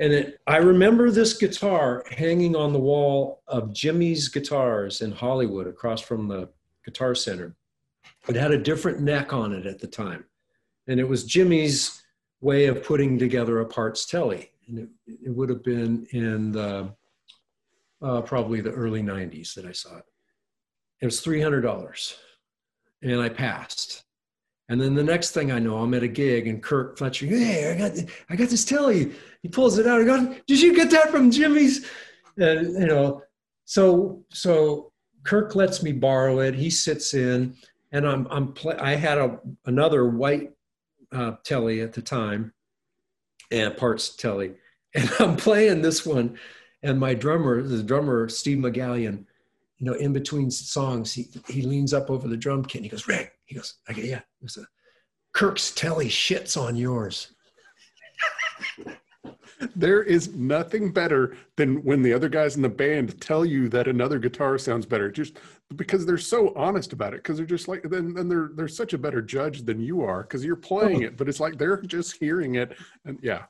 [0.00, 5.66] And it, I remember this guitar hanging on the wall of Jimmy's guitars in Hollywood
[5.66, 6.48] across from the
[6.84, 7.56] Guitar Center.
[8.28, 10.24] It had a different neck on it at the time.
[10.86, 12.02] And it was Jimmy's
[12.40, 14.52] way of putting together a parts telly.
[14.68, 16.94] And it, it would have been in the,
[18.02, 20.04] uh, probably the early 90s that I saw it.
[21.00, 22.14] It was $300.
[23.02, 24.04] And I passed.
[24.68, 27.72] And then the next thing I know, I'm at a gig and Kirk Fletcher, hey,
[27.72, 27.92] I got,
[28.28, 29.12] I got this telly.
[29.42, 30.00] He pulls it out.
[30.00, 31.86] I go, did you get that from Jimmy's?
[32.38, 33.22] And you know,
[33.64, 34.92] so so
[35.24, 36.54] Kirk lets me borrow it.
[36.54, 37.56] He sits in,
[37.92, 40.52] and I'm I'm I had a another white
[41.12, 42.52] uh, telly at the time,
[43.50, 44.54] and parts telly,
[44.94, 46.38] and I'm playing this one,
[46.82, 49.24] and my drummer, the drummer Steve Mugalian,
[49.78, 52.90] you know, in between songs, he he leans up over the drum kit and he
[52.90, 54.66] goes, Rick, he goes, go, yeah, it's a
[55.32, 57.32] Kirk's telly shits on yours.
[59.74, 63.88] There is nothing better than when the other guys in the band tell you that
[63.88, 65.38] another guitar sounds better, just
[65.74, 67.24] because they're so honest about it.
[67.24, 70.22] Because they're just like, then, then they're they're such a better judge than you are,
[70.22, 73.44] because you're playing it, but it's like they're just hearing it, and yeah,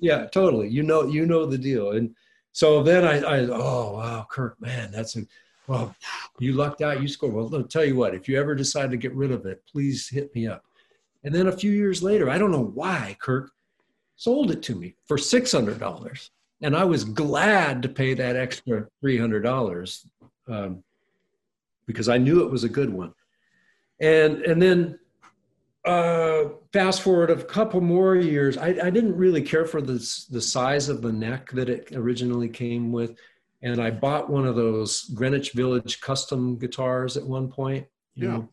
[0.00, 0.68] Yeah, totally.
[0.68, 1.92] You know, you know the deal.
[1.92, 2.14] And
[2.52, 5.22] so then I, I oh wow, Kirk, man, that's a
[5.66, 5.94] well,
[6.40, 7.00] you lucked out.
[7.00, 7.34] You scored.
[7.34, 10.08] Well, I'll tell you what, if you ever decide to get rid of it, please
[10.08, 10.64] hit me up.
[11.22, 13.52] And then a few years later, I don't know why Kirk
[14.20, 16.30] sold it to me for six hundred dollars,
[16.60, 20.06] and I was glad to pay that extra three hundred dollars
[20.46, 20.84] um,
[21.86, 23.12] because I knew it was a good one.
[24.00, 24.98] And and then
[25.86, 29.98] uh, fast forward a couple more years, I, I didn't really care for the,
[30.28, 33.12] the size of the neck that it originally came with.
[33.62, 37.86] and I bought one of those Greenwich Village custom guitars at one point.
[38.14, 38.28] Yeah.
[38.28, 38.48] Know?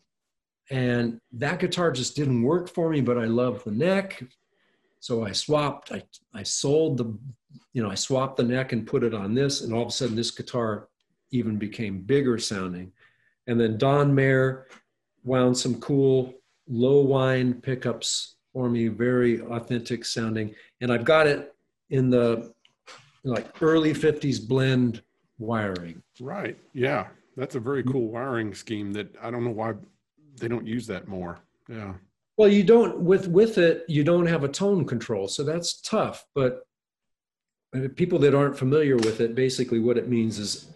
[0.70, 4.22] And that guitar just didn't work for me, but I love the neck.
[5.00, 6.02] So I swapped, I,
[6.34, 7.16] I sold the,
[7.72, 9.92] you know, I swapped the neck and put it on this, and all of a
[9.92, 10.88] sudden this guitar
[11.30, 12.92] even became bigger sounding.
[13.46, 14.66] And then Don Mayer
[15.24, 16.34] wound some cool
[16.68, 20.54] low whine pickups for me, very authentic sounding.
[20.80, 21.54] And I've got it
[21.90, 22.52] in the
[23.24, 25.02] like early 50s blend
[25.38, 26.02] wiring.
[26.20, 26.58] Right.
[26.72, 27.08] Yeah.
[27.36, 29.74] That's a very cool wiring scheme that I don't know why
[30.36, 31.38] they don't use that more.
[31.68, 31.94] Yeah.
[32.38, 36.24] Well, you don't with with it, you don't have a tone control, so that's tough.
[36.36, 36.60] But
[37.96, 40.72] people that aren't familiar with it, basically what it means is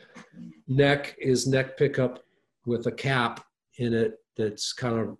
[0.66, 2.24] neck is neck pickup
[2.66, 3.44] with a cap
[3.78, 5.18] in it that's kind of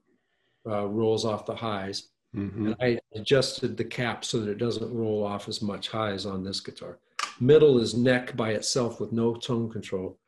[0.70, 2.08] uh, rolls off the highs.
[2.34, 2.66] Mm-hmm.
[2.66, 6.42] And I adjusted the cap so that it doesn't roll off as much highs on
[6.42, 6.98] this guitar.
[7.40, 10.18] Middle is neck by itself with no tone control.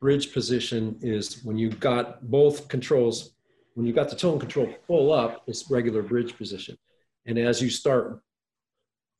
[0.00, 3.32] Bridge position is when you've got both controls,
[3.78, 6.76] when you've got the tone control full up, it's regular bridge position.
[7.26, 8.20] And as you start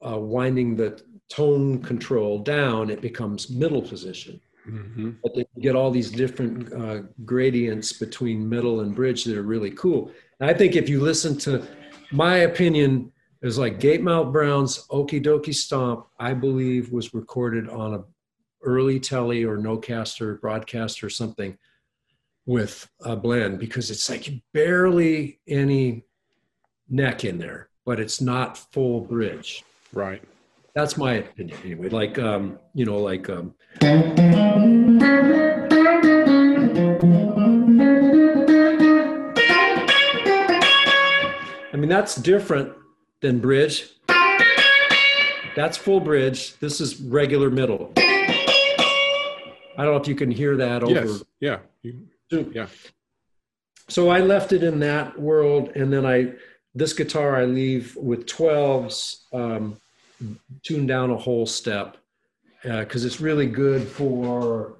[0.04, 4.40] uh, winding the tone control down, it becomes middle position.
[4.68, 5.10] Mm-hmm.
[5.22, 9.70] But you get all these different uh, gradients between middle and bridge that are really
[9.70, 10.10] cool.
[10.40, 11.64] And I think if you listen to
[12.10, 13.12] my opinion,
[13.42, 18.04] is like Gatemouth Brown's Okie Dokie Stomp, I believe was recorded on a
[18.64, 21.56] early telly or Nocaster broadcast or something
[22.48, 26.02] with a blend because it's like barely any
[26.88, 29.62] neck in there, but it's not full bridge.
[29.92, 30.22] Right.
[30.74, 31.90] That's my opinion anyway.
[31.90, 33.92] Like um, you know, like um I
[41.76, 42.72] mean that's different
[43.20, 43.90] than bridge.
[45.54, 46.58] That's full bridge.
[46.60, 47.92] This is regular middle.
[47.98, 50.94] I don't know if you can hear that over.
[50.94, 51.22] Yes.
[51.40, 51.58] Yeah.
[52.30, 52.66] Yeah.
[53.88, 56.34] So I left it in that world, and then I
[56.74, 59.78] this guitar I leave with 12s um,
[60.62, 61.96] tuned down a whole step
[62.62, 64.78] because uh, it's really good for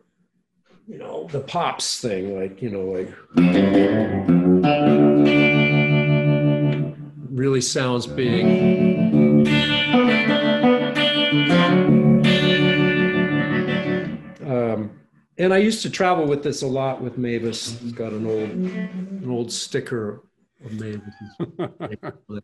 [0.87, 3.13] you know the pops thing, like you know like
[7.31, 8.98] really sounds big.
[15.39, 17.79] And I used to travel with this a lot with Mavis.
[17.79, 20.23] He's got an old an old sticker
[20.65, 21.15] of Mavis.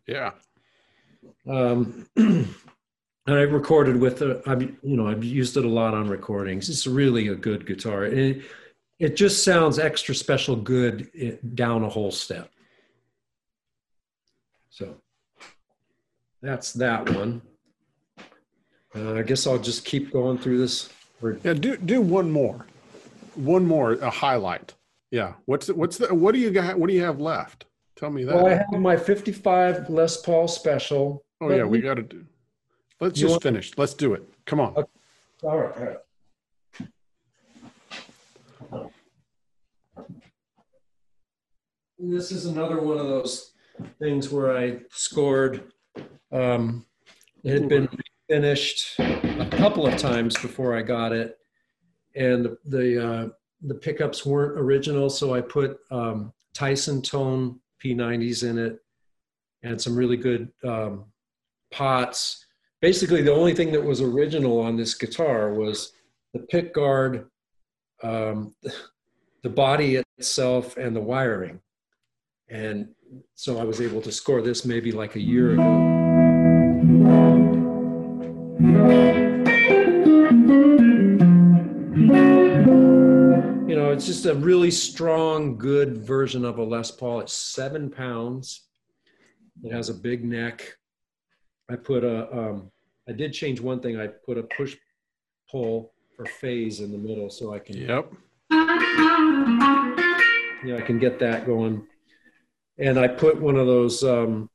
[0.07, 0.31] yeah.
[1.47, 2.47] Um, and
[3.27, 4.41] I've recorded with it.
[4.47, 6.69] I've you know I've used it a lot on recordings.
[6.69, 8.43] It's really a good guitar, it,
[8.97, 12.49] it just sounds extra special good eh, down a whole step.
[14.69, 14.95] So
[16.41, 17.41] that's that one.
[18.95, 20.89] Uh, I guess I'll just keep going through this.
[21.43, 22.65] Yeah, do do one more
[23.35, 24.73] one more a highlight.
[25.11, 25.33] Yeah.
[25.45, 26.77] What's what's the what do you got?
[26.77, 27.65] What do you have left?
[27.95, 28.35] Tell me that.
[28.35, 31.23] Well, I have my 55 Les Paul special.
[31.41, 32.25] Oh yeah, we got to do.
[32.99, 33.71] Let's just want, finish.
[33.77, 34.27] Let's do it.
[34.45, 34.75] Come on.
[34.75, 34.89] Okay.
[35.43, 35.77] All right.
[35.77, 35.97] All right.
[41.97, 43.53] This is another one of those
[43.99, 45.71] things where I scored.
[46.31, 46.85] Um,
[47.43, 47.87] it had been
[48.29, 51.37] finished a couple of times before I got it,
[52.15, 53.29] and the the, uh,
[53.61, 58.79] the pickups weren't original, so I put um, Tyson tone P90s in it
[59.63, 61.05] and some really good um,
[61.71, 62.45] pots.
[62.81, 65.91] Basically, the only thing that was original on this guitar was
[66.33, 67.29] the pick guard,
[68.03, 68.55] um,
[69.43, 71.59] the body itself, and the wiring.
[72.49, 72.89] And
[73.33, 75.95] so I was able to score this maybe like a year ago.
[83.95, 87.21] It's just a really strong, good version of a Les Paul.
[87.21, 88.63] It's seven pounds.
[89.63, 90.75] It has a big neck.
[91.69, 92.31] I put a.
[92.37, 92.71] Um,
[93.07, 93.99] I did change one thing.
[93.99, 94.75] I put a push
[95.49, 97.77] pull or phase in the middle so I can.
[97.77, 98.11] Yep.
[100.65, 101.87] Yeah, I can get that going.
[102.77, 104.49] And I put one of those um,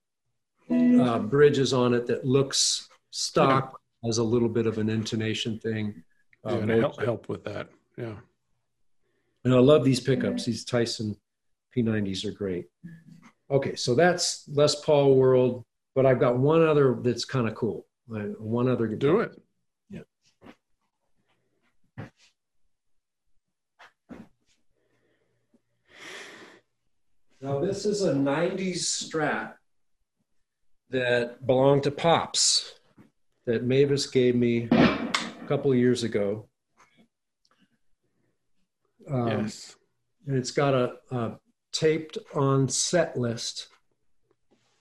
[0.71, 6.03] uh, bridges on it that looks stock, has a little bit of an intonation thing.
[6.45, 7.69] Uh, yeah, help, help with that.
[7.97, 8.17] Yeah.
[9.45, 10.45] And I love these pickups.
[10.45, 11.17] These Tyson
[11.75, 12.67] P90s are great.
[13.51, 15.65] Okay, so that's Les Paul world,
[15.95, 17.87] but I've got one other that's kind of cool.
[18.07, 19.13] One other guitar.
[19.13, 19.41] Do it.
[19.89, 20.03] Yeah.
[27.41, 29.55] Now this is a 90s Strat
[30.91, 32.75] that belonged to Pops
[33.47, 35.13] that Mavis gave me a
[35.49, 36.50] couple years ago.
[39.11, 39.77] Um, yes.
[40.27, 41.39] And it's got a, a
[41.73, 43.69] taped on set list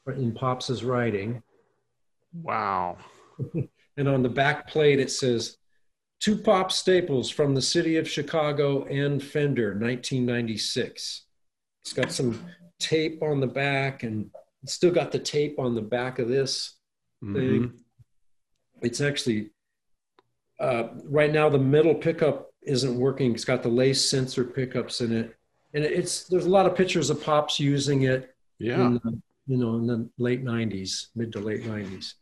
[0.07, 1.41] in Pops's writing.
[2.33, 2.97] Wow.
[3.97, 5.57] and on the back plate, it says,
[6.21, 11.25] To pop staples from the city of Chicago and Fender, 1996.
[11.81, 12.45] It's got some
[12.79, 14.29] tape on the back and
[14.63, 16.75] it's still got the tape on the back of this
[17.23, 17.33] Mhm.
[17.33, 17.83] thing.
[18.81, 19.51] It's actually,
[20.59, 23.33] uh, right now, the middle pickup isn't working.
[23.33, 25.35] It's got the lace sensor pickups in it.
[25.73, 28.85] And it's there's a lot of pictures of pops using it Yeah.
[28.85, 32.13] in the, you know in the late 90s mid to late 90s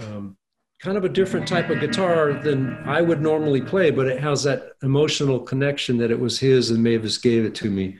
[0.00, 0.36] um,
[0.80, 4.42] kind of a different type of guitar than i would normally play but it has
[4.44, 7.96] that emotional connection that it was his and mavis gave it to me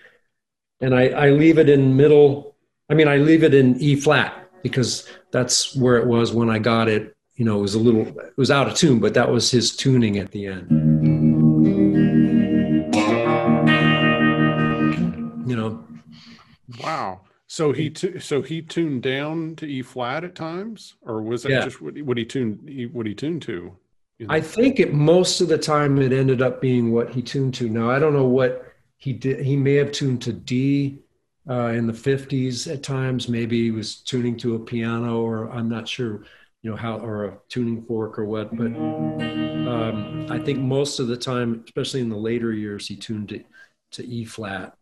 [0.80, 2.56] and i, I leave it in middle
[2.90, 4.32] i mean i leave it in e flat
[4.62, 8.06] because that's where it was when i got it you know it was a little
[8.18, 10.66] it was out of tune but that was his tuning at the end
[16.92, 17.20] Wow.
[17.46, 21.64] So he so he tuned down to E flat at times, or was that Yeah.
[21.64, 23.76] just what, he- what he tuned what he tuned to?
[24.18, 24.34] You know?
[24.34, 27.68] I think it most of the time it ended up being what he tuned to.
[27.68, 29.40] Now I don't know what he did.
[29.44, 30.98] He may have tuned to D
[31.48, 33.28] uh, in the fifties at times.
[33.28, 36.24] Maybe he was tuning to a piano, or I'm not sure,
[36.62, 38.56] you know how, or a tuning fork or what.
[38.56, 43.32] But um, I think most of the time, especially in the later years, he tuned
[43.32, 43.44] it
[43.92, 44.74] to E flat.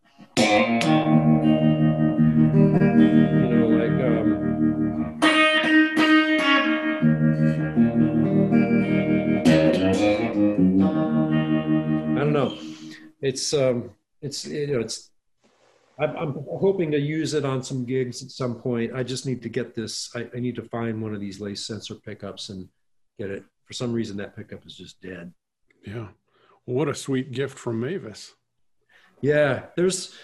[13.22, 13.90] It's um,
[14.22, 15.10] it's you know, it's.
[15.98, 18.94] I'm, I'm hoping to use it on some gigs at some point.
[18.94, 20.10] I just need to get this.
[20.14, 22.68] I, I need to find one of these lace sensor pickups and
[23.18, 23.44] get it.
[23.66, 25.32] For some reason, that pickup is just dead.
[25.86, 26.08] yeah.
[26.66, 28.32] Well, what a sweet gift from Mavis.
[29.20, 30.14] Yeah, there's.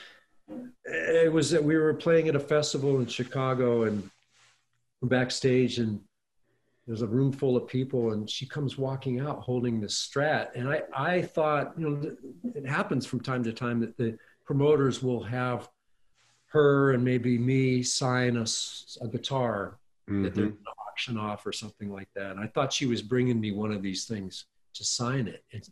[0.84, 4.08] It was that we were playing at a festival in Chicago and
[5.02, 6.00] backstage, and
[6.86, 10.68] there's a room full of people, and she comes walking out holding this Strat, and
[10.68, 12.16] I I thought you know
[12.54, 15.68] it happens from time to time that the promoters will have
[16.48, 20.52] her and maybe me sign us a guitar that they're Mhm.
[20.52, 22.30] going to auction off or something like that.
[22.30, 24.44] And I thought she was bringing me one of these things
[24.74, 25.42] to sign it.
[25.52, 25.68] And,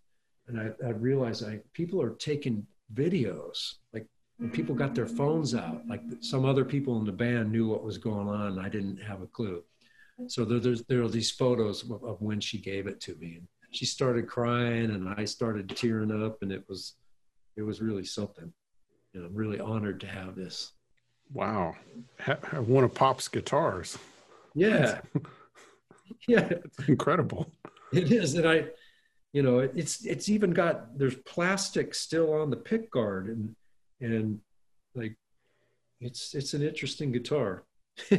[0.49, 3.75] and I, I realized I, people are taking videos.
[3.93, 4.07] Like
[4.39, 7.85] when people got their phones out, like some other people in the band knew what
[7.85, 8.59] was going on.
[8.59, 9.63] I didn't have a clue.
[10.29, 13.37] So there, there's, there are these photos of, of when she gave it to me.
[13.37, 16.95] And she started crying and I started tearing up and it was,
[17.57, 18.53] it was really something.
[19.13, 20.73] Know, I'm really honored to have this.
[21.33, 21.75] Wow.
[22.67, 23.99] One of Pop's guitars.
[24.55, 25.01] Yeah.
[26.29, 26.49] Yeah.
[26.51, 27.51] It's incredible.
[27.93, 28.67] It is, and I,
[29.33, 33.55] you know, it- it's it's even got there's plastic still on the pick guard, and
[34.01, 34.41] and
[34.95, 35.17] like,
[36.01, 37.65] it's it's an interesting guitar.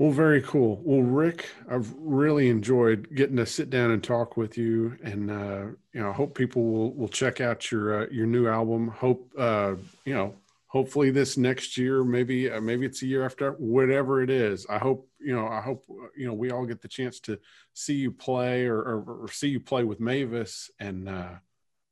[0.00, 0.80] Well, very cool.
[0.82, 5.64] Well, Rick, I've really enjoyed getting to sit down and talk with you, and uh,
[5.92, 8.88] you know, I hope people will will check out your uh, your new album.
[8.88, 9.74] Hope uh,
[10.06, 10.36] you know,
[10.68, 14.66] hopefully this next year, maybe uh, maybe it's a year after, whatever it is.
[14.70, 17.38] I hope you know, I hope uh, you know, we all get the chance to
[17.74, 21.34] see you play or or, or see you play with Mavis, and uh,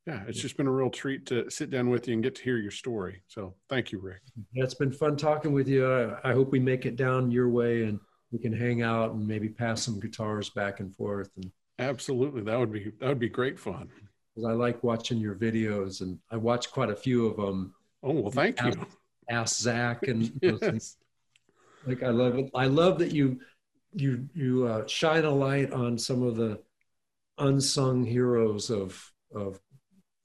[0.05, 2.43] yeah, it's just been a real treat to sit down with you and get to
[2.43, 3.21] hear your story.
[3.27, 4.21] So, thank you, Rick.
[4.53, 5.91] Yeah, it's been fun talking with you.
[5.91, 7.99] I, I hope we make it down your way, and
[8.31, 11.29] we can hang out and maybe pass some guitars back and forth.
[11.35, 13.89] And Absolutely, that would be that would be great fun.
[14.45, 17.73] I like watching your videos, and I watch quite a few of them.
[18.03, 18.73] Oh well, thank you.
[19.29, 20.31] Ask Zach and.
[20.41, 20.97] Yes.
[21.85, 22.49] like I love it.
[22.53, 23.39] I love that you
[23.93, 26.59] you you uh, shine a light on some of the
[27.37, 29.59] unsung heroes of of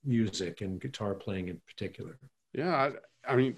[0.04, 2.18] music and guitar playing in particular.
[2.52, 2.74] Yeah,
[3.26, 3.56] I, I mean,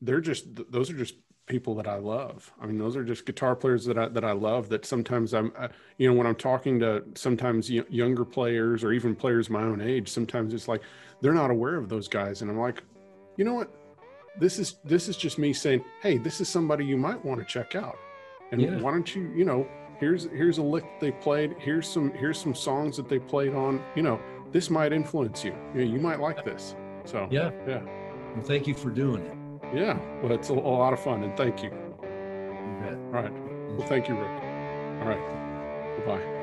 [0.00, 1.14] they're just those are just
[1.46, 2.52] people that I love.
[2.60, 4.68] I mean, those are just guitar players that I that I love.
[4.68, 5.68] That sometimes I'm, uh,
[5.98, 10.08] you know, when I'm talking to sometimes younger players or even players my own age,
[10.08, 10.82] sometimes it's like
[11.20, 12.82] they're not aware of those guys, and I'm like,
[13.36, 13.70] you know what?
[14.38, 17.46] This is this is just me saying, hey, this is somebody you might want to
[17.46, 17.98] check out,
[18.52, 18.78] and Yeah.
[18.80, 19.66] why don't you, you know,
[19.98, 23.82] here's here's a lick they played, here's some here's some songs that they played on,
[23.96, 24.20] you know,
[24.52, 25.54] this might influence you.
[25.74, 26.74] You, know, you might like this.
[27.04, 27.50] So Yeah.
[27.66, 27.82] yeah.
[28.34, 29.36] Well, thank you for doing it.
[29.74, 31.70] Yeah, well, it's a, a lot of fun, and thank you.
[31.70, 32.94] You bet.
[32.94, 33.32] All right.
[33.76, 34.42] Well, thank you, Rick.
[35.02, 35.96] All right.
[35.96, 36.39] Goodbye.